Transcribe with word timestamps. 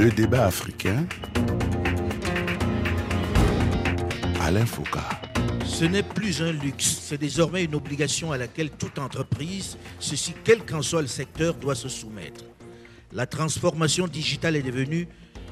Le 0.00 0.10
débat 0.10 0.46
africain. 0.46 1.04
Alain 4.40 4.64
Foucault. 4.64 4.98
Ce 5.66 5.84
n'est 5.84 6.02
plus 6.02 6.40
un 6.40 6.52
luxe, 6.52 7.00
c'est 7.02 7.18
désormais 7.18 7.64
une 7.64 7.74
obligation 7.74 8.32
à 8.32 8.38
laquelle 8.38 8.70
toute 8.70 8.98
entreprise, 8.98 9.76
ceci 9.98 10.32
quel 10.42 10.64
qu'en 10.64 10.80
soit 10.80 11.02
le 11.02 11.06
secteur, 11.06 11.52
doit 11.52 11.74
se 11.74 11.90
soumettre. 11.90 12.46
La 13.12 13.26
transformation 13.26 14.08
digitale 14.08 14.56
est 14.56 14.62
devenue 14.62 15.06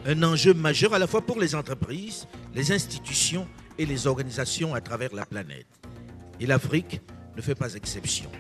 un 0.07 0.23
enjeu 0.23 0.55
majeur 0.55 0.95
à 0.95 0.99
la 0.99 1.07
fois 1.07 1.21
pour 1.21 1.39
les 1.39 1.55
entreprises, 1.55 2.27
les 2.55 2.73
institutions 2.73 3.47
et 3.77 3.85
les 3.85 4.07
organisations 4.07 4.75
à 4.75 4.81
travers 4.81 5.15
la 5.15 5.27
planète. 5.27 5.67
Et 6.41 6.47
l'Afrique 6.47 7.03
ne 7.37 7.43
fait 7.43 7.55
pas 7.55 7.75
exception. 7.75 8.31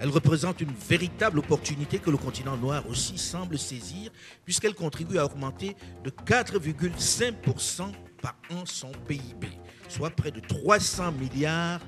Elle 0.00 0.10
représente 0.10 0.60
une 0.60 0.72
véritable 0.72 1.40
opportunité 1.40 1.98
que 1.98 2.10
le 2.10 2.16
continent 2.16 2.56
noir 2.56 2.88
aussi 2.88 3.18
semble 3.18 3.58
saisir, 3.58 4.10
puisqu'elle 4.44 4.74
contribue 4.74 5.18
à 5.18 5.24
augmenter 5.24 5.76
de 6.04 6.10
4,5% 6.10 7.92
par 8.22 8.36
an 8.50 8.64
son 8.64 8.92
PIB, 9.06 9.48
soit 9.88 10.10
près 10.10 10.30
de 10.30 10.40
300 10.40 11.12
milliards 11.12 11.80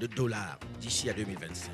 de 0.00 0.06
dollars 0.06 0.58
d'ici 0.80 1.10
à 1.10 1.12
2025. 1.12 1.72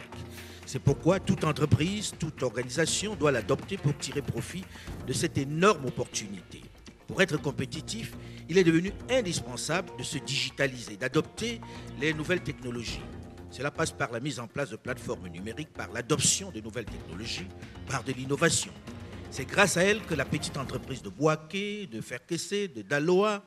C'est 0.64 0.78
pourquoi 0.78 1.20
toute 1.20 1.44
entreprise, 1.44 2.12
toute 2.18 2.42
organisation 2.42 3.14
doit 3.14 3.32
l'adopter 3.32 3.76
pour 3.76 3.96
tirer 3.98 4.22
profit 4.22 4.64
de 5.06 5.12
cette 5.12 5.36
énorme 5.36 5.84
opportunité. 5.86 6.62
Pour 7.06 7.20
être 7.20 7.36
compétitif, 7.36 8.12
il 8.48 8.56
est 8.56 8.64
devenu 8.64 8.92
indispensable 9.10 9.90
de 9.98 10.02
se 10.02 10.16
digitaliser, 10.16 10.96
d'adopter 10.96 11.60
les 12.00 12.14
nouvelles 12.14 12.42
technologies. 12.42 13.02
Cela 13.52 13.70
passe 13.70 13.92
par 13.92 14.10
la 14.10 14.18
mise 14.18 14.40
en 14.40 14.48
place 14.48 14.70
de 14.70 14.76
plateformes 14.76 15.28
numériques, 15.28 15.74
par 15.74 15.92
l'adoption 15.92 16.50
de 16.50 16.60
nouvelles 16.60 16.86
technologies, 16.86 17.46
par 17.86 18.02
de 18.02 18.12
l'innovation. 18.12 18.72
C'est 19.30 19.44
grâce 19.44 19.76
à 19.76 19.82
elles 19.82 20.00
que 20.02 20.14
la 20.14 20.24
petite 20.24 20.56
entreprise 20.56 21.02
de 21.02 21.10
Boaké, 21.10 21.86
de 21.86 22.00
Ferkessé, 22.00 22.68
de 22.68 22.80
Daloa 22.80 23.44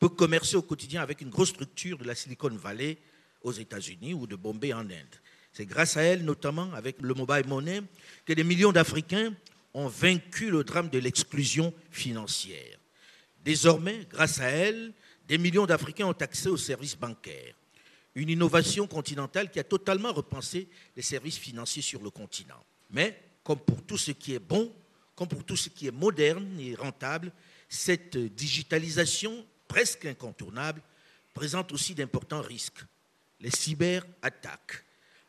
peut 0.00 0.08
commercer 0.08 0.56
au 0.56 0.62
quotidien 0.62 1.02
avec 1.02 1.20
une 1.20 1.30
grosse 1.30 1.50
structure 1.50 1.98
de 1.98 2.04
la 2.04 2.16
Silicon 2.16 2.50
Valley 2.50 2.98
aux 3.42 3.52
États-Unis 3.52 4.12
ou 4.12 4.26
de 4.26 4.34
Bombay 4.34 4.72
en 4.72 4.80
Inde. 4.80 5.20
C'est 5.52 5.66
grâce 5.66 5.96
à 5.96 6.02
elle, 6.02 6.24
notamment 6.24 6.72
avec 6.74 7.00
le 7.00 7.14
mobile 7.14 7.46
money, 7.46 7.80
que 8.26 8.32
des 8.32 8.42
millions 8.42 8.72
d'Africains 8.72 9.32
ont 9.72 9.86
vaincu 9.86 10.50
le 10.50 10.64
drame 10.64 10.88
de 10.88 10.98
l'exclusion 10.98 11.72
financière. 11.92 12.76
Désormais, 13.44 14.04
grâce 14.10 14.40
à 14.40 14.46
elle, 14.46 14.92
des 15.28 15.38
millions 15.38 15.66
d'Africains 15.66 16.06
ont 16.06 16.12
accès 16.12 16.48
aux 16.48 16.56
services 16.56 16.96
bancaires. 16.96 17.54
Une 18.14 18.30
innovation 18.30 18.86
continentale 18.86 19.50
qui 19.50 19.58
a 19.58 19.64
totalement 19.64 20.12
repensé 20.12 20.68
les 20.96 21.02
services 21.02 21.38
financiers 21.38 21.82
sur 21.82 22.00
le 22.02 22.10
continent. 22.10 22.62
Mais, 22.90 23.20
comme 23.42 23.58
pour 23.58 23.82
tout 23.82 23.98
ce 23.98 24.12
qui 24.12 24.34
est 24.34 24.38
bon, 24.38 24.72
comme 25.16 25.28
pour 25.28 25.44
tout 25.44 25.56
ce 25.56 25.68
qui 25.68 25.86
est 25.86 25.92
moderne 25.92 26.58
et 26.60 26.74
rentable, 26.74 27.32
cette 27.68 28.16
digitalisation 28.16 29.44
presque 29.66 30.06
incontournable 30.06 30.80
présente 31.32 31.72
aussi 31.72 31.94
d'importants 31.94 32.42
risques. 32.42 32.84
Les 33.40 33.50
cyberattaques, 33.50 34.84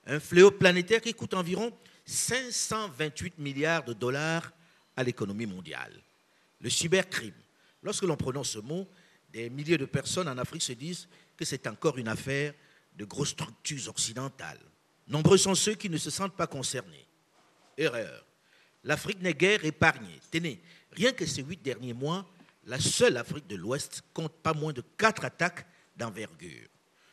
un 0.05 0.19
fléau 0.19 0.51
planétaire 0.51 1.01
qui 1.01 1.13
coûte 1.13 1.33
environ 1.33 1.75
528 2.05 3.39
milliards 3.39 3.83
de 3.83 3.93
dollars 3.93 4.51
à 4.95 5.03
l'économie 5.03 5.47
mondiale. 5.47 5.91
Le 6.61 6.69
cybercrime. 6.69 7.33
Lorsque 7.81 8.03
l'on 8.03 8.15
prononce 8.15 8.51
ce 8.51 8.59
mot, 8.59 8.87
des 9.33 9.49
milliers 9.49 9.77
de 9.77 9.85
personnes 9.85 10.27
en 10.27 10.37
Afrique 10.37 10.61
se 10.61 10.73
disent 10.73 11.07
que 11.35 11.45
c'est 11.45 11.67
encore 11.67 11.97
une 11.97 12.07
affaire 12.07 12.53
de 12.97 13.05
grosses 13.05 13.29
structures 13.29 13.89
occidentales. 13.89 14.59
Nombreux 15.07 15.37
sont 15.37 15.55
ceux 15.55 15.75
qui 15.75 15.89
ne 15.89 15.97
se 15.97 16.09
sentent 16.09 16.35
pas 16.35 16.47
concernés. 16.47 17.05
Erreur. 17.77 18.25
L'Afrique 18.83 19.21
n'est 19.21 19.33
guère 19.33 19.65
épargnée. 19.65 20.19
Tenez, 20.31 20.61
rien 20.91 21.11
que 21.11 21.25
ces 21.25 21.43
huit 21.43 21.61
derniers 21.61 21.93
mois, 21.93 22.25
la 22.65 22.79
seule 22.79 23.17
Afrique 23.17 23.47
de 23.47 23.55
l'Ouest 23.55 24.03
compte 24.13 24.33
pas 24.41 24.53
moins 24.53 24.73
de 24.73 24.83
quatre 24.97 25.25
attaques 25.25 25.65
d'envergure. 25.95 26.67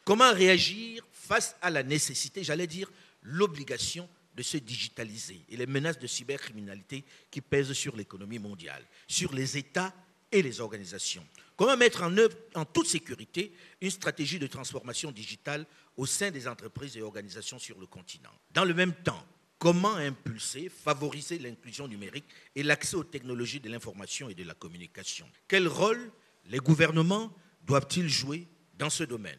Comment 0.04 0.32
réagir 0.32 1.06
face 1.12 1.56
à 1.60 1.70
la 1.70 1.82
nécessité, 1.82 2.42
j'allais 2.42 2.66
dire 2.66 2.90
l'obligation 3.22 4.08
de 4.34 4.42
se 4.42 4.56
digitaliser 4.56 5.44
et 5.48 5.56
les 5.56 5.66
menaces 5.66 5.98
de 5.98 6.06
cybercriminalité 6.06 7.04
qui 7.30 7.40
pèsent 7.40 7.72
sur 7.72 7.94
l'économie 7.94 8.38
mondiale, 8.38 8.84
sur 9.06 9.32
les 9.32 9.56
États 9.56 9.94
et 10.30 10.42
les 10.42 10.60
organisations? 10.60 11.26
Comment 11.62 11.76
mettre 11.76 12.02
en 12.02 12.18
œuvre 12.18 12.36
en 12.56 12.64
toute 12.64 12.88
sécurité 12.88 13.52
une 13.80 13.90
stratégie 13.92 14.40
de 14.40 14.48
transformation 14.48 15.12
digitale 15.12 15.64
au 15.96 16.06
sein 16.06 16.32
des 16.32 16.48
entreprises 16.48 16.96
et 16.96 17.02
organisations 17.02 17.60
sur 17.60 17.78
le 17.78 17.86
continent? 17.86 18.32
Dans 18.50 18.64
le 18.64 18.74
même 18.74 18.92
temps, 18.92 19.24
comment 19.60 19.94
impulser, 19.94 20.68
favoriser 20.68 21.38
l'inclusion 21.38 21.86
numérique 21.86 22.24
et 22.56 22.64
l'accès 22.64 22.96
aux 22.96 23.04
technologies 23.04 23.60
de 23.60 23.70
l'information 23.70 24.28
et 24.28 24.34
de 24.34 24.42
la 24.42 24.54
communication? 24.54 25.24
Quel 25.46 25.68
rôle 25.68 26.10
les 26.46 26.58
gouvernements 26.58 27.32
doivent-ils 27.64 28.08
jouer 28.08 28.48
dans 28.76 28.90
ce 28.90 29.04
domaine? 29.04 29.38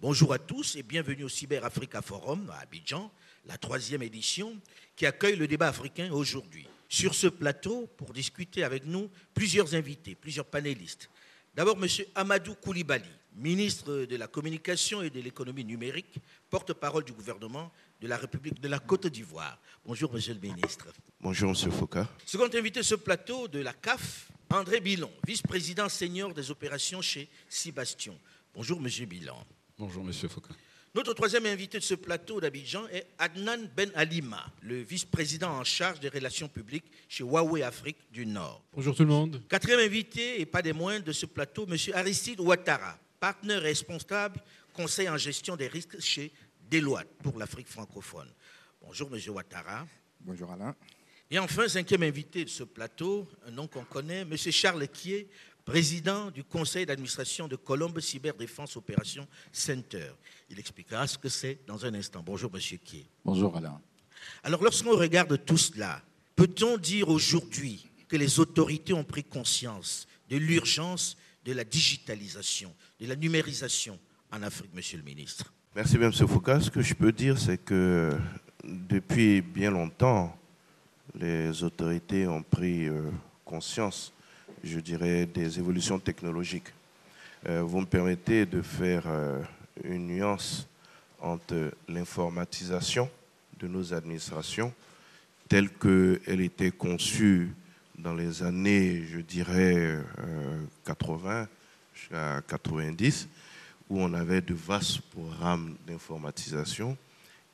Bonjour 0.00 0.32
à 0.32 0.38
tous 0.38 0.74
et 0.76 0.82
bienvenue 0.82 1.24
au 1.24 1.28
Cyber 1.28 1.66
Africa 1.66 2.00
Forum 2.00 2.48
à 2.48 2.60
Abidjan, 2.60 3.12
la 3.44 3.58
troisième 3.58 4.02
édition 4.02 4.58
qui 4.96 5.04
accueille 5.04 5.36
le 5.36 5.46
débat 5.46 5.68
africain 5.68 6.10
aujourd'hui. 6.12 6.66
Sur 6.88 7.14
ce 7.14 7.26
plateau, 7.26 7.86
pour 7.98 8.14
discuter 8.14 8.64
avec 8.64 8.86
nous, 8.86 9.10
plusieurs 9.34 9.74
invités, 9.74 10.14
plusieurs 10.14 10.46
panélistes. 10.46 11.10
D'abord, 11.54 11.76
M. 11.82 11.88
Amadou 12.14 12.54
Koulibaly, 12.54 13.04
ministre 13.34 14.04
de 14.04 14.16
la 14.16 14.26
Communication 14.28 15.02
et 15.02 15.10
de 15.10 15.20
l'économie 15.20 15.64
numérique, 15.64 16.18
porte-parole 16.50 17.04
du 17.04 17.12
gouvernement 17.12 17.72
de 18.00 18.06
la 18.06 18.16
République 18.16 18.60
de 18.60 18.68
la 18.68 18.78
Côte 18.78 19.06
d'Ivoire. 19.06 19.58
Bonjour, 19.84 20.12
Monsieur 20.12 20.34
le 20.34 20.40
ministre. 20.40 20.88
Bonjour, 21.20 21.50
Monsieur 21.50 21.70
Foucault. 21.70 22.04
Second 22.24 22.48
invité 22.54 22.82
ce 22.82 22.94
plateau 22.94 23.48
de 23.48 23.60
la 23.60 23.72
CAF, 23.72 24.30
André 24.50 24.80
Bilon, 24.80 25.10
vice-président 25.26 25.88
senior 25.88 26.32
des 26.32 26.50
opérations 26.50 27.02
chez 27.02 27.28
Sébastien. 27.48 28.14
Bonjour, 28.54 28.80
Monsieur 28.80 29.06
Bilon. 29.06 29.36
Bonjour, 29.78 30.04
Monsieur 30.04 30.28
Foucault. 30.28 30.54
Notre 30.94 31.12
troisième 31.12 31.44
invité 31.44 31.78
de 31.78 31.84
ce 31.84 31.94
plateau 31.94 32.40
d'Abidjan 32.40 32.86
est 32.88 33.06
Adnan 33.18 33.68
Ben 33.76 33.90
Alima, 33.94 34.50
le 34.62 34.80
vice-président 34.80 35.50
en 35.50 35.62
charge 35.62 36.00
des 36.00 36.08
relations 36.08 36.48
publiques 36.48 36.86
chez 37.08 37.24
Huawei 37.24 37.62
Afrique 37.62 37.98
du 38.10 38.24
Nord. 38.24 38.64
Bonjour 38.72 38.96
tout 38.96 39.02
le 39.02 39.08
monde. 39.08 39.42
Quatrième 39.50 39.80
invité, 39.80 40.40
et 40.40 40.46
pas 40.46 40.62
des 40.62 40.72
moindres 40.72 41.04
de 41.04 41.12
ce 41.12 41.26
plateau, 41.26 41.66
Monsieur 41.66 41.94
Aristide 41.94 42.40
Ouattara, 42.40 42.98
partenaire 43.20 43.60
responsable, 43.60 44.40
conseil 44.72 45.10
en 45.10 45.18
gestion 45.18 45.56
des 45.56 45.68
risques 45.68 46.00
chez 46.00 46.32
Deloitte 46.70 47.08
pour 47.22 47.38
l'Afrique 47.38 47.68
francophone. 47.68 48.32
Bonjour, 48.80 49.10
Monsieur 49.10 49.32
Ouattara. 49.32 49.86
Bonjour, 50.20 50.50
Alain. 50.50 50.74
Et 51.30 51.38
enfin, 51.38 51.68
cinquième 51.68 52.04
invité 52.04 52.46
de 52.46 52.48
ce 52.48 52.62
plateau, 52.62 53.28
un 53.46 53.50
nom 53.50 53.66
qu'on 53.66 53.84
connaît, 53.84 54.24
Monsieur 54.24 54.50
Charles 54.50 54.88
Quier, 54.88 55.28
président 55.68 56.30
du 56.30 56.44
conseil 56.44 56.86
d'administration 56.86 57.46
de 57.46 57.54
Colombe 57.54 58.00
Cyberdéfense 58.00 58.74
Opération 58.78 59.28
Center. 59.52 60.12
Il 60.48 60.58
expliquera 60.58 61.06
ce 61.06 61.18
que 61.18 61.28
c'est 61.28 61.58
dans 61.66 61.84
un 61.84 61.92
instant. 61.92 62.22
Bonjour, 62.24 62.50
monsieur 62.50 62.78
Kier. 62.78 63.04
Bonjour, 63.22 63.54
Alain. 63.54 63.78
Alors, 64.42 64.62
lorsqu'on 64.62 64.96
regarde 64.96 65.44
tout 65.44 65.58
cela, 65.58 66.00
peut-on 66.34 66.78
dire 66.78 67.10
aujourd'hui 67.10 67.86
que 68.08 68.16
les 68.16 68.40
autorités 68.40 68.94
ont 68.94 69.04
pris 69.04 69.22
conscience 69.22 70.08
de 70.30 70.38
l'urgence 70.38 71.18
de 71.44 71.52
la 71.52 71.64
digitalisation, 71.64 72.74
de 72.98 73.06
la 73.06 73.14
numérisation 73.14 73.98
en 74.32 74.42
Afrique, 74.42 74.74
monsieur 74.74 74.96
le 74.96 75.04
ministre? 75.04 75.52
Merci, 75.76 75.96
M. 75.96 76.10
Foucault. 76.10 76.60
Ce 76.60 76.70
que 76.70 76.80
je 76.80 76.94
peux 76.94 77.12
dire, 77.12 77.38
c'est 77.38 77.58
que 77.58 78.16
depuis 78.64 79.42
bien 79.42 79.70
longtemps, 79.70 80.34
les 81.14 81.62
autorités 81.62 82.26
ont 82.26 82.42
pris 82.42 82.88
euh, 82.88 83.10
conscience 83.44 84.14
je 84.64 84.80
dirais, 84.80 85.26
des 85.26 85.58
évolutions 85.58 85.98
technologiques. 85.98 86.72
Euh, 87.48 87.62
vous 87.62 87.80
me 87.80 87.86
permettez 87.86 88.46
de 88.46 88.62
faire 88.62 89.04
euh, 89.06 89.40
une 89.84 90.08
nuance 90.08 90.66
entre 91.20 91.72
l'informatisation 91.88 93.08
de 93.58 93.68
nos 93.68 93.92
administrations, 93.92 94.72
telle 95.48 95.70
qu'elle 95.70 96.40
était 96.40 96.70
conçue 96.70 97.50
dans 97.96 98.14
les 98.14 98.42
années, 98.42 99.04
je 99.10 99.18
dirais, 99.18 99.98
80 100.84 101.30
euh, 101.30 101.46
jusqu'à 101.94 102.42
90, 102.46 103.28
où 103.90 104.00
on 104.00 104.12
avait 104.14 104.40
de 104.40 104.54
vastes 104.54 105.00
programmes 105.00 105.74
d'informatisation, 105.86 106.96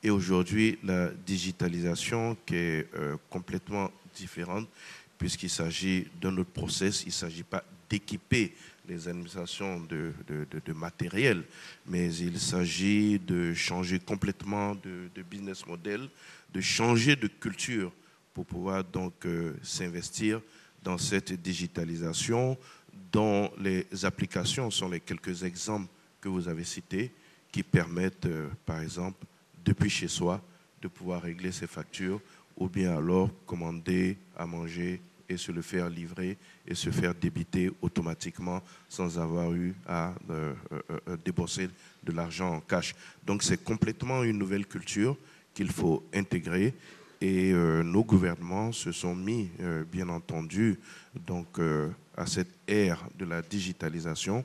et 0.02 0.10
aujourd'hui 0.10 0.78
la 0.84 1.08
digitalisation 1.08 2.36
qui 2.44 2.56
est 2.56 2.88
complètement 3.30 3.90
différente, 4.14 4.68
puisqu'il 5.24 5.48
s'agit 5.48 6.06
d'un 6.20 6.36
autre 6.36 6.50
process, 6.50 7.04
il 7.04 7.06
ne 7.06 7.12
s'agit 7.12 7.44
pas 7.44 7.64
d'équiper 7.88 8.54
les 8.86 9.08
administrations 9.08 9.80
de, 9.80 10.12
matériel, 10.74 11.44
mais 11.86 12.14
il 12.16 12.38
s'agit 12.38 13.18
de 13.18 13.54
changer 13.54 13.98
complètement 14.00 14.74
de, 14.74 15.22
business 15.22 15.66
model, 15.66 16.10
de 16.52 16.60
changer 16.60 17.16
de 17.16 17.26
culture 17.26 17.90
pour 18.34 18.44
pouvoir 18.44 18.84
donc 18.84 19.14
euh, 19.24 19.54
s'investir 19.62 20.42
dans 20.82 20.98
cette 20.98 21.32
digitalisation 21.32 22.58
dont 23.10 23.50
les 23.58 23.86
applications 24.04 24.70
sont 24.70 24.90
les 24.90 25.00
quelques 25.00 25.42
exemples 25.42 25.88
que 26.20 26.28
vous 26.28 26.48
avez 26.48 26.64
cités 26.64 27.10
qui 27.50 27.62
permettent, 27.62 28.26
euh, 28.26 28.50
par 28.66 28.82
exemple, 28.82 29.24
depuis 29.64 29.88
chez 29.88 30.08
soi, 30.08 30.42
de 30.82 30.88
pouvoir 30.88 31.22
régler 31.22 31.50
ses 31.50 31.66
factures 31.66 32.20
ou 32.58 32.68
bien 32.68 32.94
alors 32.94 33.30
commander 33.46 34.18
à 34.36 34.46
manger 34.46 35.00
et 35.28 35.36
se 35.36 35.52
le 35.52 35.62
faire 35.62 35.88
livrer 35.88 36.36
et 36.66 36.74
se 36.74 36.90
faire 36.90 37.14
débiter 37.14 37.70
automatiquement 37.82 38.62
sans 38.88 39.18
avoir 39.18 39.52
eu 39.52 39.74
à 39.86 40.14
euh, 40.30 40.54
euh, 40.72 41.16
débourser 41.24 41.68
de 42.02 42.12
l'argent 42.12 42.54
en 42.54 42.60
cash. 42.60 42.94
Donc 43.26 43.42
c'est 43.42 43.62
complètement 43.62 44.22
une 44.22 44.38
nouvelle 44.38 44.66
culture 44.66 45.16
qu'il 45.52 45.70
faut 45.70 46.04
intégrer 46.12 46.74
et 47.20 47.52
nos 47.52 48.04
gouvernements 48.04 48.70
se 48.70 48.92
sont 48.92 49.14
mis, 49.14 49.48
bien 49.90 50.10
entendu, 50.10 50.78
donc 51.14 51.58
à 52.14 52.26
cette 52.26 52.52
ère 52.68 53.02
de 53.16 53.24
la 53.24 53.40
digitalisation. 53.40 54.44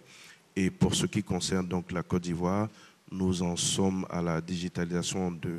Et 0.55 0.69
pour 0.69 0.95
ce 0.95 1.05
qui 1.05 1.21
concerne 1.21 1.67
donc 1.67 1.91
la 1.91 2.03
Côte 2.03 2.23
d'Ivoire, 2.23 2.69
nous 3.11 3.41
en 3.41 3.57
sommes 3.57 4.05
à 4.09 4.21
la 4.21 4.39
digitalisation 4.39 5.31
de 5.31 5.57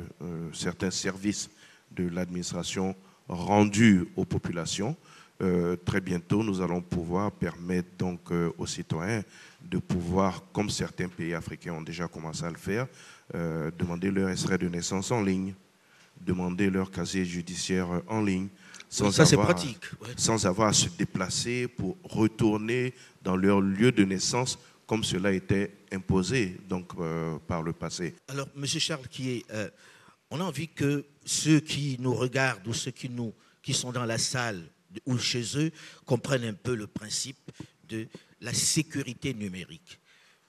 certains 0.51 0.89
services 0.89 1.51
de 1.91 2.07
l'administration 2.07 2.95
rendu 3.27 4.07
aux 4.15 4.25
populations. 4.25 4.95
Euh, 5.41 5.75
très 5.75 6.01
bientôt, 6.01 6.43
nous 6.43 6.61
allons 6.61 6.81
pouvoir 6.81 7.31
permettre 7.31 7.89
donc 7.97 8.31
euh, 8.31 8.51
aux 8.59 8.67
citoyens 8.67 9.23
de 9.63 9.79
pouvoir, 9.79 10.43
comme 10.53 10.69
certains 10.69 11.07
pays 11.07 11.33
africains 11.33 11.73
ont 11.73 11.81
déjà 11.81 12.07
commencé 12.07 12.43
à 12.43 12.49
le 12.49 12.57
faire, 12.57 12.85
euh, 13.33 13.71
demander 13.77 14.11
leur 14.11 14.29
extrait 14.29 14.59
de 14.59 14.67
naissance 14.67 15.09
en 15.09 15.23
ligne, 15.23 15.55
demander 16.19 16.69
leur 16.69 16.91
casier 16.91 17.25
judiciaire 17.25 17.87
en 18.07 18.21
ligne, 18.21 18.49
sans, 18.87 19.09
ça, 19.09 19.23
avoir, 19.23 19.47
pratique. 19.47 19.83
sans 20.15 20.45
avoir 20.45 20.67
à 20.67 20.73
se 20.73 20.89
déplacer 20.89 21.67
pour 21.67 21.97
retourner 22.03 22.93
dans 23.23 23.35
leur 23.35 23.61
lieu 23.61 23.91
de 23.91 24.03
naissance 24.03 24.59
comme 24.85 25.03
cela 25.03 25.31
était 25.31 25.71
imposé 25.91 26.57
donc, 26.67 26.91
par 27.47 27.63
le 27.63 27.71
passé. 27.71 28.13
Alors, 28.27 28.49
M. 28.57 28.65
Charles, 28.65 29.07
qui 29.07 29.29
est 29.31 29.45
on 30.31 30.39
a 30.39 30.43
envie 30.43 30.69
que 30.69 31.05
ceux 31.25 31.59
qui 31.59 31.97
nous 31.99 32.13
regardent 32.13 32.67
ou 32.67 32.73
ceux 32.73 32.91
qui, 32.91 33.09
nous, 33.09 33.33
sont 33.71 33.91
dans 33.91 34.05
la 34.05 34.17
salle 34.17 34.63
ou 35.05 35.17
chez 35.17 35.57
eux 35.57 35.71
comprennent 36.05 36.43
un 36.43 36.53
peu 36.53 36.75
le 36.75 36.87
principe 36.87 37.51
de 37.87 38.07
la 38.41 38.53
sécurité 38.53 39.33
numérique. 39.33 39.99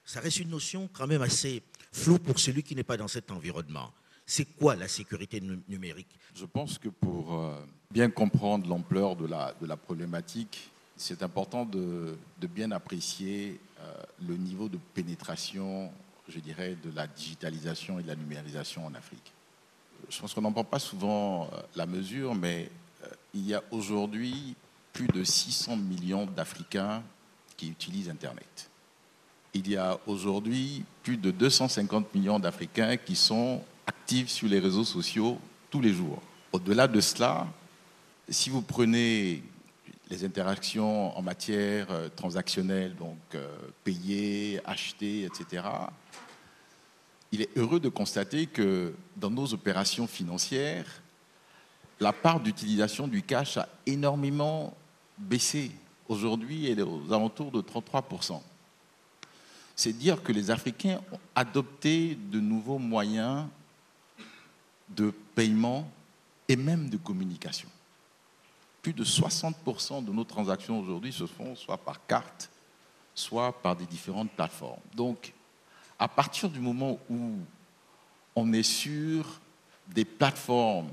Ça 0.05 0.21
reste 0.21 0.41
une 0.41 0.51
notion 0.51 0.89
quand 0.93 1.07
même 1.07 1.23
assez 1.23 1.63
floue 1.93 2.19
pour 2.19 2.39
celui 2.39 2.63
qui 2.63 2.75
n'est 2.75 2.83
pas 2.83 2.97
dans 2.97 3.09
cet 3.09 3.31
environnement. 3.31 3.93
C'est 4.27 4.45
quoi 4.57 4.77
la 4.77 4.89
sécurité 4.89 5.41
numérique? 5.69 6.19
Je 6.35 6.47
pense 6.47 6.79
que 6.79 6.89
pour 6.89 7.35
euh, 7.35 7.55
bien 7.91 8.11
comprendre 8.11 8.69
l'ampleur 8.69 9.15
de 9.17 9.27
la, 9.27 9.55
de 9.61 9.67
la 9.67 9.77
problématique, 9.77 10.71
c'est 10.97 11.23
important 11.23 11.65
de, 11.65 12.17
bien 12.41 12.71
apprécier 12.71 13.61
euh, 13.81 13.93
le 14.27 14.37
niveau 14.37 14.69
de 14.69 14.79
pénétration, 14.95 15.93
je 16.29 16.39
dirais, 16.39 16.77
de 16.83 16.91
la 16.95 17.07
digitalisation 17.07 17.99
et 17.99 18.03
de 18.03 18.09
la 18.09 18.17
numérisation 18.17 18.87
en 18.87 18.95
Afrique 18.95 19.33
je 20.13 20.21
pense 20.21 20.35
qu'on 20.35 20.43
n'en 20.43 20.53
prend 20.53 20.65
pas 20.65 20.79
souvent 20.79 21.45
euh, 21.45 21.61
la 21.75 21.87
mesure, 21.87 22.35
mais 22.35 22.69
euh, 23.03 23.07
il 23.33 23.47
y 23.47 23.55
a 23.55 23.63
aujourd'hui 23.71 24.55
plus 24.93 25.07
de 25.07 25.25
600 25.25 25.77
millions 25.77 26.27
d'Africains 26.27 27.03
qui 27.57 27.69
utilisent 27.71 28.11
Internet. 28.11 28.69
Il 29.55 29.71
y 29.71 29.77
a 29.77 29.99
aujourd'hui 30.07 30.85
plus 31.03 31.17
de 31.17 31.31
250 31.31 32.15
millions 32.15 32.39
d'Africains 32.39 32.99
qui 32.99 33.17
sont 33.17 33.63
actifs 33.87 34.29
sur 34.29 34.49
les 34.49 34.59
réseaux 34.59 34.85
sociaux 34.85 35.39
tous 35.71 35.81
les 35.81 35.95
jours. 35.95 36.21
Au-delà 36.53 36.87
de 36.87 37.01
cela, 37.01 37.47
si 38.29 38.51
vous 38.51 38.61
prenez 38.61 39.43
les 40.11 40.25
interactions 40.27 41.17
en 41.17 41.23
matière 41.23 41.87
euh, 41.91 42.11
transactionnelle, 42.15 42.95
donc 42.97 43.17
payer, 43.83 44.61
acheter, 44.67 45.25
etc., 45.25 45.63
il 47.33 47.41
est 47.41 47.57
heureux 47.57 47.81
de 47.81 47.89
constater 47.89 48.47
que 48.47 48.95
dans 49.17 49.31
nos 49.31 49.55
opérations 49.55 50.07
financières, 50.07 51.03
la 51.99 52.13
part 52.13 52.41
d'utilisation 52.41 53.09
du 53.09 53.23
cash 53.23 53.57
a 53.57 53.69
énormément 53.87 54.77
baissé. 55.17 55.71
Aujourd'hui, 56.09 56.71
elle 56.71 56.81
est 56.81 56.83
aux 56.83 57.13
alentours 57.13 57.51
de 57.51 57.63
33%. 57.63 58.41
C'est 59.75 59.95
dire 59.95 60.23
que 60.23 60.33
les 60.33 60.51
Africains 60.51 61.01
ont 61.11 61.19
adopté 61.35 62.17
de 62.31 62.39
nouveaux 62.39 62.79
moyens 62.79 63.47
de 64.91 65.11
paiement 65.35 65.91
et 66.49 66.57
même 66.57 66.91
de 66.91 66.99
communication. 66.99 67.69
Plus 68.83 68.93
de 68.93 69.05
60% 69.05 70.05
de 70.05 70.13
nos 70.13 70.25
transactions 70.25 70.79
aujourd'hui 70.81 71.13
se 71.13 71.27
font 71.27 71.57
soit 71.57 71.79
par 71.79 72.05
carte, 72.07 72.51
soit 73.15 73.53
par 73.63 73.75
des 73.75 73.87
différentes 73.87 74.31
plateformes. 74.33 74.81
Donc, 74.95 75.33
à 76.03 76.09
partir 76.09 76.51
du 76.51 76.59
moment 76.59 76.99
où 77.09 77.37
on 78.35 78.53
est 78.53 78.65
sur 78.65 79.41
des 79.87 80.05
plateformes 80.05 80.91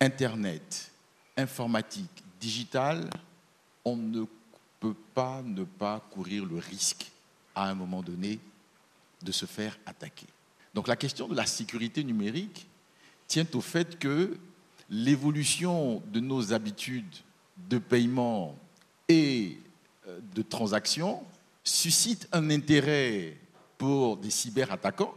Internet, 0.00 0.92
informatique, 1.36 2.22
digitales, 2.38 3.10
on 3.84 3.96
ne 3.96 4.24
peut 4.78 4.94
pas 5.14 5.42
ne 5.42 5.64
pas 5.64 5.98
courir 6.12 6.44
le 6.44 6.58
risque 6.58 7.10
à 7.56 7.68
un 7.68 7.74
moment 7.74 8.02
donné 8.02 8.38
de 9.20 9.32
se 9.32 9.46
faire 9.46 9.76
attaquer. 9.84 10.26
Donc 10.74 10.86
la 10.86 10.94
question 10.94 11.26
de 11.26 11.34
la 11.34 11.46
sécurité 11.46 12.04
numérique 12.04 12.68
tient 13.26 13.46
au 13.52 13.60
fait 13.60 13.98
que 13.98 14.38
l'évolution 14.88 16.00
de 16.12 16.20
nos 16.20 16.52
habitudes 16.52 17.16
de 17.68 17.78
paiement 17.78 18.56
et 19.08 19.58
euh, 20.06 20.20
de 20.36 20.42
transaction 20.42 21.24
suscite 21.64 22.28
un 22.30 22.48
intérêt 22.50 23.36
pour 23.78 24.16
des 24.16 24.30
cyberattaquants 24.30 25.14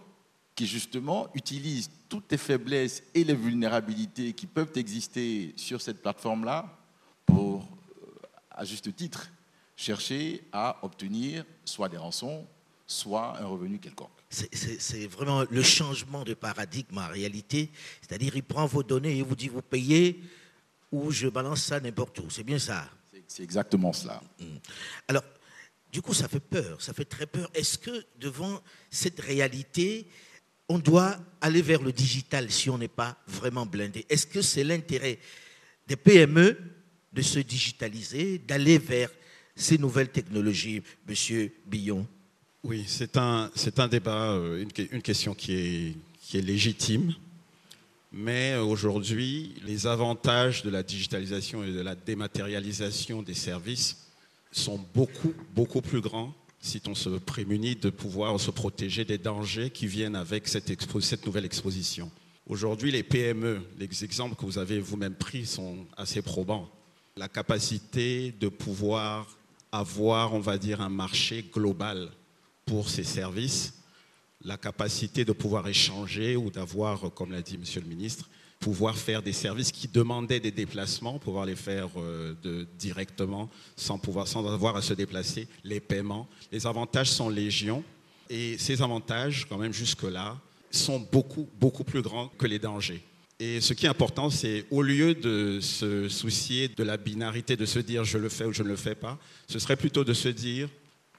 qui 0.56 0.68
justement 0.68 1.30
utilisent 1.34 1.90
toutes 2.10 2.32
les 2.32 2.38
faiblesses 2.38 3.04
et 3.14 3.24
les 3.24 3.34
vulnérabilités 3.34 4.34
qui 4.34 4.46
peuvent 4.46 4.72
exister 4.76 5.54
sur 5.56 5.82
cette 5.82 6.02
plateforme-là 6.02 6.78
pour, 7.26 7.62
euh, 7.62 8.28
à 8.52 8.66
juste 8.66 8.94
titre, 8.96 9.30
chercher 9.76 10.44
à 10.52 10.78
obtenir 10.82 11.46
soit 11.64 11.88
des 11.88 11.96
rançons, 11.98 12.46
soit 12.86 13.40
un 13.40 13.46
revenu 13.46 13.80
quelconque. 13.80 14.10
C'est 14.30 15.08
vraiment 15.08 15.44
le 15.50 15.64
changement 15.64 16.24
de 16.24 16.34
paradigme 16.34 16.98
en 16.98 17.08
réalité. 17.08 17.72
C'est-à-dire, 18.02 18.36
il 18.36 18.44
prend 18.44 18.66
vos 18.66 18.84
données 18.84 19.18
et 19.18 19.22
vous 19.22 19.36
dit 19.36 19.48
vous 19.48 19.62
payez 19.62 20.22
ou 20.92 21.12
je 21.12 21.28
balance 21.28 21.64
ça 21.64 21.80
n'importe 21.80 22.20
où. 22.20 22.30
C'est 22.30 22.44
bien 22.44 22.60
ça. 22.60 22.90
C'est 23.28 23.44
exactement 23.44 23.94
cela. 23.94 24.22
Mmh. 24.40 24.46
Alors, 25.08 25.24
du 25.92 26.02
coup, 26.02 26.14
ça 26.14 26.28
fait 26.28 26.40
peur, 26.40 26.82
ça 26.82 26.94
fait 26.94 27.06
très 27.06 27.26
peur. 27.26 27.50
Est-ce 27.54 27.78
que 27.78 28.06
devant 28.20 28.62
cette 28.92 29.20
réalité, 29.20 30.06
on 30.68 30.78
doit 30.78 31.18
aller 31.42 31.62
vers 31.62 31.82
le 31.82 31.92
digital 31.92 32.52
si 32.52 32.70
on 32.70 32.78
n'est 32.78 32.88
pas 32.88 33.18
vraiment 33.28 33.66
blindé? 33.66 34.06
Est-ce 34.10 34.28
que 34.28 34.42
c'est 34.42 34.64
l'intérêt 34.64 35.20
des 35.88 35.96
PME 35.96 36.58
de 37.12 37.22
se 37.24 37.40
digitaliser, 37.40 38.38
d'aller 38.38 38.78
vers 38.78 39.10
ces 39.56 39.80
nouvelles 39.80 40.10
technologies, 40.10 40.84
Monsieur 41.08 41.52
Billon 41.66 42.08
Oui, 42.64 42.86
c'est 42.88 43.18
un, 43.18 43.50
débat, 43.90 44.31
euh, 44.34 44.64
une, 44.92 45.02
question 45.02 45.34
qui 45.34 45.54
est, 45.54 45.96
qui 46.22 46.38
est 46.38 46.42
légitime. 46.42 47.14
Mais 48.12 48.56
aujourd'hui, 48.56 49.56
les 49.64 49.88
avantages 49.88 50.64
de 50.64 50.69
la 50.69 50.84
digitalisation 50.84 51.64
et 51.64 51.72
de 51.72 51.81
la 51.81 51.96
dématérialisation 51.96 53.22
des 53.24 53.34
services 53.34 54.08
sont 54.52 54.80
beaucoup, 54.94 55.34
beaucoup 55.54 55.82
plus 55.82 56.02
grands 56.02 56.34
si 56.60 56.82
on 56.88 56.96
se 56.96 57.10
prémunit 57.10 57.76
de 57.76 57.90
pouvoir 57.90 58.40
se 58.40 58.52
protéger 58.52 59.06
des 59.06 59.18
dangers 59.18 59.70
qui 59.70 59.88
viennent 59.88 60.16
avec 60.16 60.48
cette, 60.48 61.26
nouvelle 61.26 61.46
exposition. 61.46 62.12
Aujourd'hui, 62.48 62.92
les 62.92 63.04
PME, 63.04 63.62
les 63.78 64.04
exemples 64.04 64.36
que 64.36 64.46
vous 64.46 64.58
avez 64.58 64.80
vous-même 64.80 65.16
pris 65.16 65.46
sont 65.46 65.86
assez 65.96 66.22
probants. 66.22 66.70
La 67.16 67.30
capacité 67.30 68.32
de 68.32 68.50
pouvoir 68.50 69.38
avoir, 69.72 70.34
on 70.34 70.40
va 70.40 70.58
dire, 70.58 70.82
un 70.82 70.90
marché 70.90 71.46
global 71.54 72.10
pour 72.66 72.90
ces 72.90 73.04
services, 73.04 73.76
la 74.44 74.58
capacité 74.58 75.26
de 75.26 75.32
pouvoir 75.32 75.68
échanger 75.68 76.36
ou 76.36 76.50
d'avoir, 76.50 77.14
comme 77.14 77.32
l'a 77.32 77.42
dit 77.42 77.58
Monsieur 77.58 77.82
le 77.82 77.88
ministre, 77.88 78.30
pouvoir 78.59 78.97
faire 78.97 79.21
des 79.21 79.33
services 79.33 79.71
qui 79.71 79.87
demandaient 79.87 80.39
des 80.39 80.51
déplacements, 80.51 81.18
pouvoir 81.18 81.45
les 81.45 81.56
faire 81.56 81.87
euh, 81.97 82.35
directement 82.78 83.49
sans, 83.75 83.97
pouvoir, 83.97 84.28
sans 84.28 84.45
avoir 84.51 84.75
à 84.75 84.81
se 84.81 84.94
déplacer, 84.94 85.47
les 85.63 85.80
paiements. 85.80 86.28
Les 86.51 86.68
avantages 86.68 87.09
sont 87.09 87.30
légion 87.30 87.83
et 88.30 88.57
ces 88.57 88.81
avantages, 88.81 89.47
quand 89.47 89.57
même 89.57 89.73
jusque-là, 89.73 90.37
sont 90.71 90.99
beaucoup, 91.11 91.47
beaucoup 91.59 91.83
plus 91.83 92.01
grands 92.01 92.28
que 92.37 92.45
les 92.45 92.59
dangers. 92.59 93.01
Et 93.39 93.61
ce 93.61 93.73
qui 93.73 93.85
est 93.85 93.89
important, 93.89 94.30
c'est 94.30 94.66
au 94.69 94.81
lieu 94.81 95.16
de 95.16 95.59
se 95.61 96.09
soucier 96.09 96.68
de 96.68 96.83
la 96.83 96.97
binarité, 96.97 97.56
de 97.56 97.66
se 97.66 97.80
dire 97.80 98.04
je 98.04 98.18
le 98.18 98.28
fais 98.28 98.44
ou 98.44 98.51
je 98.51 98.63
ne 98.63 98.68
le 98.68 98.75
fais 98.75 98.95
pas, 98.95 99.18
ce 99.47 99.59
serait 99.59 99.78
plutôt 99.78 100.04
de 100.04 100.13
se 100.13 100.28
dire 100.28 100.68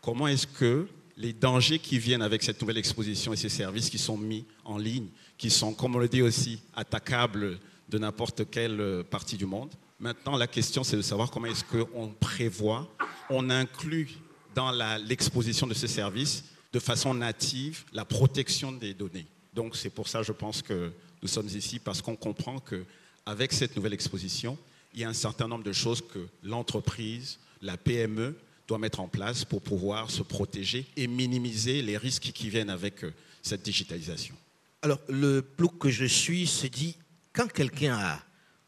comment 0.03 0.29
est-ce 0.29 0.47
que 0.47 0.87
les 1.17 1.33
dangers 1.33 1.79
qui 1.79 1.99
viennent 1.99 2.23
avec 2.23 2.43
cette 2.43 2.61
nouvelle 2.61 2.79
exposition 2.79 3.33
et 3.33 3.37
ces 3.37 3.49
services 3.49 3.89
qui 3.89 3.99
sont 3.99 4.19
mis 4.19 4.45
en 4.65 4.77
ligne, 4.77 5.09
qui 5.41 5.49
sont, 5.49 5.73
comme 5.73 5.97
on 5.97 5.99
le 5.99 6.09
dit 6.09 6.21
aussi, 6.21 6.61
attaquables 6.77 7.59
de 7.89 7.99
n'importe 7.99 8.51
quelle 8.51 8.79
euh, 8.79 9.03
partie 9.03 9.39
du 9.39 9.47
monde. 9.47 9.71
Maintenant, 9.99 10.37
la 10.37 10.47
question, 10.47 10.85
c'est 10.85 10.99
de 10.99 11.03
savoir 11.03 11.31
comment 11.31 11.47
est-ce 11.47 11.65
qu'on 11.65 12.09
prévoit, 12.09 12.87
on 13.31 13.49
inclut 13.49 14.11
dans 14.55 14.71
l'exposition 14.99 15.67
de 15.67 15.73
ces 15.73 15.89
services 15.89 16.45
de 16.75 16.79
façon 16.79 17.15
native 17.15 17.85
la 17.95 18.05
protection 18.05 18.71
des 18.71 18.93
données. 18.93 19.27
Donc, 19.55 19.77
c'est 19.77 19.89
pour 19.89 20.09
ça, 20.09 20.23
je 20.23 20.33
pense 20.33 20.61
que 20.61 20.93
nous 21.23 21.29
sommes 21.29 21.49
ici, 21.49 21.79
parce 21.79 22.03
qu'on 22.03 22.17
comprend 22.17 22.61
qu'avec 22.61 23.55
cette 23.55 23.75
nouvelle 23.75 23.95
exposition, 23.95 24.59
il 24.93 25.01
y 25.01 25.05
a 25.05 25.09
un 25.09 25.15
certain 25.15 25.49
nombre 25.49 25.65
de 25.65 25.73
choses 25.73 26.03
que 26.03 26.29
l'entreprise, 26.43 27.39
la 27.63 27.79
PME, 27.79 28.37
doit 28.69 28.79
mettre 28.79 29.01
en 29.01 29.09
place 29.09 29.47
pour 29.47 29.63
pouvoir 29.63 30.11
se 30.11 30.23
protéger 30.23 30.85
et 30.99 31.07
minimiser 31.07 31.81
les 31.81 31.97
risques 31.97 32.31
qui 32.35 32.51
viennent 32.51 32.71
avec 32.71 33.05
euh, 33.05 33.15
cette 33.41 33.63
digitalisation. 33.63 34.35
Alors, 34.83 35.01
le 35.09 35.43
plouc 35.43 35.79
que 35.79 35.91
je 35.91 36.07
suis 36.07 36.47
se 36.47 36.67
dit, 36.67 36.97
quand 37.33 37.51
quelqu'un 37.53 37.99
a 37.99 38.23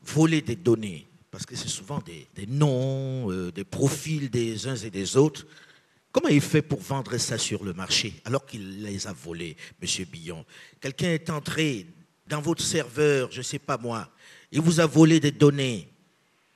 volé 0.04 0.42
des 0.42 0.56
données, 0.56 1.06
parce 1.30 1.46
que 1.46 1.56
c'est 1.56 1.68
souvent 1.68 2.00
des, 2.00 2.46
noms, 2.46 3.30
euh, 3.30 3.50
des 3.50 3.64
profils 3.64 4.28
des 4.28 4.66
uns 4.66 4.76
et 4.76 4.90
des 4.90 5.16
autres, 5.16 5.46
comment 6.10 6.28
il 6.28 6.42
fait 6.42 6.60
pour 6.60 6.80
vendre 6.80 7.16
ça 7.16 7.38
sur 7.38 7.64
le 7.64 7.72
marché 7.72 8.20
alors 8.26 8.44
qu'il 8.44 8.82
les 8.82 9.06
a 9.06 9.12
volés, 9.14 9.56
Monsieur 9.80 10.04
Billon? 10.04 10.44
Quelqu'un 10.80 11.08
est 11.08 11.30
entré 11.30 11.86
dans 12.26 12.42
votre 12.42 12.62
serveur, 12.62 13.30
je 13.32 13.38
ne 13.38 13.42
sais 13.42 13.58
pas 13.58 13.78
moi, 13.78 14.10
il 14.50 14.60
vous 14.60 14.80
a 14.80 14.86
volé 14.86 15.18
des 15.18 15.32
données, 15.32 15.88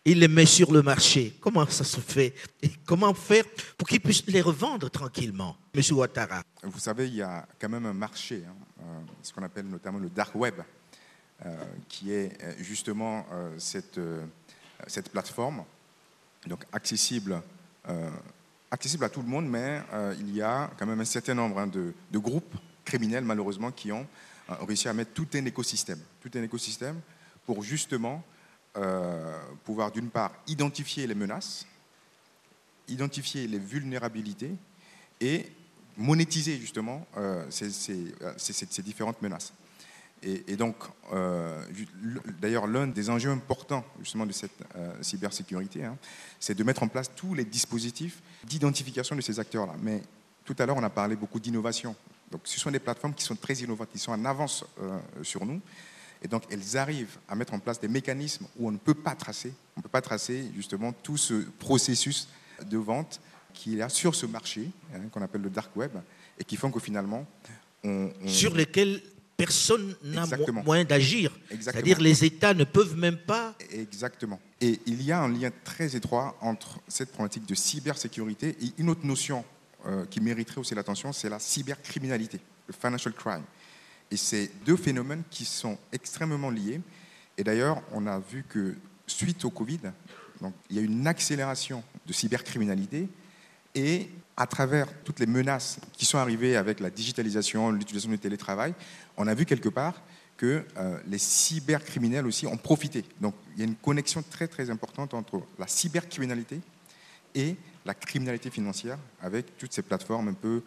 il 0.04 0.20
les 0.20 0.28
met 0.28 0.46
sur 0.46 0.70
le 0.70 0.82
marché. 0.82 1.34
Comment 1.40 1.66
ça 1.66 1.82
se 1.82 2.00
fait? 2.00 2.34
Comment 2.84 3.14
faire 3.14 3.44
pour 3.78 3.88
qu'il 3.88 4.00
puisse 4.00 4.24
les 4.26 4.42
revendre 4.42 4.90
tranquillement, 4.90 5.56
Monsieur 5.74 5.94
Ouattara? 5.94 6.42
Vous 6.62 6.78
savez, 6.78 7.08
il 7.08 7.16
y 7.16 7.22
a 7.22 7.48
quand 7.58 7.70
même 7.70 7.86
un 7.86 7.94
marché, 7.94 8.42
hein, 8.46 8.54
ce 9.22 9.32
qu'on 9.32 9.42
appelle 9.42 9.66
notamment 9.66 9.98
le 9.98 10.08
dark 10.08 10.34
web, 10.34 10.54
euh, 11.44 11.64
qui 11.88 12.12
est 12.12 12.42
euh, 12.42 12.54
justement 12.60 13.26
euh, 13.30 13.58
cette, 13.58 13.98
euh, 13.98 14.24
plateforme, 15.12 15.64
donc 16.46 16.64
accessible, 16.72 17.42
euh, 17.88 18.10
accessible 18.70 19.04
à 19.04 19.10
tout 19.10 19.20
le 19.20 19.28
monde, 19.28 19.46
mais 19.46 19.82
euh, 19.92 20.14
il 20.18 20.34
y 20.34 20.40
a 20.40 20.70
quand 20.78 20.86
même 20.86 21.00
un 21.00 21.04
certain 21.04 21.34
nombre 21.34 21.58
hein, 21.58 21.66
de, 21.66 21.92
groupes 22.18 22.56
criminels, 22.86 23.24
malheureusement, 23.24 23.70
qui 23.70 23.92
ont 23.92 24.06
euh, 24.48 24.54
réussi 24.62 24.88
à 24.88 24.94
mettre 24.94 25.12
tout 25.12 25.28
un 25.34 25.44
écosystème, 25.44 26.00
tout 26.22 26.30
un 26.34 26.42
écosystème 26.42 27.00
pour 27.44 27.62
justement 27.62 28.24
euh, 28.78 29.38
pouvoir 29.64 29.90
d'une 29.90 30.08
part 30.08 30.32
identifier 30.46 31.06
les 31.06 31.14
menaces, 31.14 31.66
identifier 32.88 33.46
les 33.46 33.58
vulnérabilités 33.58 34.52
et 35.20 35.52
monétiser 35.96 36.58
justement 36.58 37.06
euh, 37.16 37.44
euh, 37.62 38.34
ces- 38.36 38.82
différentes 38.82 39.20
menaces. 39.22 39.52
Et, 40.22 40.56
donc, 40.56 40.76
euh, 41.12 41.62
d'ailleurs, 42.40 42.66
l'un 42.66 42.88
des 42.88 43.10
enjeux 43.10 43.30
importants 43.30 43.84
justement 44.00 44.26
de 44.26 44.32
cette 44.32 44.58
cybersécurité, 45.00 45.84
hein, 45.84 45.96
c'est 46.40 46.56
de 46.56 46.64
mettre 46.64 46.82
en 46.82 46.88
place 46.88 47.10
tous 47.14 47.34
les 47.34 47.44
dispositifs 47.44 48.22
d'identification 48.42 49.14
de 49.14 49.20
ces 49.20 49.38
acteurs-là. 49.38 49.74
Mais 49.82 50.02
tout 50.44 50.56
à 50.58 50.66
l'heure, 50.66 50.78
on 50.78 50.82
a 50.82 50.90
parlé 50.90 51.14
beaucoup 51.14 51.38
d'innovation. 51.38 51.94
Donc, 52.30 52.40
ce 52.44 52.58
sont 52.58 52.72
des 52.72 52.80
plateformes 52.80 53.14
qui 53.14 53.22
sont 53.22 53.36
très 53.36 53.54
innovantes, 53.54 53.90
qui 53.92 54.00
sont 54.00 54.10
en 54.10 54.24
avance 54.24 54.64
sur 55.22 55.44
nous. 55.46 55.60
Et 56.22 56.28
donc, 56.28 56.42
elles 56.50 56.76
arrivent 56.76 57.18
à 57.28 57.36
mettre 57.36 57.54
en 57.54 57.60
place 57.60 57.78
des 57.78 57.86
mécanismes 57.88 58.46
où 58.58 58.66
on 58.66 58.72
ne 58.72 58.78
peut 58.78 58.94
pas 58.94 59.14
tracer, 59.14 59.52
on 59.76 59.80
ne 59.80 59.82
peut 59.82 59.88
pas 59.90 60.00
tracer 60.00 60.50
justement 60.56 60.92
tout 60.92 61.18
ce 61.18 61.34
processus 61.34 62.26
de 62.64 62.78
vente 62.78 63.20
qu'il 63.56 63.74
y 63.74 63.82
a 63.82 63.88
sur 63.88 64.14
ce 64.14 64.26
marché, 64.26 64.70
hein, 64.94 65.00
qu'on 65.10 65.22
appelle 65.22 65.40
le 65.42 65.50
dark 65.50 65.74
web, 65.74 65.90
et 66.38 66.44
qui 66.44 66.56
font 66.56 66.70
que 66.70 66.78
finalement, 66.78 67.26
on, 67.82 68.10
on- 68.22 68.28
Sur 68.28 68.54
lesquels 68.54 69.02
personne 69.36 69.94
n'a 70.04 70.24
mo- 70.26 70.62
moyen 70.64 70.84
d'agir. 70.84 71.36
C'est-à-dire 71.60 72.00
les 72.00 72.24
États 72.24 72.54
ne 72.54 72.64
peuvent 72.64 72.96
même 72.96 73.16
pas. 73.18 73.54
Exactement. 73.70 74.40
Et 74.60 74.80
il 74.86 75.02
y 75.02 75.12
a 75.12 75.20
un 75.20 75.28
lien 75.32 75.50
très 75.64 75.94
étroit 75.96 76.36
entre 76.40 76.80
cette 76.88 77.08
problématique 77.10 77.46
de 77.46 77.54
cybersécurité 77.54 78.56
et 78.62 78.72
une 78.78 78.88
autre 78.90 79.04
notion 79.04 79.44
euh, 79.86 80.04
qui 80.06 80.20
mériterait 80.20 80.58
aussi 80.58 80.74
l'attention, 80.74 81.12
c'est 81.12 81.28
la 81.28 81.38
cybercriminalité, 81.38 82.40
le 82.66 82.72
financial 82.74 83.12
crime. 83.14 83.42
Et 84.10 84.16
c'est 84.16 84.50
deux 84.64 84.76
phénomènes 84.76 85.22
qui 85.30 85.44
sont 85.44 85.76
extrêmement 85.92 86.50
liés. 86.50 86.80
Et 87.36 87.44
d'ailleurs, 87.44 87.82
on 87.92 88.06
a 88.06 88.18
vu 88.18 88.44
que 88.48 88.74
suite 89.06 89.44
au 89.44 89.50
Covid, 89.50 89.80
donc, 90.40 90.54
il 90.70 90.76
y 90.76 90.78
a 90.78 90.82
une 90.82 91.06
accélération 91.06 91.82
de 92.06 92.12
cybercriminalité 92.12 93.08
et 93.76 94.08
à 94.36 94.46
travers 94.46 94.88
toutes 95.04 95.20
les 95.20 95.26
menaces 95.26 95.78
qui 95.92 96.04
sont 96.04 96.18
arrivées 96.18 96.56
avec 96.56 96.80
la 96.80 96.90
digitalisation, 96.90 97.70
l'utilisation 97.70 98.10
du 98.10 98.18
télétravail, 98.18 98.74
on 99.16 99.26
a 99.28 99.34
vu 99.34 99.46
quelque 99.46 99.68
part 99.68 100.02
que 100.36 100.64
euh, 100.76 100.98
les 101.06 101.18
cybercriminels 101.18 102.26
aussi 102.26 102.46
ont 102.46 102.56
profité. 102.56 103.04
Donc 103.20 103.34
il 103.54 103.60
y 103.60 103.62
a 103.62 103.66
une 103.66 103.76
connexion 103.76 104.22
très 104.28 104.48
très 104.48 104.68
importante 104.68 105.14
entre 105.14 105.42
la 105.58 105.66
cybercriminalité 105.66 106.60
et 107.34 107.56
la 107.84 107.94
criminalité 107.94 108.50
financière 108.50 108.98
avec 109.22 109.56
toutes 109.56 109.72
ces 109.72 109.82
plateformes 109.82 110.28
un 110.28 110.34
peu 110.34 110.62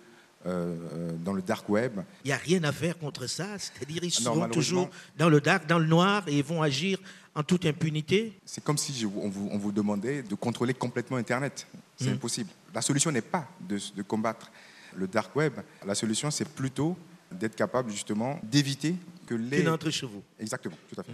euh, 0.45 0.75
euh, 0.93 1.11
dans 1.23 1.33
le 1.33 1.41
dark 1.41 1.67
web. 1.69 1.99
Il 2.23 2.27
n'y 2.29 2.33
a 2.33 2.37
rien 2.37 2.63
à 2.63 2.71
faire 2.71 2.97
contre 2.97 3.27
ça. 3.27 3.57
C'est-à-dire 3.59 4.03
ils 4.03 4.07
Non, 4.07 4.11
seront 4.11 4.35
malheureusement- 4.41 4.53
toujours 4.85 4.89
dans 5.17 5.29
le 5.29 5.41
dark, 5.41 5.67
dans 5.67 5.79
le 5.79 5.85
noir 5.87 6.23
et 6.27 6.37
ils 6.37 6.43
vont 6.43 6.61
agir 6.61 6.97
en 7.35 7.43
toute 7.43 7.65
impunité. 7.65 8.33
C'est 8.45 8.63
comme 8.63 8.77
si 8.77 8.93
je- 8.93 9.05
on, 9.07 9.29
vous, 9.29 9.49
on 9.51 9.57
vous 9.57 9.71
demandait 9.71 10.23
de 10.23 10.35
contrôler 10.35 10.73
complètement 10.73 11.17
Internet. 11.17 11.67
C'est 11.97 12.09
Mm. 12.09 12.13
impossible. 12.13 12.49
La 12.73 12.81
solution 12.81 13.11
n'est 13.11 13.21
pas 13.21 13.47
de, 13.59 13.77
de 13.95 14.01
combattre 14.03 14.49
le 14.95 15.07
dark 15.07 15.35
web. 15.35 15.53
La 15.85 15.95
solution, 15.95 16.31
c'est 16.31 16.47
plutôt 16.47 16.97
d'être 17.31 17.55
capable 17.55 17.91
justement 17.91 18.39
d'éviter 18.43 18.95
que 19.27 19.35
les... 19.35 19.57
Qu'il 19.57 19.69
entre 19.69 19.89
chez 19.91 20.05
vous. 20.07 20.23
Exactement, 20.39 20.75
tout 20.91 20.99
à 20.99 21.03
fait. 21.03 21.11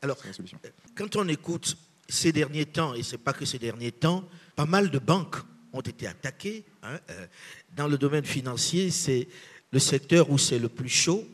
Alors, 0.00 0.16
C'est 0.22 0.28
la 0.28 0.32
solution. 0.34 0.58
quand 0.96 1.16
on 1.16 1.28
écoute 1.28 1.76
ces 2.08 2.32
derniers 2.32 2.64
temps, 2.64 2.94
et 2.94 3.02
ce 3.02 3.12
n'est 3.12 3.18
pas 3.22 3.32
que 3.34 3.44
ces 3.44 3.58
derniers 3.58 3.92
temps, 3.92 4.24
pas 4.56 4.64
mal 4.64 4.90
de 4.90 4.98
banques 4.98 5.36
ont 5.72 5.80
été 5.80 6.06
attaquées. 6.06 6.64
hein, 6.82 6.98
euh, 7.10 7.26
dans 7.76 7.88
le 7.88 7.98
domaine 7.98 8.24
financier, 8.24 8.90
c'est 8.90 9.28
le 9.70 9.78
secteur 9.78 10.30
où 10.30 10.38
c'est 10.38 10.58
le 10.58 10.68
plus 10.68 10.88
chaud. 10.88 11.24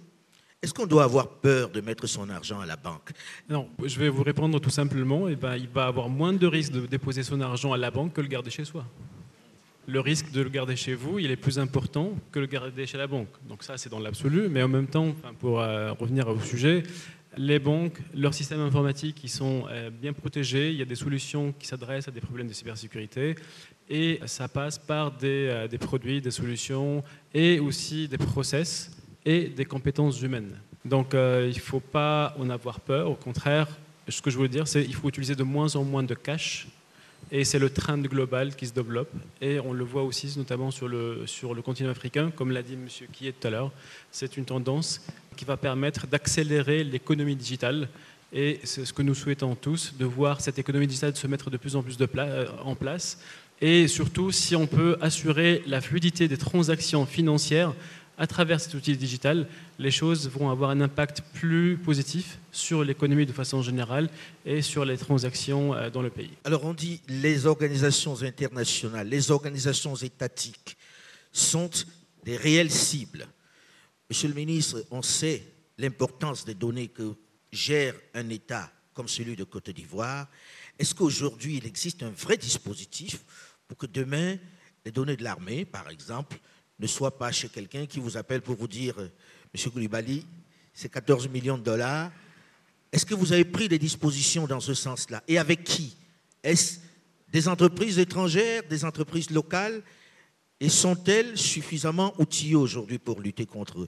Est-ce 0.63 0.73
qu'on 0.73 0.87
doit 0.87 1.05
avoir 1.05 1.29
peur 1.29 1.69
de 1.69 1.81
mettre 1.83 2.07
son 2.07 2.31
argent 2.31 2.59
à 2.59 2.65
la 2.65 2.77
banque? 2.77 3.11
Non, 3.51 3.69
je 3.85 3.99
vais 3.99 4.09
vous 4.09 4.23
répondre 4.23 4.59
tout 4.61 4.71
simplement. 4.71 5.29
Eh 5.29 5.37
ben, 5.37 5.57
il 5.57 5.69
va 5.69 5.87
avoir 5.87 6.09
moins 6.09 6.33
de 6.33 6.47
risques 6.47 6.73
de 6.73 6.87
déposer 6.87 7.23
son 7.23 7.41
argent 7.43 7.73
à 7.73 7.77
la 7.77 7.91
banque 7.91 8.15
que 8.15 8.23
le 8.23 8.29
garder 8.29 8.51
chez 8.51 8.65
soi. 8.65 8.87
Le 9.87 10.01
risque 10.01 10.31
de 10.31 10.41
le 10.41 10.49
garder 10.49 10.77
chez 10.77 10.95
vous, 10.95 11.19
il 11.19 11.31
est 11.31 11.37
plus 11.37 11.59
important 11.59 12.15
que 12.33 12.39
le 12.39 12.47
garder 12.47 12.87
chez 12.87 12.97
la 12.97 13.07
banque. 13.07 13.29
Donc 13.47 13.63
ça, 13.63 13.77
c'est 13.77 13.91
dans 13.91 13.99
l'absolu. 13.99 14.49
Mais 14.49 14.63
en 14.63 14.69
même 14.69 14.87
temps, 14.87 15.15
pour 15.39 15.61
euh, 15.61 15.93
revenir 15.93 16.27
au 16.29 16.41
sujet, 16.41 16.83
les 17.37 17.59
banques, 17.59 17.99
leurs 18.15 18.35
systèmes 18.35 18.61
informatiques, 18.61 19.23
ils 19.25 19.31
sont 19.31 19.65
euh, 19.71 19.91
bien 19.91 20.13
protégés. 20.13 20.71
Il 20.71 20.77
y 20.77 20.83
a 20.83 20.87
des 20.87 20.95
solutions 20.95 21.53
qui 21.59 21.67
s'adressent 21.67 22.09
à 22.09 22.11
des 22.11 22.21
problèmes 22.21 22.49
de 22.49 22.53
cybersécurité. 22.53 23.35
Et 23.89 24.21
ça 24.27 24.49
passe 24.49 24.79
par 24.79 25.13
des, 25.13 25.49
euh, 25.51 25.79
produits, 25.79 26.21
des 26.21 26.31
solutions 26.31 27.03
et 27.33 27.61
aussi 27.61 28.09
des 28.09 28.19
process 28.19 28.91
et 29.25 29.49
des 29.49 29.65
compétences 29.65 30.21
humaines. 30.23 30.59
Donc 30.85 31.15
euh, 31.15 31.51
il 31.51 31.57
ne 31.57 31.61
faut 31.61 31.81
pas 31.81 32.35
en 32.39 32.51
avoir 32.51 32.81
peur. 32.81 33.11
Au 33.11 33.15
contraire, 33.15 33.69
ce 34.09 34.21
que 34.21 34.31
je 34.31 34.39
veux 34.39 34.49
dire, 34.49 34.69
c'est 34.69 34.85
qu'il 34.85 34.95
faut 34.95 35.09
utiliser 35.09 35.35
de 35.35 35.43
moins 35.43 35.77
en 35.77 35.85
moins 35.85 36.03
de 36.03 36.15
cash. 36.15 36.67
Et 37.33 37.45
c'est 37.45 37.59
le 37.59 37.71
trend 37.71 37.99
global 37.99 38.55
qui 38.55 38.67
se 38.67 38.73
développe. 38.73 39.11
Et 39.41 39.59
on 39.59 39.73
le 39.73 39.85
voit 39.85 40.03
aussi 40.03 40.33
notamment 40.37 40.71
sur 40.71 40.89
le, 40.89 41.27
sur 41.27 41.55
le 41.55 41.63
continent 41.63 41.91
africain, 41.91 42.31
comme 42.31 42.51
l'a 42.53 42.63
dit 42.63 42.75
M. 42.75 42.87
Kiet 43.13 43.33
tout 43.33 43.47
à 43.49 43.51
l'heure. 43.51 43.73
C'est 44.11 44.37
une 44.37 44.45
tendance 44.45 45.01
qui 45.35 45.45
va 45.45 45.57
permettre 45.57 46.07
d'accélérer 46.07 46.85
l'économie 46.85 47.37
digitale. 47.37 47.89
Et 48.33 48.61
c'est 48.65 48.85
ce 48.85 48.93
que 48.93 49.03
nous 49.03 49.15
souhaitons 49.15 49.55
tous, 49.55 49.95
de 49.99 50.05
voir 50.05 50.41
cette 50.41 50.59
économie 50.59 50.87
digitale 50.87 51.15
se 51.15 51.27
mettre 51.27 51.51
de 51.51 51.57
plus 51.57 51.77
en 51.77 51.83
plus 51.83 51.97
de 51.97 52.09
euh, 52.19 52.47
en 52.65 52.75
place. 52.75 53.19
Et 53.61 53.87
surtout, 53.87 54.33
si 54.33 54.57
on 54.57 54.67
peut 54.67 54.97
assurer 55.01 55.63
la 55.67 55.81
fluidité 55.81 56.27
des 56.27 56.37
transactions 56.37 57.07
financières 57.07 57.73
à 58.19 58.27
travers 58.27 58.61
cet 58.61 58.75
outil 58.75 58.97
digital, 58.97 59.47
les 59.79 59.91
choses 59.91 60.29
vont 60.29 60.51
avoir 60.51 60.71
un 60.71 60.81
impact 60.81 61.23
plus 61.35 61.77
positif 61.77 62.39
sur 62.53 62.85
l'économie 62.85 63.27
de 63.27 63.33
façon 63.33 63.63
générale 63.63 64.09
et 64.47 64.63
sur 64.63 64.85
les 64.85 64.97
transactions 64.97 65.75
euh, 65.75 65.91
dans 65.91 66.03
le 66.03 66.11
pays. 66.11 66.31
Alors 66.45 66.65
on 66.65 66.75
dit 66.75 67.01
les 67.09 67.47
organisations 67.47 68.23
internationales, 68.23 69.09
les 69.09 69.31
organisations 69.31 69.95
étatiques 69.97 70.77
sont 71.33 71.71
des 72.25 72.37
réelles 72.37 72.71
cibles. 72.71 73.27
Monsieur 74.15 74.29
le 74.29 74.35
ministre, 74.35 74.85
on 74.93 75.03
sait 75.03 75.43
l'importance 75.77 76.45
des 76.45 76.55
données 76.55 76.87
que 76.87 77.17
gère 77.51 77.97
un 78.15 78.29
État 78.29 78.71
comme 78.93 79.09
celui 79.09 79.35
de 79.35 79.43
Côte 79.43 79.71
d'Ivoire. 79.71 80.29
Est-ce 80.79 80.95
qu'aujourd'hui 80.95 81.57
il 81.57 81.67
existe 81.67 82.05
un 82.05 82.11
vrai 82.11 82.37
dispositif 82.37 83.25
pour 83.67 83.77
que 83.77 83.87
demain 83.87 84.37
les 84.85 84.93
données 84.93 85.17
de 85.17 85.25
l'armée, 85.25 85.65
par 85.65 85.91
exemple, 85.91 86.39
ne 86.79 86.87
soient 86.87 87.19
pas 87.19 87.33
chez 87.33 87.49
quelqu'un 87.49 87.87
qui 87.87 87.99
vous 87.99 88.17
appelle 88.17 88.41
pour 88.41 88.55
vous 88.55 88.69
dire, 88.69 88.95
Monsieur 89.53 89.71
Koulibaly, 89.71 90.25
c'est 90.73 90.93
14 90.93 91.29
millions 91.29 91.59
de 91.59 91.65
dollars, 91.65 92.13
est-ce 92.93 93.05
que 93.05 93.17
vous 93.17 93.33
avez 93.33 93.45
pris 93.45 93.69
des 93.69 93.81
dispositions 93.81 94.47
dans 94.47 94.61
ce 94.61 94.75
sens-là? 94.75 95.25
Et 95.27 95.39
avec 95.39 95.65
qui? 95.65 95.97
Est-ce 96.41 96.79
des 97.33 97.49
entreprises 97.49 97.99
étrangères, 97.99 98.63
des 98.69 98.85
entreprises 98.85 99.31
locales 99.31 99.83
Et 100.65 100.71
sont-elles 100.71 101.37
suffisamment 101.37 102.15
outillées 102.19 102.57
aujourd'hui 102.57 102.99
pour 102.99 103.21
lutter 103.21 103.45
contre 103.45 103.87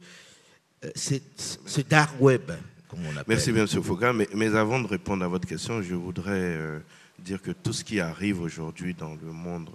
euh, 0.85 0.90
ce 0.95 1.80
dark 1.80 2.21
web, 2.21 2.52
comme 2.87 2.99
on 3.00 3.12
l'appelle? 3.12 3.25
Merci 3.28 3.50
bien, 3.50 3.62
M. 3.62 3.83
Foucault. 3.83 4.12
Mais, 4.12 4.54
avant 4.54 4.78
de 4.80 4.87
répondre 4.87 5.25
à 5.25 5.28
votre 5.28 5.49
question, 5.49 5.80
je 5.80 5.95
voudrais 5.95 6.33
euh, 6.33 6.78
dire 7.18 7.40
que 7.40 7.52
tout 7.52 7.73
ce 7.73 7.83
qui 7.83 7.99
arrive 7.99 8.42
aujourd'hui 8.42 8.92
dans 8.92 9.14
le 9.14 9.33
monde 9.33 9.71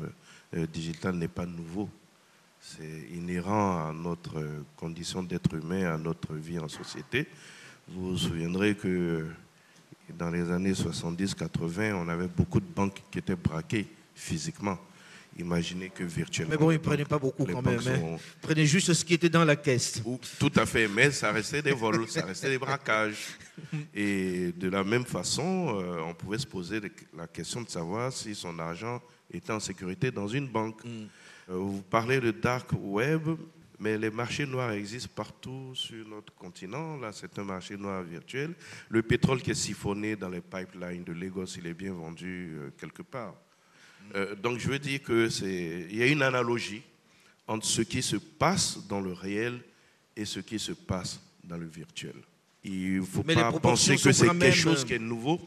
euh, 0.55 0.67
digital 0.67 1.15
n'est 1.15 1.27
pas 1.27 1.47
nouveau. 1.47 1.89
C'est 2.59 3.07
inhérent 3.15 3.89
à 3.89 3.93
notre 3.93 4.39
condition 4.77 5.23
d'être 5.23 5.55
humain, 5.55 5.95
à 5.95 5.97
notre 5.97 6.35
vie 6.35 6.59
en 6.59 6.67
société. 6.67 7.25
Vous 7.87 8.11
vous 8.11 8.17
souviendrez 8.17 8.75
que 8.75 9.25
Dans 10.19 10.29
les 10.29 10.51
années 10.51 10.73
70-80, 10.73 11.93
on 11.93 12.07
avait 12.09 12.27
beaucoup 12.27 12.59
de 12.59 12.71
banques 12.75 13.01
qui 13.09 13.17
étaient 13.17 13.35
braquées 13.35 13.87
physiquement. 14.13 14.77
Imaginez 15.37 15.89
que 15.89 16.03
virtuellement. 16.03 16.51
Mais 16.51 16.57
bon, 16.57 16.71
ils 16.71 16.75
ne 16.75 16.79
prenaient 16.79 17.05
pas 17.05 17.17
beaucoup 17.17 17.45
quand 17.45 17.61
même. 17.61 17.79
hein. 17.79 17.95
sont- 17.95 18.17
Ils 18.17 18.41
prenaient 18.41 18.65
juste 18.65 18.93
ce 18.93 19.05
qui 19.05 19.13
était 19.13 19.29
dans 19.29 19.45
la 19.45 19.55
caisse. 19.55 20.01
ou- 20.05 20.19
Tout 20.39 20.51
à 20.55 20.65
fait, 20.65 20.87
mais 20.89 21.09
ça 21.11 21.31
restait 21.31 21.61
des 21.61 21.71
vols, 21.71 22.07
ça 22.09 22.25
restait 22.25 22.49
des 22.49 22.57
braquages. 22.57 23.15
Et 23.93 24.51
de 24.51 24.69
la 24.69 24.83
même 24.83 25.05
façon, 25.05 25.79
euh, 25.79 26.01
on 26.01 26.13
pouvait 26.13 26.37
se 26.37 26.47
poser 26.47 26.81
la 27.15 27.27
question 27.27 27.61
de 27.61 27.69
savoir 27.69 28.11
si 28.11 28.35
son 28.35 28.57
argent 28.59 29.01
était 29.31 29.51
en 29.53 29.59
sécurité 29.59 30.11
dans 30.11 30.27
une 30.27 30.47
banque. 30.47 30.81
Euh, 30.85 31.55
vous 31.55 31.81
parlez 31.81 32.19
de 32.19 32.31
dark 32.31 32.69
web, 32.79 33.21
mais 33.79 33.97
les 33.97 34.11
marchés 34.11 34.45
noirs 34.45 34.71
existent 34.73 35.11
partout 35.15 35.71
sur 35.73 36.05
notre 36.07 36.33
continent. 36.35 36.97
Là, 36.97 37.11
c'est 37.13 37.39
un 37.39 37.43
marché 37.45 37.77
noir 37.77 38.03
virtuel. 38.03 38.53
Le 38.89 39.01
pétrole 39.01 39.41
qui 39.41 39.51
est 39.51 39.55
siphonné 39.55 40.15
dans 40.17 40.29
les 40.29 40.41
pipelines 40.41 41.03
de 41.05 41.13
Lagos, 41.13 41.45
il 41.57 41.67
est 41.67 41.73
bien 41.73 41.93
vendu 41.93 42.51
euh, 42.57 42.69
quelque 42.77 43.01
part. 43.01 43.33
Euh, 44.15 44.35
donc, 44.35 44.59
je 44.59 44.67
veux 44.67 44.79
dire 44.79 45.01
que 45.01 45.29
c'est, 45.29 45.87
il 45.89 45.97
y 45.97 46.03
a 46.03 46.07
une 46.07 46.21
analogie 46.21 46.81
entre 47.47 47.65
ce 47.65 47.81
qui 47.81 48.01
se 48.01 48.17
passe 48.17 48.79
dans 48.87 49.01
le 49.01 49.13
réel 49.13 49.59
et 50.15 50.25
ce 50.25 50.39
qui 50.39 50.59
se 50.59 50.73
passe 50.73 51.19
dans 51.43 51.57
le 51.57 51.67
virtuel. 51.67 52.15
Il 52.63 52.99
ne 52.99 53.01
faut 53.01 53.23
Mais 53.25 53.35
pas 53.35 53.51
penser 53.51 53.95
que 53.97 54.11
c'est 54.11 54.27
quelque 54.27 54.51
chose 54.51 54.85
qui 54.85 54.93
est 54.93 54.99
nouveau. 54.99 55.41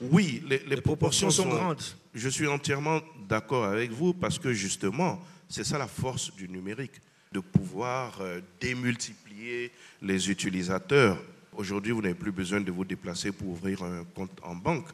Oui, 0.00 0.42
les, 0.48 0.58
les 0.58 0.76
Les 0.76 0.80
proportions 0.82 1.30
sont 1.30 1.48
grandes. 1.48 1.82
Je 2.14 2.28
suis 2.28 2.46
entièrement 2.46 3.00
d'accord 3.28 3.64
avec 3.64 3.90
vous 3.90 4.12
parce 4.12 4.38
que 4.38 4.52
justement, 4.52 5.20
c'est 5.48 5.64
ça 5.64 5.78
la 5.78 5.86
force 5.88 6.34
du 6.34 6.48
numérique, 6.48 7.00
de 7.32 7.40
pouvoir 7.40 8.18
euh, 8.20 8.40
démultiplier 8.60 9.72
les 10.02 10.30
utilisateurs. 10.30 11.18
Aujourd'hui, 11.52 11.92
vous 11.92 12.02
n'avez 12.02 12.14
plus 12.14 12.32
besoin 12.32 12.60
de 12.60 12.70
vous 12.70 12.84
déplacer 12.84 13.32
pour 13.32 13.48
ouvrir 13.48 13.82
un 13.82 14.04
compte 14.04 14.38
en 14.42 14.54
banque. 14.54 14.88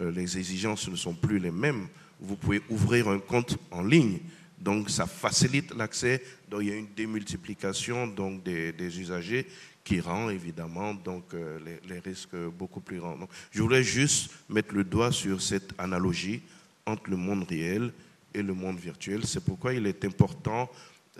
Euh, 0.00 0.10
les 0.10 0.36
exigences 0.36 0.88
ne 0.88 0.96
sont 0.96 1.14
plus 1.14 1.38
les 1.38 1.50
mêmes. 1.50 1.88
Vous 2.20 2.36
pouvez 2.36 2.60
ouvrir 2.68 3.08
un 3.08 3.18
compte 3.18 3.56
en 3.70 3.82
ligne. 3.82 4.18
Donc, 4.58 4.90
ça 4.90 5.06
facilite 5.06 5.74
l'accès. 5.74 6.22
Donc, 6.50 6.60
il 6.62 6.68
y 6.68 6.72
a 6.72 6.76
une 6.76 6.92
démultiplication 6.94 8.06
donc, 8.06 8.42
des, 8.42 8.72
des 8.72 9.00
usagers 9.00 9.46
qui 9.82 10.00
rend 10.00 10.28
évidemment 10.28 10.92
donc, 10.92 11.32
euh, 11.32 11.58
les, 11.64 11.94
les 11.94 11.98
risques 12.00 12.36
beaucoup 12.58 12.80
plus 12.80 12.98
grands. 12.98 13.16
Donc, 13.16 13.30
je 13.50 13.62
voulais 13.62 13.82
juste 13.82 14.30
mettre 14.48 14.74
le 14.74 14.84
doigt 14.84 15.12
sur 15.12 15.40
cette 15.40 15.72
analogie 15.78 16.42
entre 16.84 17.08
le 17.08 17.16
monde 17.16 17.44
réel 17.48 17.92
et 18.34 18.42
le 18.42 18.52
monde 18.52 18.78
virtuel. 18.78 19.24
C'est 19.24 19.42
pourquoi 19.44 19.72
il 19.72 19.86
est 19.86 20.04
important 20.04 20.70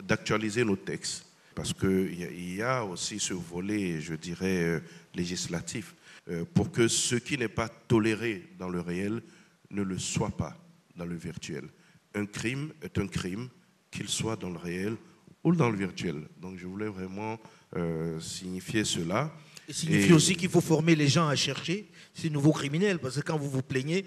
d'actualiser 0.03 0.65
nos 0.65 0.77
textes. 0.77 1.25
Parce 1.55 1.73
qu'il 1.73 2.55
y, 2.55 2.63
a- 2.63 2.85
aussi 2.85 3.19
ce 3.19 3.35
volet, 3.35 4.01
je 4.01 4.15
dirais, 4.15 4.63
euh, 4.65 4.81
législatif, 5.15 5.95
euh, 6.29 6.45
pour 6.55 6.71
que 6.71 6.89
ce 6.89 7.17
qui 7.17 7.37
n'est 7.39 7.49
pas 7.49 7.69
toléré 7.69 8.49
dans 8.59 8.69
le 8.69 8.81
réel 8.81 9.23
ne 9.71 9.83
le 9.83 9.99
soit 9.99 10.31
pas 10.31 10.57
dans 11.01 11.07
le 11.07 11.17
virtuel. 11.17 11.65
Un 12.15 12.27
crime 12.27 12.73
est 12.83 12.99
un 12.99 13.07
crime, 13.07 13.49
qu'il 13.91 14.09
soit 14.09 14.37
dans 14.37 14.51
le 14.51 14.59
réel 14.59 14.97
ou 15.43 15.55
dans 15.55 15.71
le 15.71 15.77
virtuel. 15.79 16.29
Donc 16.43 16.59
je 16.59 16.67
voulais 16.67 16.89
vraiment 16.89 17.39
euh, 17.77 18.21
signifier 18.21 18.85
cela. 18.85 19.33
Il 19.67 19.75
signifie 19.75 20.11
Et- 20.11 20.13
aussi 20.13 20.37
qu'il 20.37 20.51
faut 20.51 20.61
former 20.61 20.95
les 20.95 21.09
gens 21.09 21.27
à 21.29 21.37
chercher 21.37 21.89
ces 22.13 22.29
nouveaux 22.29 22.53
criminels. 22.53 22.99
Parce 22.99 23.17
que 23.17 23.23
quand 23.23 23.39
vous 23.39 23.49
vous 23.51 23.63
plaignez, 23.63 24.05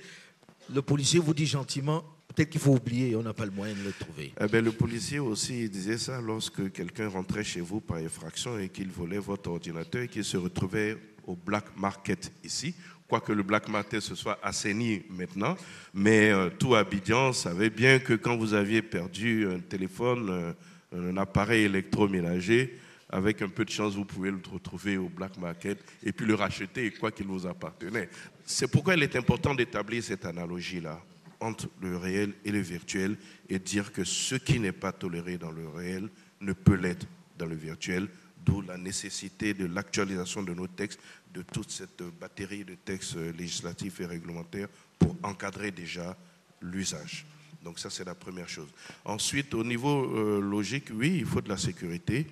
le 0.73 0.81
policier 0.83 1.19
vous 1.19 1.33
dit 1.33 1.47
gentiment, 1.47 2.03
peut-être 2.27 2.51
qu'il 2.51 2.62
faut 2.62 2.75
oublier, 2.75 3.15
on 3.15 3.23
n'a 3.23 3.33
pas 3.33 3.45
le 3.45 3.51
moyen 3.51 3.73
de 3.73 3.81
le 3.83 3.91
trouver. 3.93 4.33
Eh 4.39 4.47
ben, 4.47 4.63
le 4.63 4.71
policier 4.71 5.17
aussi 5.19 5.67
disait 5.69 5.97
ça 5.97 6.21
lorsque 6.21 6.71
quelqu'un 6.71 7.07
rentrait 7.07 7.43
chez 7.43 7.62
vous 7.62 7.81
par 7.81 7.97
effraction 7.97 8.59
et 8.59 8.69
qu'il 8.69 8.91
volait 8.91 9.17
votre 9.19 9.50
ordinateur 9.50 10.03
et 10.03 10.07
qu'il 10.07 10.23
se 10.25 10.38
retrouvait 10.38 10.97
au 11.25 11.35
black 11.35 11.65
market 11.77 12.31
ici. 12.43 12.75
Quoique 13.13 13.32
le 13.32 13.43
black 13.43 13.70
market 13.70 14.00
se 14.01 14.15
soit 14.15 14.39
assaini 14.41 15.03
maintenant, 15.08 15.55
mais 15.93 16.32
euh, 16.32 16.50
tout 16.50 16.74
Abidjan 16.74 17.32
savait 17.32 17.70
bien 17.70 18.00
que 18.00 18.13
quand 18.13 18.36
vous 18.36 18.55
aviez 18.55 18.82
perdu 18.82 19.48
un 19.48 19.59
téléphone, 19.59 20.29
euh, 20.31 21.11
un 21.11 21.18
appareil 21.18 21.66
électroménager, 21.66 22.79
avec 23.11 23.44
un 23.44 23.50
peu 23.50 23.66
de 23.66 23.70
chance, 23.70 23.94
vous 23.94 24.03
pouvez 24.03 24.31
le 24.31 24.40
retrouver 24.51 24.98
au 24.98 25.09
black 25.09 25.37
market 25.37 25.77
et 26.03 26.11
puis 26.11 26.25
le 26.25 26.33
racheter, 26.33 26.90
quoi 26.90 27.11
qu'il 27.11 27.27
vous 27.27 27.46
appartenait. 27.46 28.09
C'est 28.48 28.68
pourquoi 28.68 28.96
il 28.96 29.03
est 29.03 29.16
important 29.16 29.53
d'établir 29.53 30.03
cette 30.03 30.25
analogie-là 30.25 31.00
entre 31.40 31.70
le 31.83 31.98
réel 31.98 32.33
et 32.44 32.51
le 32.51 32.61
virtuel 32.61 33.16
et 33.48 33.59
dire 33.59 33.92
que 33.92 34.03
ce 34.03 34.33
qui 34.33 34.59
n'est 34.59 34.72
pas 34.72 34.92
toléré 34.92 35.37
dans 35.37 35.51
le 35.51 35.68
réel 35.68 36.09
ne 36.42 36.53
peut 36.53 36.77
l'être 36.77 37.05
dans 37.37 37.46
le 37.46 37.55
virtuel, 37.55 38.07
d'où 38.46 38.62
la 38.62 38.77
nécessité 38.77 39.53
de 39.53 39.66
l'actualisation 39.66 40.44
de 40.44 40.53
nos 40.53 40.68
textes, 40.68 41.00
de 41.34 41.42
toute 41.42 41.72
cette 41.72 42.03
batterie 42.20 42.64
de 42.64 42.75
textes 42.75 43.16
législatifs 43.38 44.00
et 44.01 44.06
réglementaires 44.06 44.68
pour 45.00 45.16
encadrer 45.24 45.72
déjà 45.72 46.16
l'usage. 46.62 47.25
Donc 47.64 47.79
ça, 47.79 47.90
c'est 47.90 48.03
la 48.03 48.16
première 48.16 48.50
chose. 48.50 48.68
Ensuite, 49.06 49.53
au 49.53 49.64
niveau 49.64 50.03
euh, 50.03 50.42
logique, 50.42 50.90
oui, 50.94 51.18
il 51.20 51.25
faut 51.25 51.42
de 51.42 51.50
la 51.50 51.58
sécurité. 51.58 52.27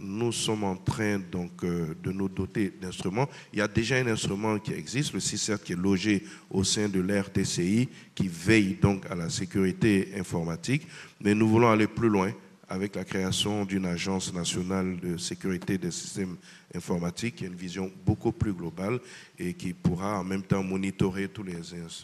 Nous 0.00 0.32
sommes 0.32 0.64
en 0.64 0.76
train 0.76 1.18
donc 1.18 1.64
euh, 1.64 1.94
de 2.02 2.12
nous 2.12 2.28
doter 2.28 2.72
d'instruments. 2.80 3.28
Il 3.52 3.60
y 3.60 3.62
a 3.62 3.68
déjà 3.68 3.96
un 3.96 4.06
instrument 4.06 4.58
qui 4.58 4.72
existe, 4.72 5.14
le 5.14 5.20
CICERT, 5.20 5.62
qui 5.62 5.72
est 5.72 5.76
logé 5.76 6.22
au 6.50 6.64
sein 6.64 6.88
de 6.88 7.00
l'RTCI, 7.00 7.88
qui 8.14 8.28
veille 8.28 8.74
donc 8.80 9.06
à 9.10 9.14
la 9.14 9.30
sécurité 9.30 10.12
informatique. 10.18 10.86
Mais 11.20 11.34
nous 11.34 11.48
voulons 11.48 11.70
aller 11.70 11.86
plus 11.86 12.10
loin 12.10 12.32
avec 12.74 12.96
la 12.96 13.04
création 13.04 13.64
d'une 13.64 13.86
agence 13.86 14.34
nationale 14.34 14.98
de 14.98 15.16
sécurité 15.16 15.78
des 15.78 15.92
systèmes 15.92 16.36
informatiques 16.74 17.36
qui 17.36 17.44
a 17.44 17.46
une 17.46 17.54
vision 17.54 17.90
beaucoup 18.04 18.32
plus 18.32 18.52
globale 18.52 18.98
et 19.38 19.54
qui 19.54 19.72
pourra 19.72 20.18
en 20.18 20.24
même 20.24 20.42
temps 20.42 20.64
monitorer 20.64 21.28
tous 21.28 21.44
les, 21.44 21.54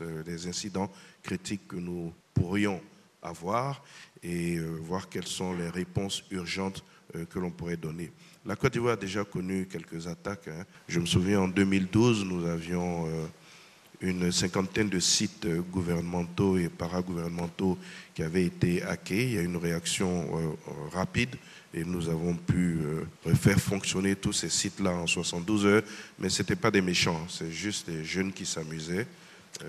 euh, 0.01 0.49
incidents 0.49 0.89
critiques 1.25 1.67
que 1.67 1.75
nous 1.75 2.13
pourrions 2.33 2.81
avoir 3.21 3.83
et 4.23 4.59
euh, 4.59 4.79
voir 4.81 5.09
quelles 5.09 5.27
sont 5.27 5.55
les 5.55 5.69
réponses 5.69 6.23
urgentes 6.31 6.85
euh, 7.17 7.25
que 7.25 7.41
l'on 7.41 7.51
pourrait 7.51 7.77
donner. 7.77 8.13
La 8.47 8.55
Côte 8.55 8.73
d'Ivoire 8.73 8.93
a 8.95 8.97
déjà 8.97 9.25
connu 9.25 9.67
quelques 9.67 10.07
attaques. 10.07 10.47
hein. 10.47 10.65
Je 10.87 11.01
me 11.01 11.07
souviens 11.07 11.41
en 11.41 11.49
2012, 11.49 12.25
nous 12.27 12.47
avions 12.47 13.09
une 14.01 14.33
cinquantaine 14.33 14.89
de 14.89 14.99
sites 14.99 15.45
euh, 15.45 15.61
gouvernementaux 15.61 16.57
et 16.57 16.69
paragouvernementaux 16.69 17.79
qui 18.15 18.23
avaient 18.23 18.45
été 18.45 18.83
hackés. 18.83 19.25
Il 19.25 19.33
y 19.35 19.39
a 19.39 19.43
eu 19.43 19.45
une 19.45 19.57
réaction 19.57 20.23
euh, 20.23 20.47
euh, 20.47 20.89
rapide 20.93 21.37
et 21.75 21.85
nous 21.85 22.09
avons 22.09 22.35
pu 22.35 22.81
faire 23.37 23.61
fonctionner 23.61 24.17
tous 24.17 24.33
ces 24.33 24.49
sites-là 24.49 24.91
en 24.91 25.07
72 25.07 25.67
heures. 25.67 25.83
Mais 26.19 26.29
ce 26.29 26.43
n'étaient 26.43 26.57
pas 26.57 26.73
des 26.73 26.81
méchants, 26.81 27.25
c'est 27.29 27.53
juste 27.53 27.89
des 27.89 28.05
jeunes 28.05 28.33
qui 28.33 28.45
s'amusaient. 28.45 29.07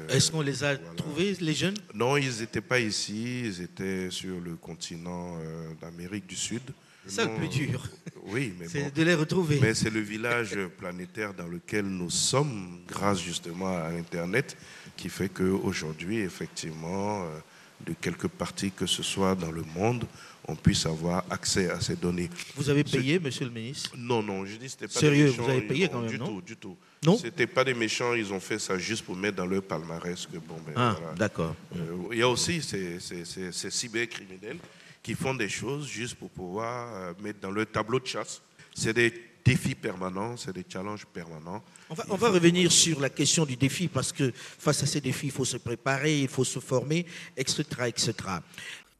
Est-ce 0.10 0.32
qu'on 0.32 0.42
les 0.42 0.64
a 0.64 0.74
voilà. 0.74 0.96
trouvés, 0.96 1.38
les 1.40 1.54
jeunes? 1.54 1.78
Non, 1.94 2.18
ils 2.18 2.40
n'étaient 2.40 2.60
pas 2.60 2.80
ici, 2.80 3.42
ils 3.42 3.62
étaient 3.62 4.10
sur 4.10 4.40
le 4.40 4.56
continent 4.56 5.38
d'Amérique 5.80 6.26
du 6.26 6.36
Sud. 6.36 6.64
C'est 7.06 7.16
ça 7.16 7.26
le 7.26 7.36
plus 7.36 7.48
dur. 7.48 7.82
Oui, 8.28 8.54
mais 8.60 8.68
C'est 8.68 8.84
bon. 8.84 8.92
de 8.96 9.04
les 9.04 9.16
retrouver. 9.16 9.60
Mais 9.62 9.74
c'est 9.74 9.90
le 9.90 10.00
village 10.02 10.56
planétaire 10.78 11.34
dans 11.34 11.48
lequel 11.48 11.86
nous 11.86 12.10
sommes, 12.10 12.80
grâce 12.88 13.20
justement 13.22 13.76
à 13.76 13.88
Internet, 13.90 14.56
qui 14.96 15.10
fait 15.10 15.30
qu'aujourd'hui, 15.30 16.20
effectivement, 16.20 17.24
euh, 17.24 17.40
de 17.86 17.94
quelque 18.00 18.28
partie 18.28 18.72
que 18.72 18.86
ce 18.86 19.02
soit 19.02 19.34
dans 19.36 19.52
le 19.52 19.64
monde, 19.76 20.06
on 20.48 20.56
puisse 20.56 20.86
avoir 20.86 21.24
accès 21.30 21.70
à 21.70 21.80
ces 21.82 21.96
données. 21.96 22.30
Vous 22.56 22.70
avez 22.70 22.84
payé, 22.84 23.20
monsieur 23.20 23.46
le 23.46 23.52
ministre? 23.52 23.92
Non, 23.98 24.22
non, 24.22 24.46
je 24.46 24.56
dis 24.58 24.70
c'était 24.70 24.88
pas 24.88 25.00
Sérieux, 25.00 25.26
des 25.26 25.32
méchants. 25.32 25.44
vous 25.44 25.50
avez 25.50 25.62
payé 25.62 25.88
quand 25.90 26.02
même, 26.02 26.10
Du 26.12 26.20
non 26.20 26.26
tout, 26.28 26.42
du 26.42 26.58
tout. 26.58 26.78
Non 27.04 27.18
C'était 27.18 27.48
pas 27.48 27.64
des 27.64 27.74
méchants, 27.74 28.14
ils 28.14 28.32
ont 28.32 28.40
fait 28.40 28.60
ça 28.60 28.78
juste 28.78 29.04
pour 29.06 29.16
mettre 29.16 29.38
dans 29.38 29.46
leur 29.48 29.64
palmarès 29.64 30.26
que 30.28 30.38
bon, 30.38 30.58
ben, 30.66 30.74
Ah, 30.76 30.96
voilà. 31.00 31.16
d'accord. 31.16 31.56
Euh, 31.76 31.80
il 32.12 32.20
y 32.20 32.22
a 32.22 32.30
aussi 32.30 32.62
ces, 32.62 33.00
ces- 33.00 33.26
ces- 33.26 33.52
ces 33.52 33.72
cybercriminels 33.72 34.58
qui 35.02 35.16
font 35.16 35.34
des 35.34 35.50
choses 35.50 35.88
juste 35.88 36.16
pour 36.16 36.30
pouvoir 36.30 36.94
euh, 36.94 37.14
mettre 37.22 37.40
dans 37.40 37.52
leur 37.52 37.68
tableau 37.68 38.00
de 38.00 38.06
chasse. 38.06 38.42
C'est 38.74 38.94
des 38.94 39.14
défis 39.44 39.76
permanents, 39.76 40.38
c'est 40.38 40.54
des 40.54 40.66
challenges 40.68 41.06
permanents. 41.06 41.64
On 41.90 41.94
va, 41.94 42.06
on 42.10 42.16
revenir 42.16 42.72
sur 42.72 43.00
la 43.00 43.10
question 43.10 43.46
du 43.46 43.56
défi 43.56 43.88
parce 43.88 44.12
que 44.12 44.32
face 44.34 44.84
à 44.84 44.86
ces 44.86 45.02
défis, 45.02 45.28
il 45.28 45.32
faut 45.32 45.46
se 45.46 45.58
préparer, 45.58 46.22
il 46.22 46.28
faut 46.28 46.44
se 46.44 46.60
former, 46.60 47.06
etc., 47.36 47.64
etc. 47.88 48.14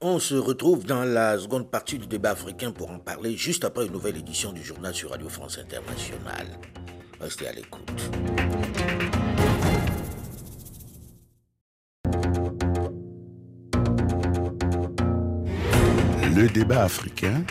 On 0.02 0.18
se 0.18 0.34
retrouve 0.34 0.84
dans 0.84 1.04
la 1.04 1.38
seconde 1.38 1.70
partie 1.70 2.00
du 2.00 2.08
débat 2.08 2.32
africain 2.32 2.72
pour 2.72 2.90
en 2.90 2.98
parler 2.98 3.38
juste 3.38 3.64
après 3.64 3.86
une 3.86 3.92
nouvelle 3.92 4.18
édition 4.18 4.52
du 4.52 4.64
journal 4.64 4.96
sur 4.96 5.12
Radio 5.12 5.30
France 5.30 5.60
Internationale. 5.60 6.60
Restez 7.20 7.48
à 7.48 7.54
l'écoute. 7.54 8.02
Le 16.34 16.48
débat 16.48 16.84
africain. 16.84 17.44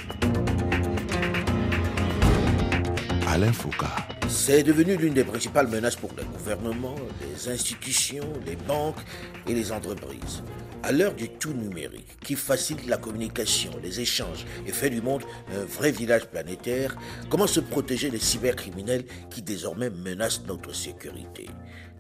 Alain 3.29 3.53
Foucault. 3.53 3.85
C'est 4.27 4.63
devenu 4.63 4.97
l'une 4.97 5.13
des 5.13 5.25
principales 5.25 5.69
menaces 5.69 5.97
pour 5.97 6.11
les 6.17 6.25
gouvernements, 6.25 6.97
les 7.21 7.51
institutions, 7.51 8.33
les 8.47 8.57
banques 8.57 9.01
et 9.47 9.53
les 9.53 9.71
entreprises. 9.71 10.43
À 10.83 10.93
l'heure 10.93 11.13
du 11.13 11.29
tout 11.29 11.53
numérique, 11.53 12.19
qui 12.25 12.37
facilite 12.37 12.87
la 12.87 12.97
communication, 12.97 13.71
les 13.83 14.01
échanges 14.01 14.47
et 14.67 14.73
fait 14.73 14.89
du 14.89 15.03
monde 15.03 15.25
un 15.55 15.65
vrai 15.65 15.91
village 15.91 16.27
planétaire, 16.27 16.97
comment 17.29 17.47
se 17.47 17.61
protéger 17.61 18.09
des 18.09 18.19
cybercriminels 18.19 19.05
qui 19.29 19.43
désormais 19.43 19.91
menacent 19.91 20.47
notre 20.47 20.75
sécurité? 20.75 21.51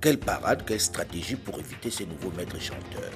Quelle 0.00 0.18
parade, 0.18 0.62
quelle 0.64 0.80
stratégie 0.80 1.36
pour 1.36 1.58
éviter 1.58 1.90
ces 1.90 2.06
nouveaux 2.06 2.32
maîtres 2.34 2.58
chanteurs? 2.58 3.12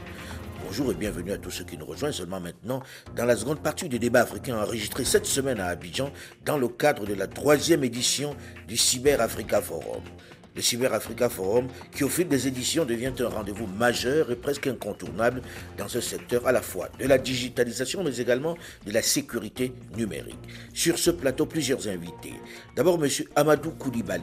Bonjour 0.67 0.93
et 0.93 0.95
bienvenue 0.95 1.33
à 1.33 1.37
tous 1.37 1.51
ceux 1.51 1.65
qui 1.65 1.77
nous 1.77 1.85
rejoignent 1.85 2.13
seulement 2.15 2.41
maintenant 2.41 2.83
dans 3.15 3.27
la 3.27 3.37
seconde 3.37 3.61
partie 3.63 3.89
du 3.89 3.99
débat 3.99 4.23
africain 4.23 4.57
enregistré 4.57 5.05
cette 5.05 5.27
semaine 5.27 5.61
à 5.61 5.67
Abidjan 5.67 6.11
dans 6.47 6.57
le 6.57 6.69
cadre 6.69 7.05
de 7.05 7.13
la 7.13 7.27
troisième 7.27 7.85
édition 7.85 8.35
du 8.67 8.77
Cyber 8.77 9.21
Africa 9.21 9.61
Forum. 9.61 10.03
Le 10.57 10.63
Cyber 10.63 10.95
Africa 10.95 11.29
Forum 11.29 11.69
qui 11.95 12.03
au 12.03 12.09
fil 12.09 12.29
des 12.29 12.49
éditions 12.49 12.87
devient 12.87 13.13
un 13.21 13.29
rendez-vous 13.29 13.67
majeur 13.67 14.31
et 14.31 14.37
presque 14.37 14.67
incontournable 14.67 15.43
dans 15.77 15.89
ce 15.89 16.01
secteur 16.01 16.47
à 16.47 16.53
la 16.53 16.63
fois 16.63 16.89
de 16.99 17.07
la 17.07 17.19
digitalisation 17.19 18.03
mais 18.03 18.17
également 18.17 18.57
de 18.87 18.93
la 18.93 19.03
sécurité 19.03 19.75
numérique. 19.97 20.39
Sur 20.73 20.99
ce 20.99 21.11
plateau, 21.11 21.45
plusieurs 21.45 21.89
invités. 21.89 22.35
D'abord, 22.75 23.03
M. 23.05 23.11
Amadou 23.37 23.73
Koulibaly, 23.73 24.23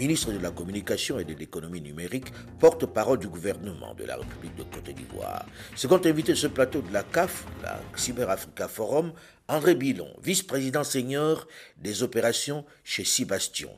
ministre 0.00 0.32
de 0.32 0.38
la 0.38 0.50
Communication 0.50 1.18
et 1.18 1.24
de 1.24 1.34
l'Économie 1.34 1.82
numérique, 1.82 2.32
porte-parole 2.58 3.18
du 3.18 3.28
gouvernement 3.28 3.92
de 3.94 4.04
la 4.04 4.16
République 4.16 4.56
de 4.56 4.62
Côte 4.62 4.88
d'Ivoire. 4.88 5.44
Second 5.76 6.00
invité 6.02 6.32
de 6.32 6.38
ce 6.38 6.46
plateau 6.46 6.80
de 6.80 6.90
la 6.90 7.02
CAF, 7.02 7.44
la 7.62 7.78
Cyber 7.96 8.30
Africa 8.30 8.66
Forum, 8.66 9.12
André 9.46 9.74
Bilon, 9.74 10.08
vice-président 10.22 10.84
senior 10.84 11.46
des 11.76 12.02
opérations 12.02 12.64
chez 12.82 13.04
Sébastien. 13.04 13.68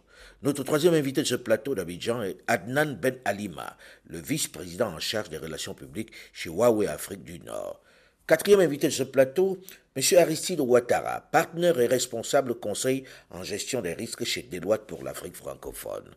Notre 0.45 0.63
troisième 0.63 0.95
invité 0.95 1.23
de 1.23 1.27
ce 1.27 1.35
plateau 1.35 1.75
d'Abidjan 1.75 2.23
est 2.23 2.39
Adnan 2.47 2.95
Ben 2.95 3.17
Alima, 3.25 3.77
le 4.07 4.21
vice-président 4.21 4.95
en 4.95 5.01
charge 5.01 5.29
des 5.29 5.39
relations 5.39 5.75
publiques 5.75 6.13
chez 6.33 6.51
Huawei 6.51 6.87
Afrique 6.87 7.25
du 7.25 7.41
Nord. 7.41 7.81
Quatrième 8.33 8.61
invité 8.61 8.87
de 8.87 8.93
ce 8.95 9.03
plateau, 9.03 9.59
M. 9.95 10.03
Aristide 10.17 10.61
Ouattara, 10.61 11.21
partenaire 11.21 11.79
et 11.79 11.87
responsable 11.87 12.55
conseil 12.55 13.05
en 13.29 13.43
gestion 13.43 13.83
des 13.83 13.93
risques 13.93 14.25
chez 14.25 14.41
Deloitte 14.41 14.87
pour 14.87 15.05
l'Afrique 15.05 15.37
francophone. 15.37 16.09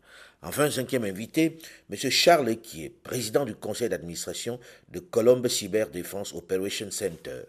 Enfin, 0.41 0.71
cinquième 0.71 1.03
invité, 1.03 1.57
M. 1.91 2.09
Charles 2.09 2.47
est 2.51 2.89
président 3.03 3.43
du 3.43 3.53
conseil 3.53 3.89
d'administration 3.89 4.61
de 4.87 4.99
Colombe 4.99 5.49
Cyber 5.49 5.89
Defense 5.89 6.31
Operation 6.33 6.89
Center. 6.89 7.41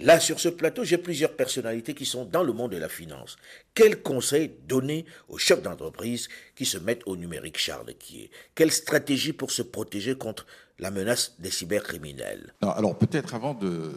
Là, 0.00 0.18
sur 0.18 0.40
ce 0.40 0.48
plateau, 0.48 0.82
j'ai 0.82 0.98
plusieurs 0.98 1.36
personnalités 1.36 1.94
qui 1.94 2.06
sont 2.06 2.24
dans 2.24 2.42
le 2.42 2.52
monde 2.52 2.72
de 2.72 2.78
la 2.78 2.88
finance. 2.88 3.36
Quels 3.74 4.02
conseils 4.02 4.50
donner 4.66 5.04
aux 5.28 5.38
chefs 5.38 5.62
d'entreprise 5.62 6.28
qui 6.56 6.64
se 6.64 6.78
mettent 6.78 7.06
au 7.06 7.16
numérique, 7.16 7.58
Charles 7.58 7.94
Kier 7.94 8.30
Quelle 8.54 8.72
stratégie 8.72 9.34
pour 9.34 9.50
se 9.50 9.62
protéger 9.62 10.16
contre 10.16 10.46
la 10.80 10.90
menace 10.90 11.34
des 11.38 11.50
cybercriminels 11.50 12.52
Alors 12.62 12.96
peut-être 12.96 13.34
avant 13.34 13.54
de, 13.54 13.92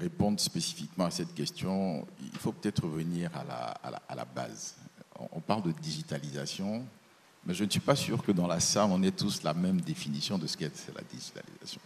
répondre 0.00 0.40
spécifiquement 0.40 1.04
à 1.04 1.10
cette 1.10 1.34
question, 1.34 2.06
il 2.20 2.38
faut 2.38 2.52
peut-être 2.52 2.84
revenir 2.84 3.30
à 3.34 4.14
la, 4.16 4.24
base. 4.24 4.74
On 5.32 5.40
parle 5.40 5.62
de 5.62 5.72
digitalisation, 5.72 6.84
mais 7.44 7.54
je 7.54 7.64
ne 7.64 7.70
suis 7.70 7.80
pas 7.80 7.94
sûr 7.94 8.22
que 8.22 8.32
dans 8.32 8.46
la 8.46 8.58
salle, 8.58 8.88
on 8.90 9.02
ait 9.02 9.10
tous 9.10 9.42
la 9.42 9.52
même 9.52 9.80
définition 9.80 10.38
de 10.38 10.46
ce 10.46 10.56
qu'est 10.56 10.72
la 10.94 11.02
digitalisation. 11.02 11.80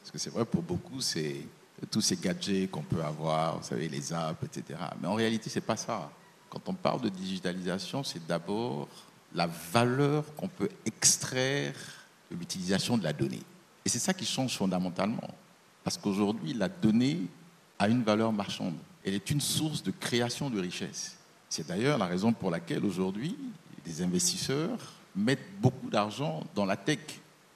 Parce 0.00 0.10
que 0.10 0.18
c'est 0.18 0.30
vrai, 0.30 0.44
pour 0.44 0.62
beaucoup, 0.62 1.00
c'est 1.00 1.36
tous 1.90 2.00
ces 2.00 2.16
gadgets 2.16 2.70
qu'on 2.70 2.82
peut 2.82 3.02
avoir, 3.02 3.58
vous 3.58 3.64
savez, 3.64 3.88
les 3.88 4.12
apps, 4.12 4.42
etc. 4.44 4.78
Mais 5.00 5.08
en 5.08 5.14
réalité, 5.14 5.50
ce 5.50 5.58
n'est 5.58 5.64
pas 5.64 5.76
ça. 5.76 6.10
Quand 6.48 6.68
on 6.68 6.74
parle 6.74 7.02
de 7.02 7.08
digitalisation, 7.10 8.02
c'est 8.02 8.26
d'abord 8.26 8.88
la 9.34 9.46
valeur 9.46 10.24
qu'on 10.36 10.48
peut 10.48 10.68
extraire 10.86 11.74
de 12.30 12.36
l'utilisation 12.36 12.96
de 12.96 13.04
la 13.04 13.12
donnée. 13.12 13.42
Et 13.84 13.88
c'est 13.88 13.98
ça 13.98 14.14
qui 14.14 14.24
change 14.24 14.56
fondamentalement. 14.56 15.28
Parce 15.82 15.98
qu'aujourd'hui, 15.98 16.54
la 16.54 16.68
donnée 16.68 17.20
a 17.78 17.88
une 17.88 18.02
valeur 18.02 18.32
marchande. 18.32 18.74
Elle 19.04 19.14
est 19.14 19.30
une 19.30 19.40
source 19.40 19.82
de 19.82 19.90
création 19.90 20.48
de 20.48 20.60
richesse. 20.60 21.16
C'est 21.48 21.66
d'ailleurs 21.66 21.98
la 21.98 22.06
raison 22.06 22.32
pour 22.32 22.50
laquelle 22.50 22.84
aujourd'hui, 22.84 23.36
des 23.84 24.02
investisseurs 24.02 24.78
mettent 25.14 25.60
beaucoup 25.60 25.90
d'argent 25.90 26.42
dans 26.54 26.64
la 26.64 26.76
tech. 26.76 27.00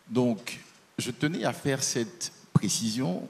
Donc, 0.08 0.60
je 0.98 1.10
tenais 1.10 1.44
à 1.44 1.52
faire 1.52 1.82
cette 1.82 2.32
précision 2.52 3.26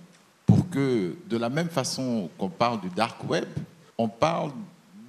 pour 0.46 0.68
que, 0.68 1.16
de 1.28 1.36
la 1.36 1.48
même 1.48 1.68
façon 1.68 2.28
qu'on 2.38 2.48
parle 2.48 2.80
du 2.80 2.88
dark 2.88 3.22
web, 3.28 3.46
on 3.96 4.08
parle 4.08 4.52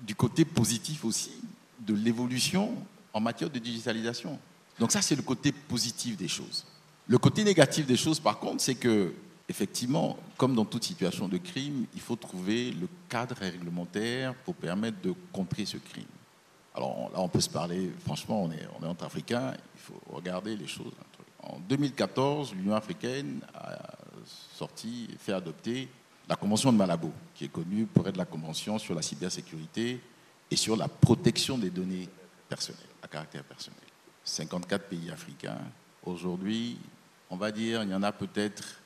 du 0.05 0.13
côté 0.13 0.45
positif 0.45 1.05
aussi 1.05 1.31
de 1.79 1.93
l'évolution 1.93 2.73
en 3.13 3.19
matière 3.19 3.49
de 3.49 3.59
digitalisation. 3.59 4.37
Donc 4.79 4.91
ça, 4.91 5.01
c'est 5.01 5.15
le 5.15 5.21
côté 5.21 5.51
positif 5.51 6.17
des 6.17 6.27
choses. 6.27 6.65
Le 7.09 7.17
côté 7.17 7.43
négatif 7.43 7.87
des 7.87 7.97
choses, 7.97 8.19
par 8.19 8.37
contre, 8.37 8.61
c'est 8.61 8.75
que, 8.75 9.11
effectivement, 9.49 10.15
comme 10.37 10.53
dans 10.53 10.63
toute 10.63 10.83
situation 10.83 11.27
de 11.27 11.39
crime, 11.39 11.87
il 11.95 12.01
faut 12.01 12.15
trouver 12.15 12.69
le 12.69 12.87
cadre 13.09 13.35
réglementaire 13.35 14.35
pour 14.45 14.53
permettre 14.53 15.01
de 15.01 15.15
contrer 15.33 15.65
ce 15.65 15.77
crime. 15.77 16.05
Alors 16.75 17.09
là, 17.11 17.19
on 17.19 17.27
peut 17.27 17.41
se 17.41 17.49
parler, 17.49 17.91
franchement, 18.05 18.43
on 18.43 18.51
est, 18.51 18.67
on 18.79 18.85
est 18.85 18.87
entre 18.87 19.05
Africains, 19.05 19.55
il 19.73 19.81
faut 19.81 19.99
regarder 20.13 20.55
les 20.55 20.67
choses. 20.67 20.91
En 21.41 21.57
2014, 21.67 22.53
l'Union 22.53 22.75
africaine 22.75 23.41
a 23.55 23.97
sorti 24.55 25.07
fait 25.17 25.33
adopter 25.33 25.89
la 26.29 26.35
Convention 26.35 26.71
de 26.71 26.77
Malabo, 26.77 27.11
qui 27.33 27.45
est 27.45 27.51
connue 27.51 27.87
pour 27.87 28.07
être 28.07 28.17
la 28.17 28.25
Convention 28.25 28.77
sur 28.77 28.93
la 28.93 29.01
cybersécurité 29.01 29.99
et 30.51 30.55
sur 30.55 30.77
la 30.77 30.87
protection 30.87 31.57
des 31.57 31.71
données 31.71 32.07
personnelles, 32.47 32.83
à 33.01 33.07
caractère 33.07 33.43
personnel. 33.45 33.79
54 34.23 34.89
pays 34.89 35.09
africains. 35.09 35.57
Aujourd'hui, 36.05 36.77
on 37.29 37.37
va 37.37 37.51
dire, 37.51 37.83
il 37.83 37.89
y 37.89 37.93
en 37.93 38.03
a 38.03 38.11
peut-être 38.11 38.79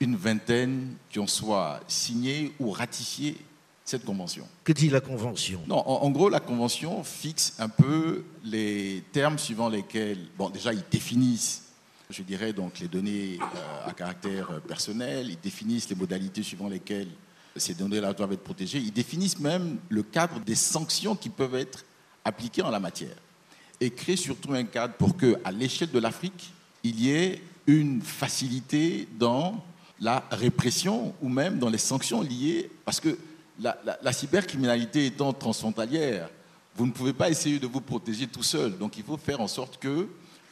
une 0.00 0.16
vingtaine 0.16 0.94
qui 1.10 1.18
ont 1.18 1.26
soit 1.26 1.80
signé 1.88 2.52
ou 2.60 2.70
ratifié 2.70 3.36
cette 3.84 4.04
convention. 4.04 4.46
Que 4.64 4.72
dit 4.72 4.90
la 4.90 5.00
convention? 5.00 5.62
Non, 5.68 5.76
en, 5.76 6.10
gros, 6.10 6.28
la 6.28 6.40
convention 6.40 7.02
fixe 7.04 7.54
un 7.58 7.68
peu 7.68 8.24
les 8.44 9.04
termes 9.12 9.38
suivant 9.38 9.68
lesquels, 9.68 10.18
bon, 10.36 10.50
déjà, 10.50 10.72
ils 10.72 10.82
définissent, 10.90 11.62
je 12.10 12.22
dirais, 12.22 12.52
donc 12.52 12.80
les 12.80 12.88
données 12.88 13.38
euh, 13.40 13.88
à 13.88 13.92
caractère 13.92 14.60
personnel, 14.62 15.30
ils 15.30 15.40
définissent 15.40 15.88
les 15.88 15.94
modalités 15.94 16.42
suivant 16.42 16.68
lesquelles 16.68 17.08
ces 17.56 17.74
données-là 17.74 18.12
doivent 18.12 18.32
être 18.32 18.44
protégées, 18.44 18.78
ils 18.78 18.92
définissent 18.92 19.38
même 19.38 19.78
le 19.88 20.02
cadre 20.02 20.40
des 20.40 20.54
sanctions 20.54 21.16
qui 21.16 21.30
peuvent 21.30 21.54
être 21.54 21.84
appliquées 22.24 22.62
en 22.62 22.70
la 22.70 22.80
matière. 22.80 23.16
Et 23.80 23.90
créent 23.90 24.16
surtout 24.16 24.52
un 24.52 24.64
cadre 24.64 24.94
pour 24.94 25.16
que, 25.16 25.38
à 25.44 25.52
l'échelle 25.52 25.90
de 25.90 25.98
l'Afrique, 25.98 26.52
il 26.82 27.00
y 27.00 27.10
ait 27.10 27.40
une 27.66 28.00
facilité 28.00 29.08
dans 29.18 29.64
la 30.00 30.24
répression 30.30 31.14
ou 31.22 31.28
même 31.28 31.58
dans 31.58 31.68
les 31.68 31.78
sanctions 31.78 32.22
liées, 32.22 32.70
parce 32.84 33.00
que 33.00 33.16
la, 33.60 34.12
cybercriminalité 34.12 35.06
étant 35.06 35.32
transfrontalière, 35.32 36.28
vous 36.76 36.86
ne 36.86 36.92
pouvez 36.92 37.14
pas 37.14 37.30
essayer 37.30 37.58
de 37.58 37.66
vous 37.66 37.80
protéger 37.80 38.26
tout 38.26 38.42
seul. 38.42 38.76
Donc 38.76 38.98
il 38.98 39.02
faut 39.04 39.16
faire 39.16 39.40
en 39.40 39.48
sorte 39.48 39.78
que 39.78 40.08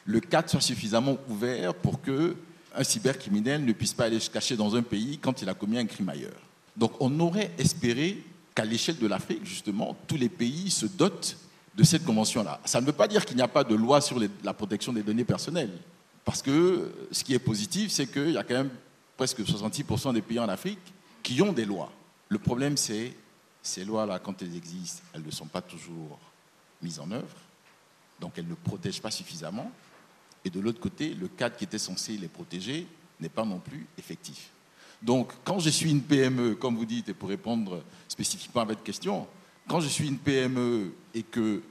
le 0.06 0.20
cadre 0.20 0.48
soit 0.48 0.60
suffisamment 0.60 1.18
ouvert 1.28 1.74
pour 1.74 2.00
que 2.00 2.36
un 2.74 2.82
cybercriminel 2.82 3.64
ne 3.64 3.72
puisse 3.72 3.92
pas 3.92 4.04
aller 4.04 4.18
se 4.18 4.30
cacher 4.30 4.56
dans 4.56 4.74
un 4.74 4.82
pays 4.82 5.18
quand 5.18 5.42
il 5.42 5.48
a 5.48 5.54
commis 5.54 5.78
un 5.78 5.86
crime 5.86 6.08
ailleurs. 6.08 6.40
Donc 6.76 6.92
on 7.00 7.20
aurait 7.20 7.52
espéré 7.58 8.22
qu'à 8.54 8.64
l'échelle 8.64 8.98
de 8.98 9.06
l'Afrique, 9.06 9.44
justement, 9.44 9.96
tous 10.06 10.16
les 10.16 10.28
pays 10.28 10.70
se 10.70 10.86
dotent 10.86 11.36
de 11.76 11.82
cette 11.84 12.04
convention-là. 12.04 12.60
Ça 12.64 12.80
ne 12.80 12.86
veut 12.86 12.92
pas 12.92 13.06
dire 13.06 13.24
qu'il 13.24 13.36
n'y 13.36 13.42
a 13.42 13.48
pas 13.48 13.64
de 13.64 13.74
loi 13.74 14.00
sur 14.00 14.18
la 14.42 14.54
protection 14.54 14.92
des 14.92 15.02
données 15.02 15.24
personnelles. 15.24 15.72
Parce 16.24 16.40
que 16.42 16.92
ce 17.10 17.22
qui 17.22 17.34
est 17.34 17.38
positif, 17.38 17.90
c'est 17.90 18.06
qu'il 18.06 18.30
y 18.30 18.38
a 18.38 18.44
quand 18.44 18.54
même 18.54 18.70
presque 19.16 19.40
66% 19.40 20.14
des 20.14 20.22
pays 20.22 20.38
en 20.38 20.48
Afrique 20.48 20.78
qui 21.22 21.40
ont 21.42 21.52
des 21.52 21.64
lois. 21.64 21.92
Le 22.28 22.38
problème, 22.38 22.76
c'est 22.76 23.12
ces 23.62 23.84
lois-là, 23.84 24.18
quand 24.18 24.42
elles 24.42 24.56
existent, 24.56 25.02
elles 25.12 25.22
ne 25.22 25.30
sont 25.30 25.46
pas 25.46 25.62
toujours 25.62 26.18
mises 26.82 26.98
en 27.00 27.10
œuvre, 27.10 27.36
donc 28.20 28.32
elles 28.36 28.48
ne 28.48 28.54
protègent 28.54 29.00
pas 29.00 29.10
suffisamment. 29.10 29.70
Et 30.44 30.50
de 30.50 30.60
l'autre 30.60 30.80
côté, 30.80 31.14
le 31.14 31.28
cadre 31.28 31.56
qui 31.56 31.64
était 31.64 31.78
censé 31.78 32.16
les 32.16 32.28
protéger 32.28 32.86
n'est 33.20 33.28
pas 33.30 33.44
non 33.44 33.58
plus 33.58 33.86
effectif. 33.98 34.50
Donc, 35.00 35.32
quand 35.44 35.58
je 35.58 35.70
suis 35.70 35.90
une 35.90 36.02
PME, 36.02 36.54
comme 36.54 36.76
vous 36.76 36.84
dites, 36.84 37.08
et 37.08 37.14
pour 37.14 37.28
répondre 37.28 37.82
spécifiquement 38.08 38.62
à 38.62 38.66
votre 38.66 38.82
question, 38.82 39.26
quand 39.68 39.80
je 39.80 39.88
suis 39.88 40.08
une 40.08 40.18
PME 40.18 40.92
et 41.14 41.22
que 41.22 41.62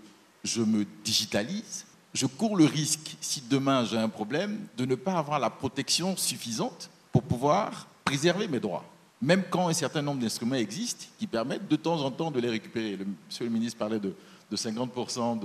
je 0.43 0.61
me 0.61 0.85
digitalise, 1.03 1.85
je 2.13 2.28
cours 2.28 2.56
le 2.56 2.65
risque, 2.65 3.15
si 3.19 3.43
demain 3.49 3.86
j'ai 3.86 3.97
un 3.97 4.10
problème, 4.10 4.67
de 4.78 4.86
ne 4.86 4.95
pas 4.95 5.13
avoir 5.13 5.39
la 5.39 5.49
protection 5.49 6.15
suffisante 6.15 6.89
pour 7.12 7.23
pouvoir 7.23 7.88
préserver 8.04 8.47
mes 8.47 8.60
droits. 8.60 8.86
Même 9.21 9.43
quand 9.49 9.67
un 9.67 9.73
certain 9.73 10.02
nombre 10.02 10.21
d'instruments 10.21 10.56
existent 10.56 11.06
qui 11.17 11.28
permettent 11.28 11.67
de 11.67 11.76
temps 11.76 12.02
en 12.02 12.12
temps 12.12 12.30
de 12.30 12.39
les 12.39 12.49
récupérer. 12.49 12.97
Le, 12.97 13.06
monsieur 13.28 13.45
le 13.45 13.52
ministre 13.52 13.80
parlait 13.80 13.99
de, 13.99 14.13
50% 14.54 15.39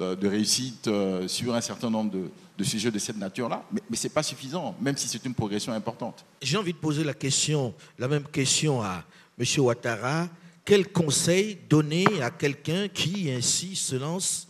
euh, 0.00 0.16
de, 0.16 0.26
réussite 0.26 0.88
euh, 0.88 1.28
sur 1.28 1.54
un 1.54 1.60
certain 1.60 1.90
nombre 1.90 2.10
de, 2.10 2.64
sujets 2.64 2.90
de 2.90 2.98
cette 2.98 3.16
nature-là, 3.18 3.64
mais, 3.72 3.80
mais 3.90 3.96
ce 3.96 4.04
n'est 4.06 4.12
pas 4.12 4.22
suffisant, 4.22 4.74
même 4.80 4.96
si 4.96 5.08
c'est 5.08 5.24
une 5.24 5.34
progression 5.34 5.72
importante. 5.72 6.24
J'ai 6.40 6.56
envie 6.56 6.72
de 6.72 6.78
poser 6.78 7.04
la 7.04 7.14
question, 7.14 7.74
la 7.98 8.08
même 8.08 8.24
question 8.24 8.82
à 8.82 9.04
M. 9.38 9.44
Ouattara. 9.58 10.28
Quel 10.64 10.90
conseil 10.92 11.58
donner 11.68 12.06
à 12.22 12.30
quelqu'un 12.30 12.86
qui 12.88 13.30
ainsi 13.30 13.74
se 13.74 13.96
lance 13.96 14.46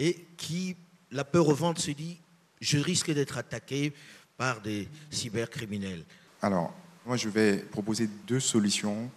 et 0.00 0.26
qui, 0.38 0.76
la 1.12 1.24
peur 1.24 1.46
au 1.46 1.54
ventre, 1.54 1.80
se 1.80 1.90
dit 1.90 2.18
je 2.60 2.78
risque 2.78 3.12
d'être 3.12 3.38
attaqué 3.38 3.92
par 4.36 4.60
des 4.62 4.88
cybercriminels. 5.10 6.04
Alors, 6.42 6.74
moi, 7.04 7.16
je 7.16 7.28
vais 7.28 7.58
proposer 7.58 8.08
deux 8.26 8.40
solutions, 8.40 9.10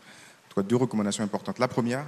deux 0.68 0.76
recommandations 0.76 1.24
importantes. 1.24 1.58
La 1.60 1.70
première, 1.70 2.06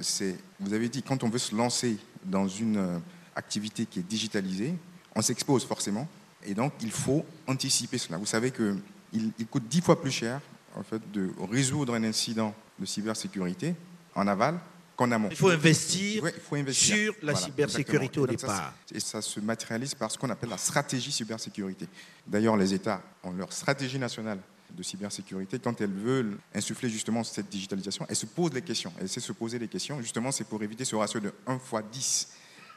c'est, 0.00 0.36
vous 0.60 0.74
avez 0.74 0.88
dit, 0.88 1.02
quand 1.02 1.22
on 1.22 1.28
veut 1.28 1.38
se 1.38 1.54
lancer 1.54 1.98
dans 2.24 2.48
une 2.48 2.76
euh, 2.76 2.98
activité 3.36 3.86
qui 3.86 4.00
est 4.00 4.08
digitalisée, 4.08 4.74
on 5.14 5.22
s'expose 5.22 5.64
forcément, 5.64 6.08
et 6.44 6.52
donc 6.52 6.72
il 6.82 6.90
faut 6.90 7.24
anticiper 7.46 7.98
cela. 7.98 8.18
Vous 8.18 8.26
savez 8.26 8.50
qu'il 8.50 8.82
il 9.12 9.46
coûte 9.46 9.68
dix 9.68 9.80
fois 9.80 10.00
plus 10.00 10.10
cher 10.10 10.40
en 10.74 10.82
fait, 10.82 11.00
de 11.12 11.30
résoudre 11.50 11.94
un 11.94 12.04
incident 12.04 12.54
de 12.78 12.84
cybersécurité 12.84 13.74
en 14.14 14.26
aval 14.26 14.58
qu'en 14.96 15.10
amont. 15.12 15.28
Il 15.30 15.36
faut 15.36 15.50
investir, 15.50 16.24
sur 16.72 17.14
la 17.22 17.34
cybersécurité 17.34 18.18
au 18.18 18.26
départ. 18.26 18.74
et 18.92 19.00
ça 19.00 19.22
se 19.22 19.38
matérialise 19.40 19.94
par 19.94 20.10
ce 20.10 20.18
qu'on 20.18 20.30
appelle 20.30 20.50
la 20.50 20.58
stratégie 20.58 21.12
cybersécurité. 21.12 21.86
D'ailleurs, 22.26 22.56
les 22.56 22.74
États 22.74 23.02
ont 23.22 23.32
leur 23.32 23.52
stratégie 23.52 23.98
nationale 23.98 24.38
de 24.70 24.82
cybersécurité, 24.82 25.58
quand 25.58 25.80
elles 25.80 25.92
veulent 25.92 26.36
insuffler 26.54 26.88
justement 26.90 27.24
cette 27.24 27.48
digitalisation, 27.48 28.04
elles 28.08 28.16
se 28.16 28.26
posent 28.26 28.52
les 28.52 28.62
questions. 28.62 28.92
Elles 28.98 29.04
essaient 29.04 29.20
de 29.20 29.26
se 29.26 29.32
poser 29.32 29.58
les 29.58 29.68
questions. 29.68 30.00
Justement, 30.00 30.32
c'est 30.32 30.44
pour 30.44 30.62
éviter 30.62 30.84
ce 30.84 30.96
ratio 30.96 31.20
de 31.20 31.32
1 31.46 31.58
fois 31.58 31.82
10. 31.82 32.28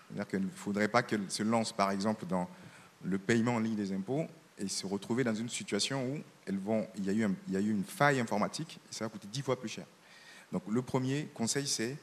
C'est-à-dire 0.07 0.27
qu'il 0.27 0.41
ne 0.41 0.49
faudrait 0.55 0.87
pas 0.87 1.03
qu'elles 1.03 1.29
se 1.29 1.43
lancent, 1.43 1.73
par 1.73 1.91
exemple, 1.91 2.25
dans 2.25 2.47
le 3.03 3.17
paiement 3.17 3.55
en 3.55 3.59
ligne 3.59 3.75
des 3.75 3.91
impôts 3.91 4.27
et 4.57 4.67
se 4.67 4.85
retrouver 4.85 5.23
dans 5.23 5.35
une 5.35 5.49
situation 5.49 6.05
où 6.05 6.19
elles 6.45 6.57
vont, 6.57 6.87
il, 6.95 7.05
y 7.05 7.09
a 7.09 7.13
eu 7.13 7.27
il 7.47 7.53
y 7.53 7.57
a 7.57 7.59
eu 7.59 7.71
une 7.71 7.83
faille 7.83 8.19
informatique 8.19 8.79
et 8.89 8.93
ça 8.93 9.05
va 9.05 9.09
coûter 9.09 9.27
10 9.31 9.41
fois 9.41 9.59
plus 9.59 9.69
cher. 9.69 9.85
Donc 10.51 10.63
le 10.69 10.81
premier 10.81 11.29
conseil, 11.33 11.67
c'est 11.67 11.95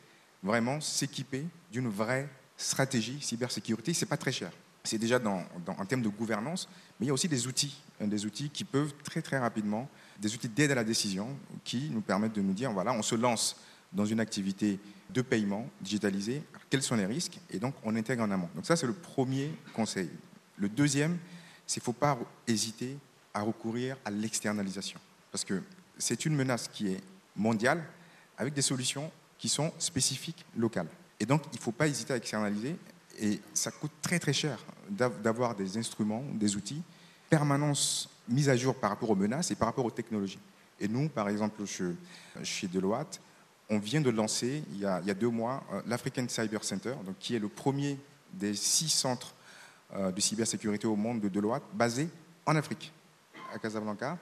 vraiment 0.42 0.81
s'équiper 0.81 1.44
d'une 1.72 1.88
vraie 1.88 2.29
stratégie 2.57 3.20
cybersécurité. 3.20 3.92
Ce 3.92 4.05
n'est 4.05 4.09
pas 4.09 4.16
très 4.16 4.33
cher. 4.33 4.51
C'est 4.85 4.99
déjà 4.99 5.18
dans, 5.18 5.42
en 5.66 5.85
termes 5.85 6.03
de 6.03 6.09
gouvernance, 6.09 6.68
mais 6.99 7.07
il 7.07 7.09
y 7.09 7.11
a 7.11 7.14
aussi 7.14 7.29
des 7.29 7.46
outils, 7.46 7.83
hein, 8.01 8.07
des 8.07 8.25
outils 8.25 8.51
qui 8.51 8.64
peuvent 8.64 8.94
très 9.03 9.20
très 9.20 9.38
rapidement, 9.38 9.88
des 10.20 10.33
outils 10.33 10.49
d'aide 10.49 10.70
à 10.70 10.77
la 10.77 10.85
décision 10.85 11.37
qui 11.64 11.90
nous 11.90 12.01
permettent 12.01 12.35
de 12.35 12.40
nous 12.40 12.53
dire, 12.53 12.70
voilà, 12.72 12.92
on 12.92 13.03
se 13.03 13.16
lance 13.16 13.57
dans 13.92 14.07
une 14.07 14.20
activité 14.20 14.79
de 15.11 15.22
paiement 15.22 15.68
digitalisée, 15.81 16.42
quels 16.70 16.83
sont 16.83 16.96
les 16.96 17.07
risques, 17.07 17.38
et 17.51 17.59
donc 17.59 17.75
on 17.83 17.96
intègre 17.96 18.22
en 18.22 18.31
amont. 18.31 18.49
Donc 18.55 18.66
ça, 18.66 18.77
c'est 18.77 18.87
le 18.87 18.92
premier 18.92 19.53
conseil. 19.72 20.11
Le 20.57 20.68
deuxième, 20.68 21.18
c'est 21.66 21.81
qu'il 21.81 21.83
ne 21.83 21.94
faut 21.94 22.01
pas 22.01 22.18
hésiter 22.46 22.96
à 23.35 23.42
recourir 23.42 23.96
à 24.05 24.11
l'externalisation, 24.11 25.01
parce 25.33 25.44
que 25.44 25.62
c'est 25.99 26.27
une 26.27 26.37
menace 26.37 26.68
qui 26.68 26.88
est 26.88 27.01
mondiale, 27.35 27.83
avec 28.38 28.55
des 28.55 28.62
solutions 28.62 29.11
qui 29.38 29.49
sont 29.49 29.72
spécifiques 29.79 30.44
locales. 30.57 30.88
Et 31.20 31.27
donc, 31.27 31.42
il 31.53 31.57
ne 31.57 31.62
faut 31.62 31.72
pas 31.72 31.88
hésiter 31.88 32.12
à 32.12 32.16
externaliser. 32.16 32.77
Et 33.18 33.40
ça 33.55 33.70
coûte 33.70 33.92
très 34.03 34.18
très 34.18 34.33
cher 34.33 34.59
d'avoir 34.90 35.55
des 35.55 35.79
instruments, 35.79 36.22
des 36.35 36.57
outils, 36.57 36.83
permanence 37.31 38.11
mise 38.29 38.49
à 38.49 38.57
jour 38.57 38.75
par 38.75 38.90
rapport 38.90 39.11
aux 39.11 39.16
menaces 39.16 39.51
et 39.51 39.55
par 39.55 39.68
rapport 39.68 39.85
aux 39.85 39.90
technologies. 39.90 40.38
Et 40.79 40.88
nous, 40.88 41.09
par 41.09 41.29
exemple, 41.29 41.62
chez 42.42 42.68
Deloitte, 42.68 43.20
on 43.68 43.79
vient 43.79 44.01
de 44.01 44.11
lancer, 44.11 44.62
il 44.72 44.79
y 44.79 44.87
a, 44.87 45.01
deux 45.14 45.31
mois, 45.31 45.64
euh, 45.72 45.83
l'African 45.87 46.27
Cyber 46.29 46.62
Center, 46.62 46.94
donc, 47.05 47.18
qui 47.18 47.35
est 47.35 47.38
le 47.38 47.49
premier 47.49 47.99
des 48.33 48.55
six 48.55 48.88
centres 48.88 49.35
euh, 49.94 50.12
de 50.12 50.20
cybersécurité 50.20 50.87
au 50.87 50.96
monde 50.96 51.20
de 51.20 51.29
Deloitte, 51.29 51.64
basé 51.72 52.09
en 52.44 52.55
Afrique, 52.55 52.92
à 53.53 53.59
Casablanca. 53.59 54.18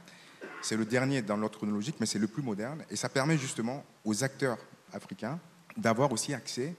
C'est 0.62 0.76
le 0.76 0.86
dernier 0.86 1.20
dans 1.20 1.36
l'ordre 1.36 1.58
chronologique, 1.58 1.96
mais 2.00 2.06
c'est 2.06 2.18
le 2.18 2.26
plus 2.26 2.42
moderne. 2.42 2.84
Et 2.88 2.96
ça 2.96 3.08
permet 3.08 3.36
justement 3.36 3.84
aux 4.04 4.24
acteurs 4.24 4.58
africains 4.94 5.38
d'avoir 5.76 6.12
aussi 6.12 6.32
accès 6.32 6.74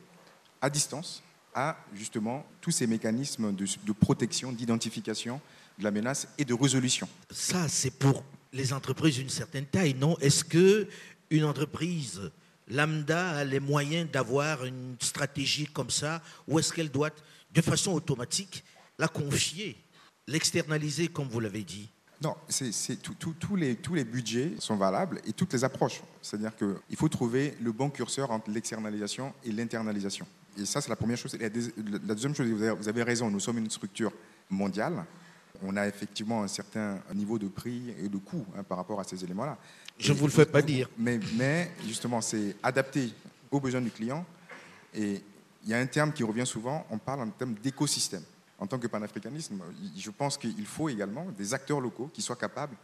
à 0.61 0.69
distance 0.69 1.21
à 1.53 1.77
justement 1.93 2.45
tous 2.59 2.71
ces 2.71 2.87
mécanismes 2.87 3.55
de, 3.55 3.91
protection, 3.93 4.51
d'identification 4.51 5.39
de 5.77 5.83
la 5.83 5.91
menace 5.91 6.27
et 6.37 6.45
de 6.45 6.53
résolution. 6.53 7.07
Ça, 7.31 7.67
c'est 7.69 7.91
pour 7.91 8.23
les 8.51 8.73
entreprises 8.73 9.17
d'une 9.17 9.29
certaine 9.29 9.65
taille, 9.65 9.93
non? 9.93 10.17
Est-ce 10.19 10.43
que 10.43 10.87
une 11.29 11.45
entreprise 11.45 12.31
lambda 12.67 13.37
a 13.37 13.43
les 13.43 13.59
moyens 13.59 14.09
d'avoir 14.09 14.65
une 14.65 14.95
stratégie 14.99 15.65
comme 15.65 15.89
ça, 15.89 16.21
ou 16.47 16.59
est-ce 16.59 16.73
qu'elle 16.73 16.91
doit, 16.91 17.11
de 17.51 17.61
façon 17.61 17.93
automatique, 17.93 18.63
la 18.97 19.07
confier, 19.07 19.77
l'externaliser, 20.27 21.07
comme 21.07 21.27
vous 21.27 21.39
l'avez 21.39 21.63
dit? 21.63 21.89
Non, 22.21 22.35
c'est, 22.47 22.97
tous 23.01 23.55
les, 23.55 23.75
tous 23.75 23.93
les 23.93 24.03
budgets 24.03 24.53
sont 24.59 24.75
valables 24.75 25.19
et 25.27 25.33
toutes 25.33 25.53
les 25.53 25.63
approches. 25.63 26.01
C'est-à-dire 26.21 26.55
qu'il 26.55 26.95
faut 26.95 27.09
trouver 27.09 27.55
le 27.61 27.71
bon 27.71 27.89
curseur 27.89 28.31
entre 28.31 28.49
l'externalisation 28.49 29.33
et 29.43 29.51
l'internalisation. 29.51 30.25
Et 30.57 30.65
ça, 30.65 30.79
c'est 30.79 30.89
la 30.89 30.95
première 30.95 31.17
chose. 31.17 31.37
la 31.39 31.49
deuxième 31.49 32.33
chose, 32.33 32.47
vous 32.47 32.89
avez, 32.89 33.03
raison, 33.03 33.29
nous 33.29 33.41
sommes 33.41 33.57
une 33.57 33.69
structure 33.69 34.11
mondiale. 34.49 35.05
On 35.61 35.75
a 35.75 35.87
effectivement 35.87 36.43
un 36.43 36.47
certain 36.47 36.99
niveau 37.13 37.37
de 37.37 37.47
prix 37.47 37.93
et 38.01 38.07
de 38.07 38.17
coût 38.17 38.45
hein, 38.57 38.63
par 38.63 38.77
rapport 38.77 38.99
à 38.99 39.03
ces 39.03 39.21
éléments-là. 39.23 39.57
Je 39.97 40.13
ne 40.13 40.17
vous 40.17 40.25
le 40.25 40.31
fais 40.31 40.45
pas 40.45 40.61
dire. 40.61 40.89
Mais, 40.97 41.19
mais 41.37 41.71
justement, 41.85 42.21
c'est 42.21 42.55
adapté 42.63 43.13
aux 43.51 43.59
besoins 43.59 43.81
du 43.81 43.91
client. 43.91 44.25
Et 44.93 45.21
il 45.63 45.69
y 45.69 45.73
a 45.73 45.79
un 45.79 45.85
terme 45.85 46.13
qui 46.13 46.23
revient 46.23 46.45
souvent, 46.45 46.85
on 46.89 46.97
parle 46.97 47.21
en 47.21 47.29
termes 47.29 47.55
d'écosystème 47.55 48.23
en 48.57 48.67
tant 48.67 48.79
que 48.79 48.87
panafricanisme, 48.87 49.61
je 49.97 50.11
pense 50.11 50.37
qu'il 50.37 50.65
faut 50.65 50.89
également 50.89 51.25
des 51.37 51.53
acteurs 51.53 51.81
locaux 51.81 52.09
qui 52.13 52.21
soient 52.21 52.35
capables 52.35 52.75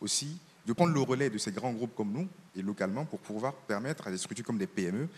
aussi 0.00 0.38
de 0.66 0.72
prendre 0.72 0.92
le 0.92 1.00
relais 1.00 1.30
de 1.30 1.38
ces 1.38 1.52
grands 1.52 1.72
groupes 1.72 1.94
comme 1.94 2.12
nous 2.12 2.28
et 2.56 2.62
localement 2.62 3.04
pour 3.04 3.18
pouvoir 3.20 3.54
permettre 3.54 4.06
à 4.06 4.10
des 4.10 4.18
structures 4.18 4.44
comme 4.44 4.58
des 4.58 4.66
PME 4.66 5.08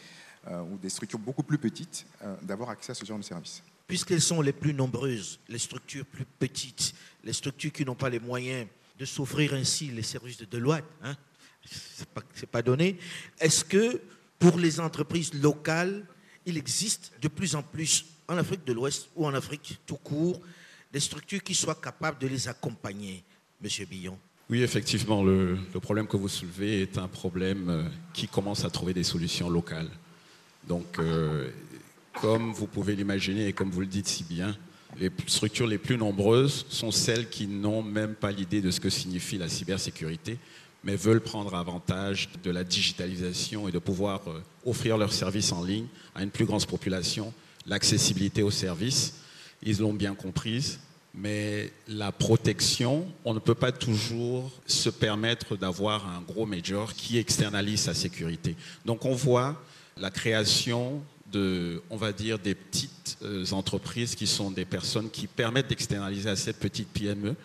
euh, 0.49 0.63
ou 0.63 0.79
des 0.79 0.89
structures 0.89 1.19
beaucoup 1.19 1.43
plus 1.43 1.59
petites 1.59 2.07
euh, 2.23 2.37
d'avoir 2.43 2.71
accès 2.71 2.93
à 2.93 2.95
ce 2.95 3.05
genre 3.05 3.19
de 3.19 3.25
services. 3.25 3.63
Puisqu'elles 3.87 4.23
sont 4.23 4.41
les 4.41 4.53
plus 4.53 4.73
nombreuses, 4.73 5.41
les 5.49 5.59
structures 5.59 6.07
plus 6.07 6.25
petites, 6.25 6.95
les 7.25 7.33
structures 7.33 7.73
qui 7.73 7.85
n'ont 7.85 7.97
pas 7.97 8.09
les 8.09 8.21
moyens 8.21 8.67
de 8.99 9.05
s'offrir 9.05 9.55
ainsi 9.55 9.89
les 9.89 10.03
services 10.03 10.39
de 10.39 10.45
Deloitte, 10.45 10.85
hein, 11.03 11.17
ce 11.65 12.05
n'est 12.41 12.47
pas 12.51 12.63
donné, 12.63 12.99
est-ce 13.41 13.65
que 13.65 14.01
pour 14.39 14.57
les 14.57 14.81
entreprises 14.81 15.35
locales, 15.35 16.07
il 16.47 16.57
existe 16.57 17.13
de 17.21 17.29
plus 17.29 17.55
en 17.55 17.63
plus 17.63 18.07
en 18.31 18.39
Afrique 18.39 18.65
de 18.65 18.73
l'Ouest 18.73 19.09
ou 19.17 19.27
en 19.27 19.35
Afrique 19.35 19.81
tout 19.87 19.97
court, 19.97 20.41
des 20.93 21.01
structures 21.01 21.43
qui 21.43 21.55
soient 21.55 21.75
capables 21.75 22.19
de 22.19 22.29
les 22.29 22.49
accompagner, 22.49 23.25
Monsieur 23.61 23.87
Billon 23.87 24.17
Oui, 24.49 24.63
effectivement, 24.63 25.25
le, 25.25 25.59
problème 25.83 26.07
que 26.07 26.17
vous 26.17 26.29
soulevez 26.29 26.81
est 26.81 26.97
un 26.97 27.09
problème 27.09 27.69
euh, 27.69 27.83
qui 28.15 28.29
commence 28.29 28.65
à 28.65 28.71
trouver 28.71 28.95
des 28.95 29.03
solutions 29.03 29.51
locales. 29.51 29.91
Donc, 30.67 30.99
euh, 30.99 31.51
comme 32.21 32.53
vous 32.53 32.69
pouvez 32.69 32.95
l'imaginer 32.95 33.49
et 33.49 33.53
comme 33.53 33.71
vous 33.71 33.81
le 33.81 33.87
dites 33.87 34.07
si 34.07 34.23
bien, 34.23 34.57
les 34.99 35.11
structures 35.27 35.67
les 35.67 35.79
plus 35.79 35.97
nombreuses 35.97 36.67
sont 36.69 36.93
celles 36.93 37.29
qui 37.29 37.49
n'ont 37.49 37.83
même 37.83 38.15
pas 38.15 38.31
l'idée 38.31 38.61
de 38.61 38.71
ce 38.71 38.79
que 38.79 38.91
signifie 38.91 39.39
la 39.39 39.49
cybersécurité, 39.49 40.39
mais 40.85 40.95
veulent 40.95 41.21
prendre 41.21 41.55
avantage 41.57 42.29
de 42.45 42.51
la 42.51 42.63
digitalisation 42.63 43.67
et 43.67 43.73
de 43.73 43.79
pouvoir 43.81 44.21
euh, 44.29 44.41
offrir 44.65 44.99
leurs 44.99 45.13
services 45.13 45.51
en 45.51 45.65
ligne 45.65 45.87
à 46.15 46.23
une 46.23 46.31
plus 46.31 46.45
grande 46.45 46.65
population 46.67 47.35
l'accessibilité 47.67 48.43
aux 48.43 48.51
services, 48.51 49.15
ils 49.63 49.79
l'ont 49.79 49.93
bien 49.93 50.15
comprise, 50.15 50.81
mais 51.15 51.73
la 51.89 52.13
protection, 52.13 53.07
on 53.25 53.35
ne 53.35 53.39
peut 53.39 53.55
pas 53.55 53.73
toujours 53.73 54.51
se 54.67 54.91
permettre 54.91 55.57
d'avoir 55.57 56.09
un 56.09 56.21
gros 56.21 56.47
major 56.47 56.95
qui 56.95 57.19
externalise 57.19 57.81
sa 57.81 57.95
sécurité. 57.95 58.57
Donc 58.85 59.05
on 59.05 59.15
voit 59.15 59.61
la 59.97 60.11
création 60.11 61.03
de, 61.33 61.83
on 61.91 61.97
va 61.97 62.13
dire, 62.13 62.39
des 62.39 62.55
petites 62.55 63.19
euh, 63.23 63.45
entreprises 63.53 64.15
qui 64.15 64.27
sont 64.27 64.51
des 64.51 64.65
personnes 64.65 65.11
qui 65.11 65.27
permettent 65.27 65.69
d'externaliser 65.69 66.31
à 66.31 66.37
cette 66.37 66.59
petite 66.59 66.89
PME 66.89 67.37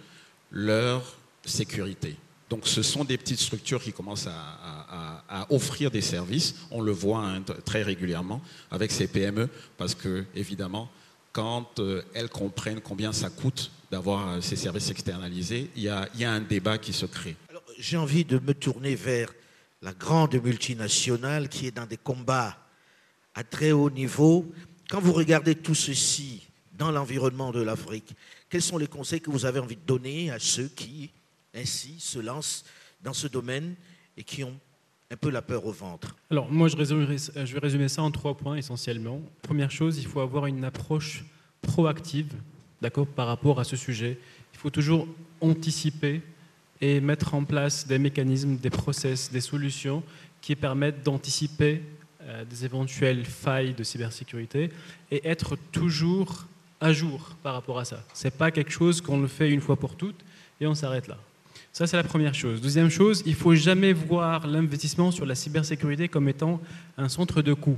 leur 0.51 1.17
sécurité. 1.43 2.15
Donc 2.49 2.67
ce 2.67 2.84
sont 2.84 3.03
des 3.03 3.17
petites 3.17 3.39
structures 3.39 3.81
qui 3.81 3.91
commencent 3.91 4.27
à, 4.27 5.47
offrir 5.49 5.91
des 5.91 6.01
services. 6.01 6.55
On 6.71 6.81
le 6.81 6.91
voit 6.91 7.19
hein, 7.19 7.43
très 7.65 7.84
régulièrement 7.84 8.41
avec 8.71 8.91
ces 8.91 9.08
PME 9.08 9.49
parce 9.77 9.93
que, 9.93 10.25
évidemment, 10.36 10.89
quand 11.34 11.79
euh, 11.79 12.01
elles 12.13 12.29
comprennent 12.29 12.79
combien 12.79 13.12
ça 13.12 13.29
coûte 13.29 13.69
d'avoir 13.91 14.29
euh, 14.29 14.41
ces 14.41 14.55
services 14.55 14.89
externalisés, 14.89 15.69
il 15.75 15.84
y, 15.84 15.89
a, 15.89 16.08
un 16.31 16.39
débat 16.39 16.77
qui 16.77 16.93
se 16.93 17.05
crée. 17.05 17.36
J'ai 17.77 17.97
envie 17.97 18.23
de 18.23 18.39
me 18.39 18.53
tourner 18.53 18.95
vers 18.95 19.34
la 19.81 19.91
grande 19.91 20.36
multinationale 20.36 21.49
qui 21.49 21.67
est 21.67 21.71
dans 21.75 21.86
des 21.86 21.97
combats 21.97 22.58
à 23.34 23.43
très 23.43 23.73
haut 23.73 23.89
niveau. 23.89 24.49
Quand 24.89 25.01
vous 25.01 25.12
regardez 25.12 25.55
tout 25.55 25.75
ceci 25.75 26.47
dans 26.77 26.91
l'environnement 26.91 27.51
de 27.51 27.62
l'Afrique, 27.62 28.15
quels 28.49 28.62
sont 28.62 28.77
les 28.77 28.88
conseils 28.88 29.19
que 29.19 29.29
vous 29.29 29.45
avez 29.45 29.60
envie 29.60 29.75
de 29.75 29.86
donner 29.86 30.31
à 30.31 30.39
ceux 30.39 30.69
qui 30.69 31.12
ainsi 31.55 31.99
se 31.99 32.19
lancent 32.19 32.65
dans 33.03 33.13
ce 33.13 33.27
domaine 33.27 33.75
et 34.17 34.23
qui 34.23 34.43
ont 34.43 34.57
un 35.11 35.17
peu 35.17 35.29
la 35.29 35.41
peur 35.41 35.65
au 35.65 35.71
ventre 35.71 36.15
Alors 36.31 36.51
moi, 36.51 36.67
je, 36.67 36.75
je 36.77 37.53
vais 37.53 37.59
résumer 37.59 37.87
ça 37.87 38.01
en 38.01 38.11
trois 38.11 38.35
points 38.35 38.55
essentiellement. 38.55 39.21
Première 39.41 39.71
chose, 39.71 39.99
il 39.99 40.07
faut 40.07 40.19
avoir 40.19 40.47
une 40.47 40.63
approche 40.63 41.23
proactive 41.61 42.33
d'accord, 42.81 43.07
par 43.07 43.27
rapport 43.27 43.59
à 43.59 43.63
ce 43.63 43.75
sujet. 43.75 44.17
Il 44.53 44.59
faut 44.59 44.69
toujours 44.69 45.07
anticiper 45.41 46.21
et 46.81 46.99
mettre 46.99 47.33
en 47.33 47.43
place 47.43 47.87
des 47.87 47.99
mécanismes, 47.99 48.57
des 48.57 48.69
process, 48.69 49.31
des 49.31 49.41
solutions 49.41 50.03
qui 50.41 50.55
permettent 50.55 51.03
d'anticiper 51.03 51.81
euh, 52.21 52.43
des 52.45 52.65
éventuelles 52.65 53.25
failles 53.25 53.73
de 53.73 53.83
cybersécurité 53.83 54.69
et 55.11 55.27
être 55.27 55.57
toujours 55.71 56.45
à 56.81 56.91
jour 56.91 57.35
par 57.41 57.53
rapport 57.53 57.79
à 57.79 57.85
ça. 57.85 58.03
Ce 58.13 58.25
n'est 58.25 58.31
pas 58.31 58.51
quelque 58.51 58.71
chose 58.71 59.01
qu'on 59.01 59.19
le 59.19 59.27
fait 59.27 59.49
une 59.49 59.61
fois 59.61 59.77
pour 59.77 59.95
toutes 59.95 60.23
et 60.59 60.67
on 60.67 60.75
s'arrête 60.75 61.07
là. 61.07 61.17
Ça, 61.75 61.85
c'est 61.85 61.97
la 61.97 62.03
première 62.03 62.33
chose. 62.33 62.61
Deuxième 62.61 62.89
chose, 62.89 63.21
il 63.25 63.33
ne 63.33 63.35
faut 63.35 63.53
jamais 63.53 63.91
voir 63.91 64.47
l'investissement 64.47 65.11
sur 65.11 65.25
la 65.25 65.35
cybersécurité 65.35 66.07
comme 66.07 66.29
étant 66.29 66.61
un 66.97 67.09
centre 67.09 67.41
de 67.41 67.53
coûts. 67.53 67.77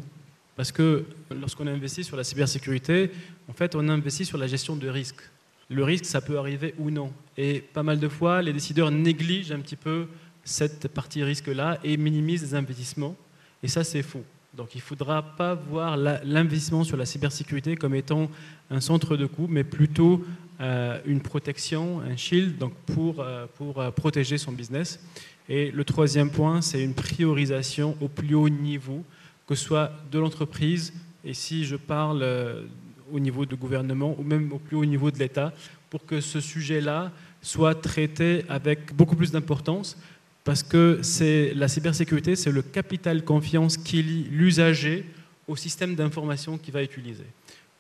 Parce 0.56 0.72
que 0.72 1.04
lorsqu'on 1.32 1.66
investit 1.66 2.04
sur 2.04 2.16
la 2.16 2.24
cybersécurité, 2.24 3.10
en 3.50 3.54
fait, 3.54 3.74
on 3.74 3.90
investit 3.90 4.24
sur 4.24 4.38
la 4.38 4.46
gestion 4.46 4.76
de 4.76 4.88
risques. 4.88 5.24
Le 5.72 5.84
risque, 5.84 6.06
ça 6.06 6.22
peut 6.22 6.38
arriver 6.38 6.76
ou 6.78 6.92
non. 6.92 7.12
Et 7.40 7.60
pas 7.60 7.82
mal 7.82 8.00
de 8.00 8.08
fois, 8.08 8.44
les 8.44 8.54
décideurs 8.54 8.92
négligent 8.92 9.52
un 9.52 9.62
petit 9.62 9.76
peu 9.76 10.06
cette 10.44 10.90
partie 10.90 11.24
risque-là 11.24 11.80
et 11.84 11.98
minimisent 11.98 12.44
les 12.44 12.54
investissements. 12.54 13.16
Et 13.64 13.68
ça, 13.68 13.84
c'est 13.84 14.04
faux. 14.04 14.24
Donc 14.54 14.74
il 14.76 14.80
ne 14.80 14.84
faudra 14.84 15.22
pas 15.22 15.56
voir 15.56 15.98
l'investissement 15.98 16.84
sur 16.84 16.98
la 16.98 17.06
cybersécurité 17.06 17.76
comme 17.76 17.96
étant 17.96 18.30
un 18.70 18.80
centre 18.80 19.16
de 19.18 19.26
coût, 19.26 19.48
mais 19.48 19.64
plutôt 19.64 20.24
euh, 20.60 21.00
une 21.06 21.22
protection, 21.22 22.02
un 22.02 22.16
shield 22.16 22.58
donc 22.58 22.74
pour, 22.88 23.20
euh, 23.20 23.46
pour 23.56 23.80
euh, 23.80 23.92
protéger 23.92 24.38
son 24.38 24.52
business. 24.52 25.00
Et 25.48 25.70
le 25.72 25.84
troisième 25.84 26.32
point, 26.32 26.62
c'est 26.62 26.84
une 26.84 26.96
priorisation 26.96 27.96
au 28.02 28.08
plus 28.08 28.34
haut 28.34 28.50
niveau 28.50 29.04
que 29.48 29.56
ce 29.56 29.64
soit 29.64 29.92
de 30.12 30.20
l'entreprise, 30.20 30.92
et 31.24 31.34
si 31.34 31.64
je 31.64 31.78
parle 31.78 32.22
au 33.14 33.18
niveau 33.18 33.46
du 33.46 33.56
gouvernement 33.56 34.14
ou 34.20 34.24
même 34.24 34.52
au 34.52 34.58
plus 34.58 34.76
haut 34.76 34.84
niveau 34.84 35.10
de 35.10 35.18
l'État, 35.18 35.54
pour 35.90 36.06
que 36.06 36.20
ce 36.20 36.42
sujet-là 36.42 37.14
soit 37.42 37.76
traité 37.76 38.44
avec 38.50 38.94
beaucoup 38.94 39.16
plus 39.16 39.32
d'importance, 39.32 39.98
parce 40.48 40.64
que 40.64 41.00
c'est 41.02 41.54
la 41.56 41.68
cybersécurité, 41.68 42.38
c'est 42.38 42.54
le 42.54 42.62
capital 42.62 43.26
confiance 43.26 43.76
qui 43.76 44.02
lie 44.02 44.24
l'usager 44.32 45.04
au 45.46 45.58
système 45.58 45.94
d'information 45.94 46.58
qu'il 46.58 46.74
va 46.74 46.82
utiliser. 46.82 47.26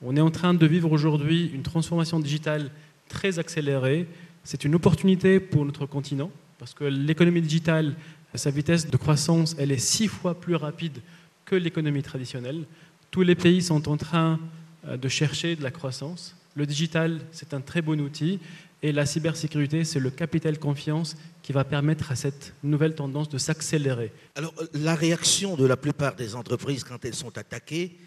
On 0.01 0.17
est 0.17 0.21
en 0.21 0.31
train 0.31 0.53
de 0.53 0.65
vivre 0.65 0.91
aujourd'hui 0.91 1.49
une 1.53 1.63
transformation 1.63 2.19
digitale 2.19 2.69
très 3.07 3.39
accélérée. 3.39 4.05
C'est 4.43 4.65
une 4.65 4.75
opportunité 4.75 5.39
pour 5.39 5.63
notre 5.63 5.85
continent, 5.85 6.29
parce 6.59 6.73
que 6.73 6.83
l'économie 6.83 7.39
digitale, 7.39 7.95
sa 8.35 8.51
vitesse 8.51 8.89
de 8.89 8.97
croissance, 8.97 9.55
elle 9.57 9.71
est 9.71 9.77
six 9.77 10.09
fois 10.09 10.37
plus 10.37 10.55
rapide 10.55 10.99
que 11.45 11.55
l'économie 11.55 12.03
traditionnelle. 12.03 12.65
Tous 13.11 13.21
les 13.21 13.35
pays 13.35 13.61
sont 13.61 13.87
en 13.87 13.95
train 13.95 14.41
euh, 14.85 14.97
de 14.97 15.07
chercher 15.07 15.55
de 15.55 15.63
la 15.63 15.71
croissance. 15.71 16.35
Le 16.53 16.65
digital, 16.65 17.21
c'est 17.31 17.53
un 17.53 17.61
très 17.61 17.81
bon 17.81 18.01
outil. 18.01 18.41
Et 18.83 18.91
la 18.91 19.05
cybersécurité, 19.05 19.83
c'est 19.83 19.99
le 19.99 20.11
capital 20.11 20.59
confiance 20.59 21.15
qui 21.41 21.51
va 21.51 21.63
permettre 21.63 22.11
à 22.11 22.15
cette 22.15 22.53
nouvelle 22.63 22.93
tendance 22.93 23.29
de 23.29 23.37
s'accélérer. 23.37 24.11
Alors, 24.35 24.53
euh, 24.59 24.67
la 24.73 24.93
réaction 24.93 25.55
de 25.55 25.65
la 25.65 25.77
plupart 25.77 26.15
des 26.15 26.35
entreprises 26.35 26.83
quand 26.83 27.03
elles 27.03 27.15
sont 27.15 27.37
attaquées, 27.37 27.97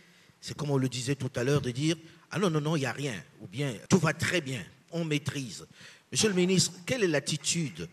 c'est 0.41 0.57
comme 0.57 0.71
on 0.71 0.79
le 0.79 0.89
disait 0.89 1.17
tout 1.17 1.31
à 1.35 1.43
l'heure, 1.43 1.61
de 1.61 1.71
dire 1.71 1.97
Ah 2.31 2.39
non, 2.39 2.51
non, 2.51 2.61
non, 2.61 2.77
il 2.77 2.81
n'y 2.81 2.87
a 2.87 2.93
rien. 2.93 3.15
Ou 3.41 3.49
bien 3.49 3.75
tout 3.89 3.99
va 3.99 4.13
très 4.13 4.41
bien, 4.41 4.63
on 4.93 5.05
maîtrise. 5.05 5.67
Monsieur 6.13 6.29
le 6.29 6.35
ministre, 6.35 6.73
quelle 6.87 7.03
est 7.03 7.09
l'attitude 7.09 7.89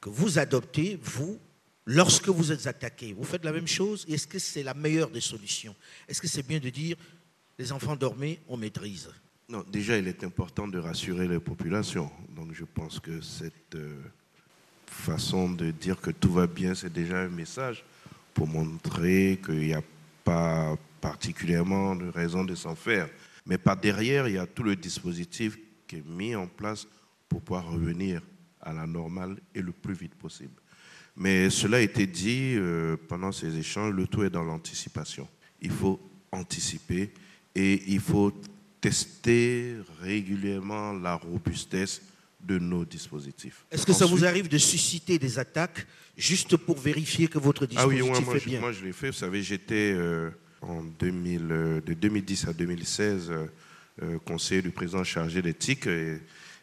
que 0.00 0.08
vous 0.08 0.38
adoptez, 0.38 0.98
vous, 1.02 1.40
Lorsque 1.84 2.28
vous 2.28 2.52
êtes 2.52 2.66
attaqué, 2.66 3.12
vous 3.12 3.24
faites 3.24 3.44
la 3.44 3.52
même 3.52 3.66
chose? 3.66 4.06
Est-ce 4.08 4.28
que 4.28 4.38
c'est 4.38 4.62
la 4.62 4.74
meilleure 4.74 5.10
des 5.10 5.20
solutions? 5.20 5.74
Est-ce 6.08 6.20
que 6.20 6.28
c'est 6.28 6.46
bien 6.46 6.60
de 6.60 6.70
dire 6.70 6.96
les 7.58 7.72
enfants 7.72 7.96
dormaient, 7.96 8.40
on 8.48 8.56
maîtrise? 8.56 9.10
Déjà, 9.70 9.98
il 9.98 10.08
est 10.08 10.24
important 10.24 10.66
de 10.66 10.78
rassurer 10.78 11.28
les 11.28 11.38
populations. 11.38 12.10
Donc, 12.34 12.52
je 12.52 12.64
pense 12.64 12.98
que 13.00 13.20
cette 13.20 13.74
euh, 13.74 14.00
façon 14.86 15.50
de 15.50 15.70
dire 15.70 16.00
que 16.00 16.10
tout 16.10 16.32
va 16.32 16.46
bien, 16.46 16.74
c'est 16.74 16.92
déjà 16.92 17.20
un 17.20 17.28
message 17.28 17.84
pour 18.32 18.46
montrer 18.46 19.40
qu'il 19.44 19.58
n'y 19.58 19.74
a 19.74 19.82
pas 20.24 20.76
particulièrement 21.00 21.96
de 21.96 22.08
raison 22.08 22.44
de 22.44 22.54
s'en 22.54 22.74
faire. 22.74 23.08
Mais 23.44 23.58
par 23.58 23.76
derrière, 23.76 24.28
il 24.28 24.34
y 24.34 24.38
a 24.38 24.46
tout 24.46 24.62
le 24.62 24.76
dispositif 24.76 25.58
qui 25.86 25.96
est 25.96 26.06
mis 26.06 26.34
en 26.34 26.46
place 26.46 26.86
pour 27.28 27.42
pouvoir 27.42 27.70
revenir 27.70 28.22
à 28.60 28.72
la 28.72 28.86
normale 28.86 29.36
et 29.54 29.60
le 29.60 29.72
plus 29.72 29.94
vite 29.94 30.14
possible. 30.14 30.54
Mais 31.16 31.50
cela 31.50 31.78
a 31.78 31.80
été 31.80 32.06
dit 32.06 32.54
euh, 32.54 32.96
pendant 33.08 33.32
ces 33.32 33.58
échanges, 33.58 33.92
le 33.92 34.06
tout 34.06 34.22
est 34.22 34.30
dans 34.30 34.44
l'anticipation. 34.44 35.28
Il 35.60 35.70
faut 35.70 36.00
anticiper 36.30 37.12
et 37.54 37.82
il 37.92 38.00
faut 38.00 38.32
tester 38.82 39.76
régulièrement 40.02 40.92
la 40.92 41.14
robustesse 41.14 42.02
de 42.38 42.58
nos 42.58 42.84
dispositifs. 42.84 43.64
Est-ce 43.70 43.86
que 43.86 43.94
ça 43.94 44.04
vous 44.04 44.26
arrive 44.26 44.48
de 44.48 44.58
susciter 44.58 45.18
des 45.18 45.38
attaques 45.38 45.86
juste 46.18 46.58
pour 46.58 46.78
vérifier 46.78 47.28
que 47.28 47.38
votre 47.38 47.64
dispositif 47.64 48.04
ah 48.04 48.12
oui, 48.12 48.24
moi, 48.26 48.36
est 48.36 48.44
bien? 48.44 48.60
Moi, 48.60 48.72
je 48.72 48.84
l'ai 48.84 48.92
fait. 48.92 49.06
Vous 49.06 49.16
savez, 49.16 49.42
j'étais 49.42 49.94
euh, 49.94 50.28
en 50.60 50.82
2000, 50.82 51.48
euh, 51.50 51.80
de 51.80 51.94
2010 51.94 52.48
à 52.48 52.52
2016 52.52 53.32
conseiller 54.24 54.62
du 54.62 54.70
président 54.70 55.04
chargé 55.04 55.40
d'éthique. 55.42 55.86
Et, 55.86 56.18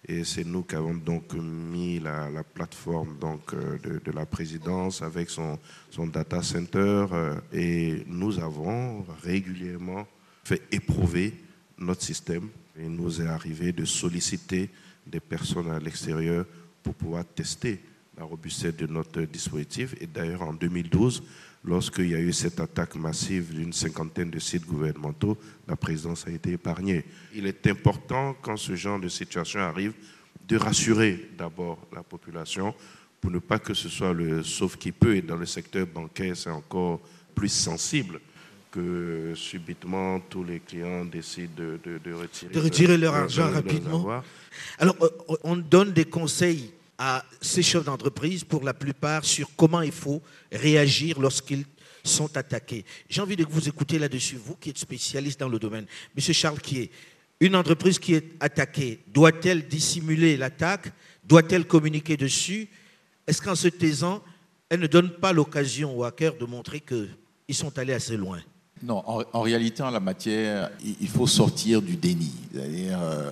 et 0.07 0.23
c'est 0.23 0.45
nous 0.45 0.63
qui 0.63 0.75
avons 0.75 0.93
donc 0.93 1.33
mis 1.33 1.99
la, 1.99 2.29
plateforme 2.53 3.17
donc, 3.19 3.53
euh, 3.53 3.77
de, 4.03 4.11
la 4.11 4.25
présidence 4.25 5.01
avec 5.01 5.29
son, 5.29 5.59
son 5.89 6.07
data 6.07 6.41
center 6.41 7.05
euh, 7.11 7.35
et 7.51 8.03
nous 8.07 8.39
avons 8.39 9.05
régulièrement 9.23 10.07
fait 10.43 10.61
éprouver 10.71 11.33
notre 11.79 12.03
système. 12.03 12.49
Il 12.77 12.89
nous 12.89 13.21
est 13.21 13.27
arrivé 13.27 13.71
de 13.71 13.85
solliciter 13.85 14.69
des 15.05 15.19
personnes 15.19 15.71
à 15.71 15.79
l'extérieur 15.79 16.45
pour 16.83 16.93
pouvoir 16.93 17.25
tester 17.25 17.79
la 18.17 18.23
robustesse 18.23 18.75
de 18.75 18.87
notre 18.87 19.21
dispositif. 19.21 19.95
Et 19.99 20.07
d'ailleurs, 20.07 20.43
en 20.43 20.53
2012, 20.53 21.23
lorsqu'il 21.63 22.09
y 22.09 22.15
a 22.15 22.19
eu 22.19 22.33
cette 22.33 22.59
attaque 22.59 22.95
massive 22.95 23.53
d'une 23.53 23.73
cinquantaine 23.73 24.29
de 24.29 24.39
sites 24.39 24.65
gouvernementaux, 24.65 25.37
la 25.67 25.75
présidence 25.75 26.27
a 26.27 26.31
été 26.31 26.51
épargnée. 26.51 27.05
Il 27.33 27.47
est 27.47 27.65
important, 27.67 28.35
quand 28.41 28.57
ce 28.57 28.75
genre 28.75 28.99
de 28.99 29.09
situation 29.09 29.59
arrive, 29.61 29.93
de 30.47 30.57
rassurer 30.57 31.29
d'abord 31.37 31.79
la 31.93 32.03
population 32.03 32.73
pour 33.21 33.31
ne 33.31 33.39
pas 33.39 33.59
que 33.59 33.73
ce 33.73 33.89
soit 33.89 34.13
le 34.13 34.43
sauf 34.43 34.77
qui 34.77 34.91
peut. 34.91 35.15
Et 35.15 35.21
dans 35.21 35.35
le 35.35 35.45
secteur 35.45 35.85
bancaire, 35.85 36.35
c'est 36.35 36.49
encore 36.49 37.01
plus 37.35 37.49
sensible 37.49 38.19
que 38.71 39.33
subitement 39.35 40.19
tous 40.19 40.43
les 40.43 40.59
clients 40.59 41.05
décident 41.05 41.53
de, 41.55 42.13
retirer, 42.13 42.53
de 42.53 42.59
retirer 42.59 42.97
leur, 42.97 43.15
argent 43.15 43.49
rapidement. 43.51 44.21
Alors, 44.77 44.95
euh, 45.01 45.09
on 45.43 45.55
donne 45.55 45.91
des 45.91 46.05
conseils 46.05 46.71
à 46.97 47.23
ces 47.39 47.63
chefs 47.63 47.85
d'entreprise, 47.85 48.43
pour 48.43 48.63
la 48.63 48.73
plupart, 48.73 49.23
sur 49.23 49.49
comment 49.55 49.81
il 49.81 49.91
faut 49.91 50.21
réagir 50.51 51.19
lorsqu'ils 51.19 51.65
sont 52.03 52.35
attaqués. 52.35 52.83
J'ai 53.07 53.21
envie 53.21 53.37
de 53.37 53.45
vous 53.45 53.69
écouter 53.69 53.97
là-dessus, 53.97 54.35
vous 54.35 54.55
qui 54.55 54.69
êtes 54.69 54.77
spécialiste 54.77 55.39
dans 55.39 55.47
le 55.47 55.59
domaine. 55.59 55.85
Monsieur 56.15 56.33
Charles 56.33 56.59
Kier, 56.59 56.91
une 57.39 57.55
entreprise 57.55 57.99
qui 57.99 58.15
est 58.15 58.33
attaquée, 58.41 58.99
doit-elle 59.07 59.67
dissimuler 59.67 60.35
l'attaque? 60.35 60.91
Doit-elle 61.23 61.65
communiquer 61.65 62.17
dessus? 62.17 62.67
Est-ce 63.25 63.41
qu'en 63.41 63.55
se 63.55 63.69
taisant, 63.69 64.21
elle 64.67 64.81
ne 64.81 64.87
donne 64.87 65.11
pas 65.11 65.31
l'occasion 65.31 65.97
aux 65.97 66.03
hackers 66.03 66.35
de 66.35 66.45
montrer 66.45 66.81
qu'ils 66.81 67.55
sont 67.55 67.77
allés 67.79 67.93
assez 67.93 68.17
loin? 68.17 68.41
Non, 68.81 69.03
en, 69.05 69.41
réalité, 69.41 69.83
en 69.83 69.89
la 69.89 69.99
matière, 69.99 70.71
il 70.83 71.07
faut 71.09 71.27
sortir 71.27 71.81
du 71.81 71.97
déni. 71.97 72.31
C'est-à-dire, 72.53 72.99
euh, 73.01 73.31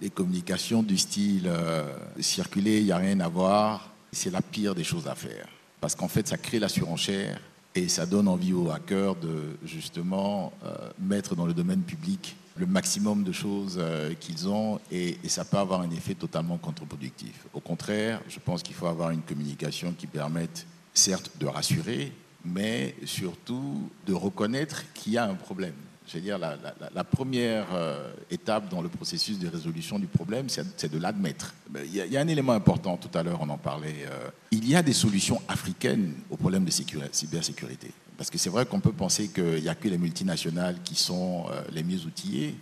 les 0.00 0.10
communications 0.10 0.82
du 0.82 0.96
style 0.96 1.46
euh, 1.46 1.84
circuler, 2.18 2.78
il 2.78 2.86
n'y 2.86 2.92
a 2.92 2.96
rien 2.96 3.20
à 3.20 3.28
voir, 3.28 3.90
c'est 4.12 4.30
la 4.30 4.40
pire 4.40 4.74
des 4.74 4.84
choses 4.84 5.06
à 5.06 5.14
faire. 5.14 5.46
Parce 5.80 5.94
qu'en 5.94 6.08
fait, 6.08 6.26
ça 6.26 6.36
crée 6.36 6.58
la 6.58 6.68
surenchère 6.68 7.40
et 7.74 7.88
ça 7.88 8.06
donne 8.06 8.28
envie 8.28 8.52
aux 8.52 8.70
hackers 8.70 9.16
de 9.16 9.56
justement 9.64 10.52
euh, 10.64 10.74
mettre 10.98 11.36
dans 11.36 11.46
le 11.46 11.54
domaine 11.54 11.82
public 11.82 12.36
le 12.56 12.66
maximum 12.66 13.22
de 13.22 13.32
choses 13.32 13.76
euh, 13.78 14.12
qu'ils 14.18 14.48
ont 14.48 14.80
et, 14.90 15.18
et, 15.22 15.28
ça 15.28 15.44
peut 15.44 15.56
avoir 15.56 15.80
un 15.80 15.90
effet 15.90 16.14
totalement 16.14 16.58
contre-productif. 16.58 17.46
Au 17.54 17.60
contraire, 17.60 18.20
je 18.28 18.38
pense 18.38 18.62
qu'il 18.62 18.74
faut 18.74 18.86
avoir 18.86 19.10
une 19.10 19.22
communication 19.22 19.94
qui 19.96 20.06
permette 20.06 20.66
certes 20.92 21.30
de 21.38 21.46
rassurer, 21.46 22.12
mais 22.44 22.94
surtout 23.04 23.90
de 24.06 24.14
reconnaître 24.14 24.84
qu'il 24.92 25.12
y 25.12 25.18
a 25.18 25.24
un 25.24 25.34
problème 25.34 25.74
je 26.10 26.16
veux 26.16 26.22
dire, 26.22 26.38
la, 26.38 27.04
première 27.04 27.66
euh, 27.72 28.12
étape 28.30 28.68
dans 28.68 28.82
le 28.82 28.88
processus 28.88 29.38
de 29.38 29.46
résolution 29.46 29.96
du 29.96 30.08
problème, 30.08 30.48
c'est 30.48 30.90
de 30.90 30.98
l'admettre. 30.98 31.54
Il, 31.84 31.94
y, 31.94 32.16
a 32.16 32.20
un 32.20 32.26
élément 32.26 32.52
important, 32.52 32.96
tout 32.96 33.16
à 33.16 33.22
l'heure 33.22 33.38
on 33.40 33.48
en 33.48 33.58
parlait, 33.58 34.06
euh, 34.06 34.28
il 34.50 34.68
y 34.68 34.74
a 34.74 34.82
des 34.82 34.92
solutions 34.92 35.40
africaines 35.46 36.14
au 36.28 36.36
problème 36.36 36.64
de 36.64 36.70
cybersécurité. 36.70 37.92
Parce 38.16 38.28
que 38.28 38.38
c'est 38.38 38.50
vrai 38.50 38.66
qu'on 38.66 38.80
peut 38.80 38.92
penser 38.92 39.28
qu'il 39.28 39.62
n'y 39.62 39.68
a 39.68 39.76
que 39.76 39.88
les 39.88 39.98
multinationales 39.98 40.82
qui 40.82 40.96
sont 40.96 41.46
euh, 41.48 41.62
les 41.72 41.84
mieux 41.84 42.04
outillées. 42.04 42.56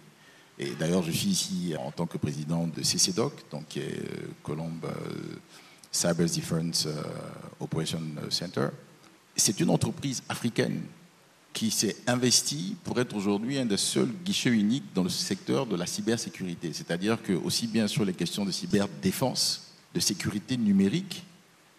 Et 0.59 0.73
d'ailleurs, 0.79 1.03
je 1.03 1.13
suis 1.13 1.31
ici 1.31 1.75
en 1.81 1.91
tant 1.91 2.07
que 2.07 2.19
président 2.19 2.67
de 2.67 2.83
CCDOC, 2.83 3.51
donc 3.51 3.69
qui 3.69 3.79
est 3.79 4.03
Colombe 4.43 4.87
Cyber 5.91 6.27
Defense 6.27 6.89
Operation 7.61 8.03
Center. 8.29 8.69
C'est 9.39 9.61
une 9.61 9.71
entreprise 9.71 10.23
africaine 10.29 10.83
qui 11.53 11.71
s'est 11.71 11.97
investi 12.07 12.77
pour 12.85 13.01
être 13.01 13.17
aujourd'hui 13.17 13.59
un 13.59 13.67
des 13.67 13.77
seuls 13.77 14.13
guichets 14.25 14.51
uniques 14.51 14.85
dans 14.95 15.03
le 15.03 15.09
secteur 15.09 15.67
de 15.67 15.77
la 15.77 15.87
cybersécurité. 15.87 16.73
C'est-à-dire 16.73 17.23
que 17.23 17.33
aussi 17.33 17.67
bien 17.67 17.87
sur 17.87 18.05
les 18.05 18.13
questions 18.13 18.45
de 18.45 18.51
cyberdéfense, 18.51 19.73
de 19.95 20.01
sécurité 20.01 20.57
numérique 20.57 21.25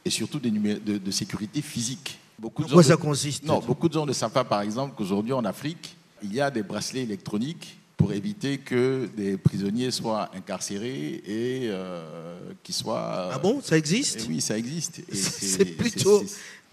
et 0.03 0.10
surtout 0.10 0.39
de, 0.39 0.49
de, 0.97 1.12
sécurité 1.12 1.62
physique. 1.62 2.20
Beaucoup 2.39 2.64
quoi 2.64 2.84
ça 2.84 2.97
consiste 2.97 3.43
Non, 3.43 3.60
beaucoup 3.60 3.89
de 3.89 3.93
gens 3.93 4.05
ne 4.05 4.14
savent 4.14 4.32
pas, 4.32 4.45
par 4.45 4.62
exemple, 4.62 4.95
qu'aujourd'hui 4.97 5.34
en 5.34 5.45
Afrique, 5.45 5.95
il 6.24 6.34
y 6.34 6.41
a 6.41 6.49
des 6.49 6.64
bracelets 6.64 7.03
électroniques 7.03 7.78
pour 7.97 8.14
éviter 8.14 8.60
que 8.60 9.10
des 9.18 9.38
prisonniers 9.38 9.91
soient 9.91 10.32
incarcérés 10.34 11.22
et 11.26 11.68
euh, 11.68 12.53
qu'ils 12.64 12.76
soient. 12.76 13.30
Ah 13.34 13.39
bon, 13.39 13.62
ça 13.62 13.78
existe? 13.78 14.22
Et 14.22 14.28
Oui, 14.30 14.41
ça 14.41 14.57
existe. 14.57 15.01
C'est 15.12 15.66
plutôt 15.66 16.24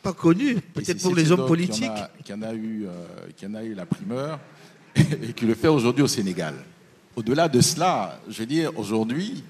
pas 0.03 0.13
connu, 0.13 0.61
peut-être 0.61 1.03
pour 1.03 1.15
les 1.15 1.33
hommes 1.33 1.47
politiques. 1.47 1.91
Qui 2.25 2.33
en, 2.33 2.43
a, 2.43 2.55
eu, 2.55 2.87
qui 3.37 3.47
en 3.47 3.55
a 3.55 3.63
eu 3.63 3.75
la 3.75 3.87
primeur 3.87 4.39
et 4.97 5.33
qui 5.33 5.45
le 5.45 5.55
fait 5.55 5.69
aujourd'hui 5.69 6.03
au 6.03 6.09
Sénégal. 6.09 6.55
Au-delà 7.17 7.49
de 7.49 7.61
cela, 7.61 8.21
je 8.29 8.39
veux 8.39 8.47
dire, 8.47 8.71
aujourd'hui, 8.79 9.43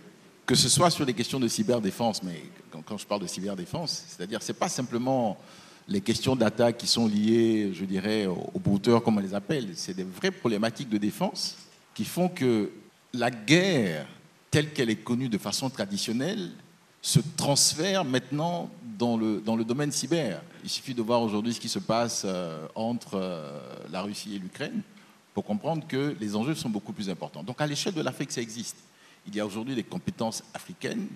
que 0.47 0.55
ce 0.55 0.69
soit 0.69 0.91
sur 0.91 1.05
les 1.05 1.15
questions 1.15 1.41
de 1.41 1.49
cyberdéfense, 1.49 2.23
mais 2.23 2.43
quand, 2.71 2.97
je 2.97 3.07
parle 3.07 3.23
de 3.23 3.27
cyberdéfense, 3.27 4.05
c'est-à-dire 4.09 4.41
c'est 4.43 4.53
pas 4.53 4.69
simplement 4.69 5.37
les 5.89 6.01
questions 6.01 6.37
d'attaque 6.37 6.79
qui 6.79 6.87
sont 6.87 7.07
liées, 7.07 7.73
je 7.75 7.85
dirais, 7.85 8.27
aux 8.27 8.59
brouteurs, 8.59 9.03
comme 9.03 9.19
on 9.19 9.21
les 9.21 9.35
appelle, 9.35 9.71
c'est 9.75 9.95
des 9.95 10.05
vraies 10.05 10.31
problématiques 10.31 10.89
de 10.89 10.99
défense 10.99 11.57
qui 11.95 12.05
font 12.05 12.29
que 12.29 12.71
la 13.13 13.31
guerre, 13.31 14.07
telle 14.51 14.73
qu'elle 14.73 14.91
est 14.91 15.03
connue 15.03 15.29
de 15.29 15.39
façon 15.39 15.71
traditionnelle, 15.71 16.51
se 17.07 17.21
transfère 17.37 18.05
maintenant 18.05 18.69
dans 18.99 19.17
le, 19.17 19.41
dans 19.41 19.55
le 19.55 19.65
domaine 19.65 19.93
cyber. 19.93 20.43
Il 20.65 20.69
suffit 20.69 20.93
de 20.93 21.03
voir 21.03 21.23
aujourd'hui 21.23 21.55
ce 21.55 21.61
qui 21.61 21.69
se 21.69 21.79
passe 21.79 22.23
euh, 22.25 22.67
entre 22.75 23.15
euh, 23.15 23.61
la 23.93 24.03
Russie 24.03 24.35
et 24.35 24.41
l'Ukraine 24.41 24.83
pour 25.33 25.45
comprendre 25.45 25.87
que 25.87 26.17
les 26.19 26.35
enjeux 26.35 26.57
sont 26.57 26.69
beaucoup 26.69 26.93
plus 26.93 27.09
importants. 27.09 27.45
Donc 27.45 27.61
à 27.61 27.67
l'échelle 27.69 27.95
de 27.95 28.01
l'Afrique, 28.01 28.33
ça 28.33 28.41
existe. 28.41 28.79
Il 29.25 29.37
y 29.37 29.39
a 29.39 29.47
aujourd'hui 29.47 29.77
des 29.77 29.85
compétences 29.85 30.43
africaines. 30.53 31.07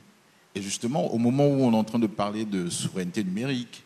Et 0.54 0.62
justement, 0.62 1.12
au 1.12 1.18
moment 1.18 1.48
où 1.48 1.64
on 1.64 1.72
est 1.72 1.76
en 1.76 1.82
train 1.82 1.98
de 1.98 2.06
parler 2.06 2.44
de 2.44 2.70
souveraineté 2.70 3.24
numérique, 3.24 3.82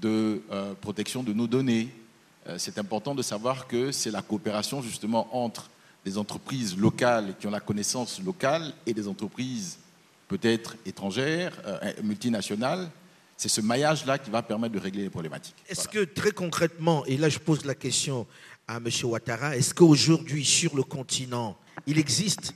de 0.00 0.42
euh, 0.50 0.74
protection 0.74 1.22
de 1.22 1.32
nos 1.32 1.46
données, 1.46 1.88
c'est 2.56 2.78
important 2.78 3.14
de 3.14 3.20
savoir 3.20 3.68
que 3.68 3.92
c'est 3.92 4.10
la 4.10 4.22
coopération 4.22 4.80
justement 4.80 5.28
entre 5.36 5.68
des 6.02 6.16
entreprises 6.16 6.78
locales 6.78 7.34
qui 7.38 7.46
ont 7.46 7.50
la 7.50 7.60
connaissance 7.60 8.22
locale 8.24 8.72
et 8.86 8.94
des 8.94 9.06
entreprises 9.06 9.78
peut-être 10.28 10.76
étrangères, 10.86 11.52
euh, 11.66 11.92
multinationales. 12.02 12.90
C'est 13.36 13.48
ce 13.48 13.60
maillage-là 13.60 14.18
qui 14.18 14.30
va 14.30 14.42
permettre 14.42 14.74
de 14.74 14.80
régler 14.80 15.04
les 15.04 15.10
problématiques. 15.10 15.56
Est-ce 15.68 15.88
que 15.88 16.04
très 16.04 16.32
concrètement, 16.32 17.04
et 17.06 17.16
là 17.16 17.28
je 17.28 17.38
pose 17.38 17.64
la 17.64 17.74
question 17.74 18.26
à 18.66 18.76
M. 18.76 18.88
Ouattara, 19.04 19.56
est-ce 19.56 19.72
qu'aujourd'hui, 19.74 20.44
sur 20.44 20.76
le 20.76 20.82
continent, 20.82 21.56
il 21.86 21.98
existe 21.98 22.52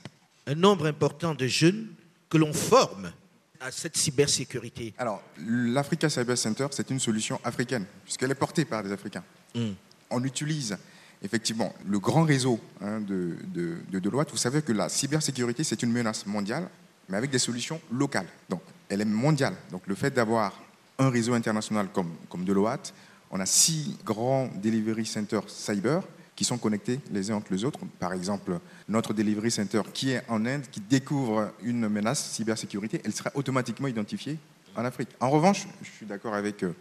un 0.47 0.55
nombre 0.55 0.87
important 0.87 1.35
de 1.35 1.47
jeunes 1.47 1.89
que 2.29 2.37
l'on 2.37 2.53
forme 2.53 3.13
à 3.61 3.71
cette 3.71 3.97
cybersécurité? 3.97 4.93
Alors, 4.99 5.23
l'Africa 5.47 6.11
Cyber 6.11 6.37
Center, 6.37 6.67
c'est 6.73 6.91
une 6.91 7.01
solution 7.01 7.41
africaine, 7.45 7.87
puisqu'elle 8.05 8.33
est 8.33 8.35
portée 8.35 8.65
par 8.65 8.83
des 8.83 8.93
Africains. 8.93 9.25
Hmm. 9.55 9.73
On 10.11 10.23
utilise 10.25 10.77
effectivement 11.23 11.73
le 11.89 11.99
grand 12.01 12.25
réseau 12.25 12.61
hein, 12.81 13.01
de, 13.01 13.37
de, 13.55 13.77
de 13.89 13.99
Deloitte. 14.01 14.33
Vous 14.33 14.37
savez 14.37 14.63
que 14.63 14.73
la 14.73 14.89
cybersécurité, 14.89 15.63
c'est 15.63 15.83
une 15.83 15.93
menace 15.93 16.27
mondiale, 16.27 16.69
mais 17.09 17.17
avec 17.17 17.31
des 17.31 17.39
solutions 17.39 17.81
locales. 17.91 18.29
Donc, 18.49 18.63
elle 18.89 19.01
est 19.01 19.07
mondiale. 19.07 19.55
Donc, 19.71 19.83
le 19.87 19.95
fait 19.95 20.11
d'avoir 20.11 20.61
un 20.99 21.11
réseau 21.11 21.35
international 21.35 21.89
comme, 21.93 22.13
comme 22.29 22.45
Deloitte, 22.45 22.93
on 23.31 23.41
a 23.41 23.47
six 23.47 23.97
grands 24.05 24.49
delivery 24.63 25.07
centers 25.07 25.49
cyber 25.49 26.03
qui 26.37 26.45
sont 26.45 26.59
connectés 26.59 27.01
les 27.11 27.31
uns 27.31 27.37
entre 27.37 27.53
les 27.53 27.65
autres. 27.65 27.81
Par 27.99 28.13
exemple, 28.13 28.59
notre 28.89 29.13
delivery 29.13 29.51
center 29.51 29.83
qui 29.93 30.11
est 30.11 30.23
en 30.29 30.45
Inde, 30.47 30.65
qui 30.71 30.81
découvre 30.81 31.53
une 31.63 31.89
menace 31.89 32.31
cybersécurité, 32.31 33.01
elle 33.05 33.13
sera 33.13 33.31
automatiquement 33.35 33.89
identifiée 33.89 34.39
en 34.75 34.85
Afrique. 34.85 35.11
En 35.21 35.31
revanche, 35.31 35.67
je 35.83 35.91
suis 35.91 36.07
d'accord 36.07 36.35
avec 36.35 36.63
euh, 36.63 36.75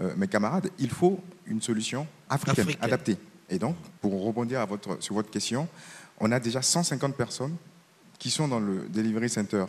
euh, 0.00 0.12
mes 0.16 0.28
camarades, 0.28 0.70
il 0.78 0.90
faut 0.90 1.18
une 1.46 1.62
solution 1.62 2.06
africaine, 2.28 2.68
adaptée. 2.80 3.16
Et 3.48 3.58
donc, 3.58 3.76
pour 4.00 4.24
rebondir 4.24 4.60
à 4.60 4.66
votre, 4.66 5.02
sur 5.02 5.14
votre 5.14 5.30
question, 5.30 5.66
on 6.18 6.30
a 6.30 6.38
déjà 6.38 6.62
150 6.62 7.16
personnes 7.16 7.56
qui 8.20 8.30
sont 8.30 8.46
dans 8.46 8.60
le 8.60 8.86
delivery 8.88 9.28
center 9.28 9.64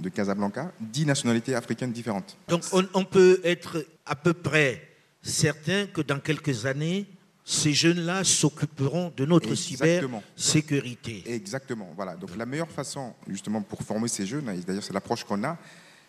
de 0.00 0.08
Casablanca, 0.08 0.72
10 0.80 1.04
nationalités 1.04 1.54
africaines 1.54 1.92
différentes. 1.92 2.38
Donc 2.48 2.62
on, 2.72 2.86
on 2.94 3.04
peut 3.04 3.40
être 3.44 3.84
à 4.06 4.14
peu 4.14 4.32
près 4.32 4.88
certain 5.20 5.86
que 5.86 6.00
dans 6.00 6.20
quelques 6.20 6.64
années, 6.64 7.06
ces 7.44 7.72
jeunes-là 7.72 8.22
s'occuperont 8.22 9.12
de 9.16 9.26
notre 9.26 9.54
cybersécurité. 9.54 11.24
Exactement. 11.26 11.90
Voilà. 11.96 12.14
Donc 12.14 12.36
la 12.36 12.46
meilleure 12.46 12.70
façon, 12.70 13.14
justement, 13.26 13.60
pour 13.62 13.82
former 13.82 14.06
ces 14.06 14.26
jeunes, 14.26 14.48
et 14.50 14.58
d'ailleurs 14.58 14.84
c'est 14.84 14.92
l'approche 14.92 15.24
qu'on 15.24 15.42
a, 15.42 15.58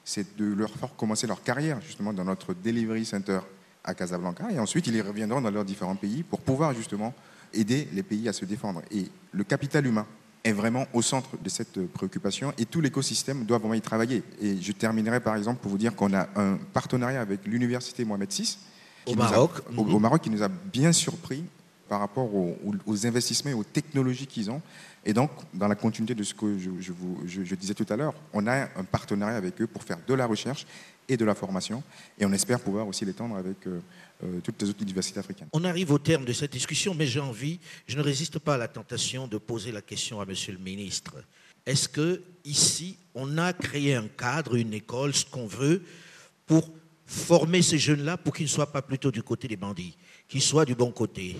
c'est 0.05 0.37
de 0.37 0.45
leur 0.53 0.69
faire 0.69 0.95
commencer 0.95 1.25
leur 1.25 1.41
carrière, 1.41 1.81
justement, 1.81 2.13
dans 2.13 2.25
notre 2.25 2.53
delivery 2.53 3.05
center 3.05 3.39
à 3.83 3.95
Casablanca, 3.95 4.51
et 4.51 4.59
ensuite 4.59 4.85
ils 4.87 5.01
reviendront 5.01 5.41
dans 5.41 5.49
leurs 5.49 5.65
différents 5.65 5.95
pays 5.95 6.21
pour 6.21 6.41
pouvoir, 6.41 6.75
justement, 6.75 7.15
aider 7.53 7.87
les 7.93 8.03
pays 8.03 8.29
à 8.29 8.33
se 8.33 8.45
défendre. 8.45 8.83
Et 8.91 9.07
le 9.31 9.43
capital 9.43 9.87
humain 9.87 10.05
est 10.43 10.51
vraiment 10.51 10.85
au 10.93 11.01
centre 11.01 11.29
de 11.41 11.49
cette 11.49 11.85
préoccupation, 11.87 12.53
et 12.57 12.65
tout 12.65 12.81
l'écosystème 12.81 13.45
doit 13.45 13.57
vraiment 13.57 13.73
y 13.73 13.81
travailler. 13.81 14.23
Et 14.41 14.61
je 14.61 14.71
terminerai, 14.71 15.19
par 15.19 15.35
exemple, 15.35 15.61
pour 15.61 15.71
vous 15.71 15.77
dire 15.77 15.95
qu'on 15.95 16.13
a 16.13 16.27
un 16.35 16.57
partenariat 16.73 17.21
avec 17.21 17.45
l'université 17.45 18.05
Mohamed 18.05 18.31
VI, 18.31 18.57
au 19.05 19.15
Maroc. 19.15 19.51
au, 19.75 19.83
mhm. 19.83 19.99
Maroc, 19.99 20.21
qui 20.21 20.29
nous 20.29 20.43
a 20.43 20.47
bien 20.47 20.91
surpris 20.91 21.43
par 21.87 21.99
rapport 21.99 22.29
aux, 22.35 23.05
investissements 23.05 23.51
et 23.51 23.55
aux 23.55 23.63
technologies 23.63 24.27
qu'ils 24.27 24.51
ont. 24.51 24.61
Et 25.03 25.13
donc, 25.13 25.31
dans 25.53 25.67
la 25.67 25.75
continuité 25.75 26.13
de 26.13 26.23
ce 26.23 26.35
que 26.35 26.57
je, 26.59 26.91
vous, 26.91 27.19
je, 27.25 27.55
disais 27.55 27.73
tout 27.73 27.85
à 27.89 27.95
l'heure, 27.95 28.13
on 28.31 28.45
a 28.45 28.63
un 28.63 28.83
partenariat 28.83 29.37
avec 29.37 29.59
eux 29.59 29.67
pour 29.67 29.83
faire 29.83 29.97
de 30.07 30.13
la 30.13 30.27
recherche 30.27 30.67
et 31.07 31.17
de 31.17 31.25
la 31.25 31.33
formation. 31.33 31.81
Et 32.19 32.25
on 32.25 32.31
espère 32.31 32.59
pouvoir 32.59 32.87
aussi 32.87 33.05
l'étendre 33.05 33.35
avec 33.37 33.65
euh, 33.65 33.79
euh, 34.23 34.39
toutes 34.41 34.61
les 34.61 34.69
autres 34.69 34.81
universités 34.81 35.19
africaines. 35.19 35.47
On 35.53 35.63
arrive 35.63 35.91
au 35.91 35.99
terme 35.99 36.25
de 36.25 36.33
cette 36.33 36.51
discussion, 36.51 36.93
mais 36.93 37.07
j'ai 37.07 37.19
envie, 37.19 37.59
je 37.87 37.97
ne 37.97 38.01
résiste 38.01 38.39
pas 38.39 38.55
à 38.55 38.57
la 38.57 38.67
tentation 38.67 39.27
de 39.27 39.37
poser 39.37 39.71
la 39.71 39.81
question 39.81 40.19
à 40.19 40.25
Monsieur 40.25 40.53
le 40.53 40.59
ministre. 40.59 41.15
Est-ce 41.65 41.87
que 41.87 42.21
ici, 42.43 42.97
on 43.15 43.37
a 43.37 43.53
créé 43.53 43.95
un 43.95 44.07
cadre, 44.07 44.55
une 44.55 44.73
école, 44.73 45.13
ce 45.13 45.25
qu'on 45.25 45.47
veut, 45.47 45.83
pour 46.45 46.69
former 47.05 47.61
ces 47.61 47.77
jeunes-là 47.77 48.17
pour 48.17 48.33
qu'ils 48.33 48.45
ne 48.45 48.49
soient 48.49 48.71
pas 48.71 48.81
plutôt 48.81 49.11
du 49.11 49.23
côté 49.23 49.47
des 49.47 49.55
bandits, 49.55 49.95
qu'ils 50.27 50.41
soient 50.41 50.65
du 50.65 50.75
bon 50.75 50.91
côté? 50.91 51.35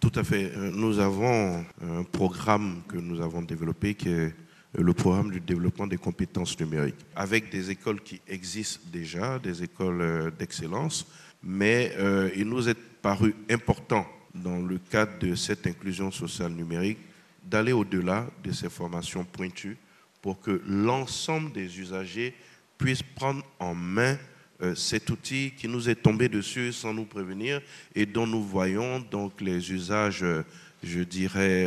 Tout 0.00 0.12
à 0.14 0.24
fait. 0.24 0.52
Euh, 0.56 0.70
nous 0.70 0.98
avons 0.98 1.64
un 1.80 2.02
programme 2.04 2.82
que 2.86 2.96
nous 2.96 3.22
avons 3.22 3.42
développé 3.42 3.94
qui 3.94 4.10
est 4.10 4.34
le 4.76 4.92
programme 4.92 5.30
du 5.30 5.40
développement 5.40 5.86
des 5.86 5.96
compétences 5.96 6.58
numériques, 6.58 7.06
avec 7.14 7.50
des 7.50 7.70
écoles 7.70 8.00
qui 8.00 8.20
existent 8.26 8.80
déjà, 8.92 9.38
des 9.38 9.62
écoles 9.62 10.00
euh, 10.00 10.30
d'excellence, 10.30 11.06
mais 11.44 11.92
euh, 11.98 12.30
il 12.34 12.48
nous 12.48 12.68
est 12.68 12.78
paru 13.02 13.34
important, 13.50 14.06
dans 14.34 14.58
le 14.58 14.78
cadre 14.78 15.18
de 15.20 15.34
cette 15.34 15.66
inclusion 15.66 16.10
sociale 16.10 16.52
numérique, 16.52 16.98
d'aller 17.44 17.72
au-delà 17.72 18.26
de 18.42 18.50
ces 18.50 18.70
formations 18.70 19.24
pointues 19.24 19.76
pour 20.22 20.40
que 20.40 20.62
l'ensemble 20.66 21.52
des 21.52 21.78
usagers 21.78 22.34
puissent 22.78 23.02
prendre 23.02 23.44
en 23.60 23.74
main 23.74 24.16
euh, 24.62 24.74
cet 24.74 25.10
outil 25.10 25.52
qui 25.56 25.68
nous 25.68 25.88
est 25.88 25.96
tombé 25.96 26.28
dessus 26.28 26.72
sans 26.72 26.94
nous 26.94 27.04
prévenir 27.04 27.60
et 27.94 28.06
dont 28.06 28.26
nous 28.26 28.42
voyons 28.42 28.98
donc 28.98 29.40
les 29.40 29.70
usages, 29.70 30.22
euh, 30.22 30.42
je 30.82 31.00
dirais, 31.00 31.66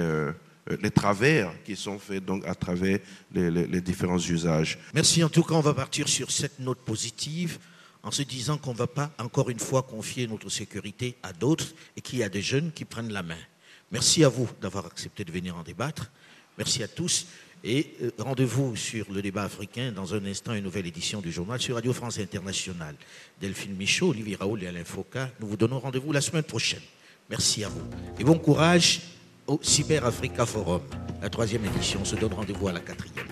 les 0.82 0.91
travers 0.91 1.51
qui 1.63 1.75
sont 1.75 1.97
faits 1.97 2.25
donc 2.25 2.45
à 2.45 2.53
travers 2.53 2.99
les, 3.32 3.82
différents 3.82 4.19
usages. 4.19 4.78
Merci. 4.93 5.23
En 5.23 5.30
tout 5.30 5.43
cas, 5.43 5.55
on 5.55 5.61
va 5.61 5.73
partir 5.73 6.09
sur 6.09 6.30
cette 6.32 6.59
note 6.59 6.80
positive 6.80 7.57
en 8.03 8.11
se 8.11 8.21
disant 8.21 8.57
qu'on 8.57 8.73
ne 8.73 8.77
va 8.77 8.87
pas 8.87 9.11
encore 9.19 9.49
une 9.49 9.59
fois 9.59 9.81
confier 9.81 10.27
notre 10.27 10.49
sécurité 10.49 11.15
à 11.23 11.33
d'autres 11.33 11.67
et 11.95 12.01
qu'il 12.01 12.19
y 12.19 12.23
a 12.23 12.29
des 12.29 12.41
jeunes 12.41 12.71
qui 12.71 12.85
prennent 12.85 13.11
la 13.11 13.23
main. 13.23 13.37
Merci 13.91 14.23
à 14.23 14.29
vous 14.29 14.49
d'avoir 14.61 14.85
accepté 14.85 15.23
de 15.23 15.31
venir 15.31 15.55
en 15.55 15.63
débattre. 15.63 16.11
Merci 16.57 16.83
à 16.83 16.87
tous. 16.87 17.27
Et 17.63 17.95
euh, 18.01 18.11
rendez-vous 18.19 18.75
sur 18.75 19.11
le 19.11 19.21
débat 19.21 19.43
africain 19.43 19.91
dans 19.91 20.13
un 20.13 20.23
instant, 20.25 20.53
une 20.53 20.63
nouvelle 20.63 20.85
édition 20.85 21.21
du 21.21 21.31
journal 21.31 21.59
sur 21.59 21.75
Radio 21.75 21.91
France 21.91 22.19
Internationale. 22.19 22.95
Delphine 23.41 23.75
Michaud, 23.75 24.09
Olivier 24.09 24.35
Raoul 24.35 24.63
et 24.63 24.67
Alain 24.67 24.83
Foucault, 24.83 25.19
nous 25.39 25.47
vous 25.47 25.57
donnons 25.57 25.79
rendez-vous 25.79 26.11
la 26.11 26.21
semaine 26.21 26.43
prochaine. 26.43 26.81
Merci 27.29 27.63
à 27.63 27.69
vous. 27.69 27.83
Et 28.19 28.23
bon 28.23 28.37
courage 28.37 29.01
au 29.47 29.59
Cyber 29.61 30.05
Africa 30.05 30.45
Forum. 30.45 30.81
La 31.21 31.29
troisième 31.29 31.65
édition 31.65 32.05
se 32.05 32.15
donne 32.15 32.33
rendez-vous 32.33 32.67
à 32.67 32.73
la 32.73 32.79
quatrième. 32.79 33.27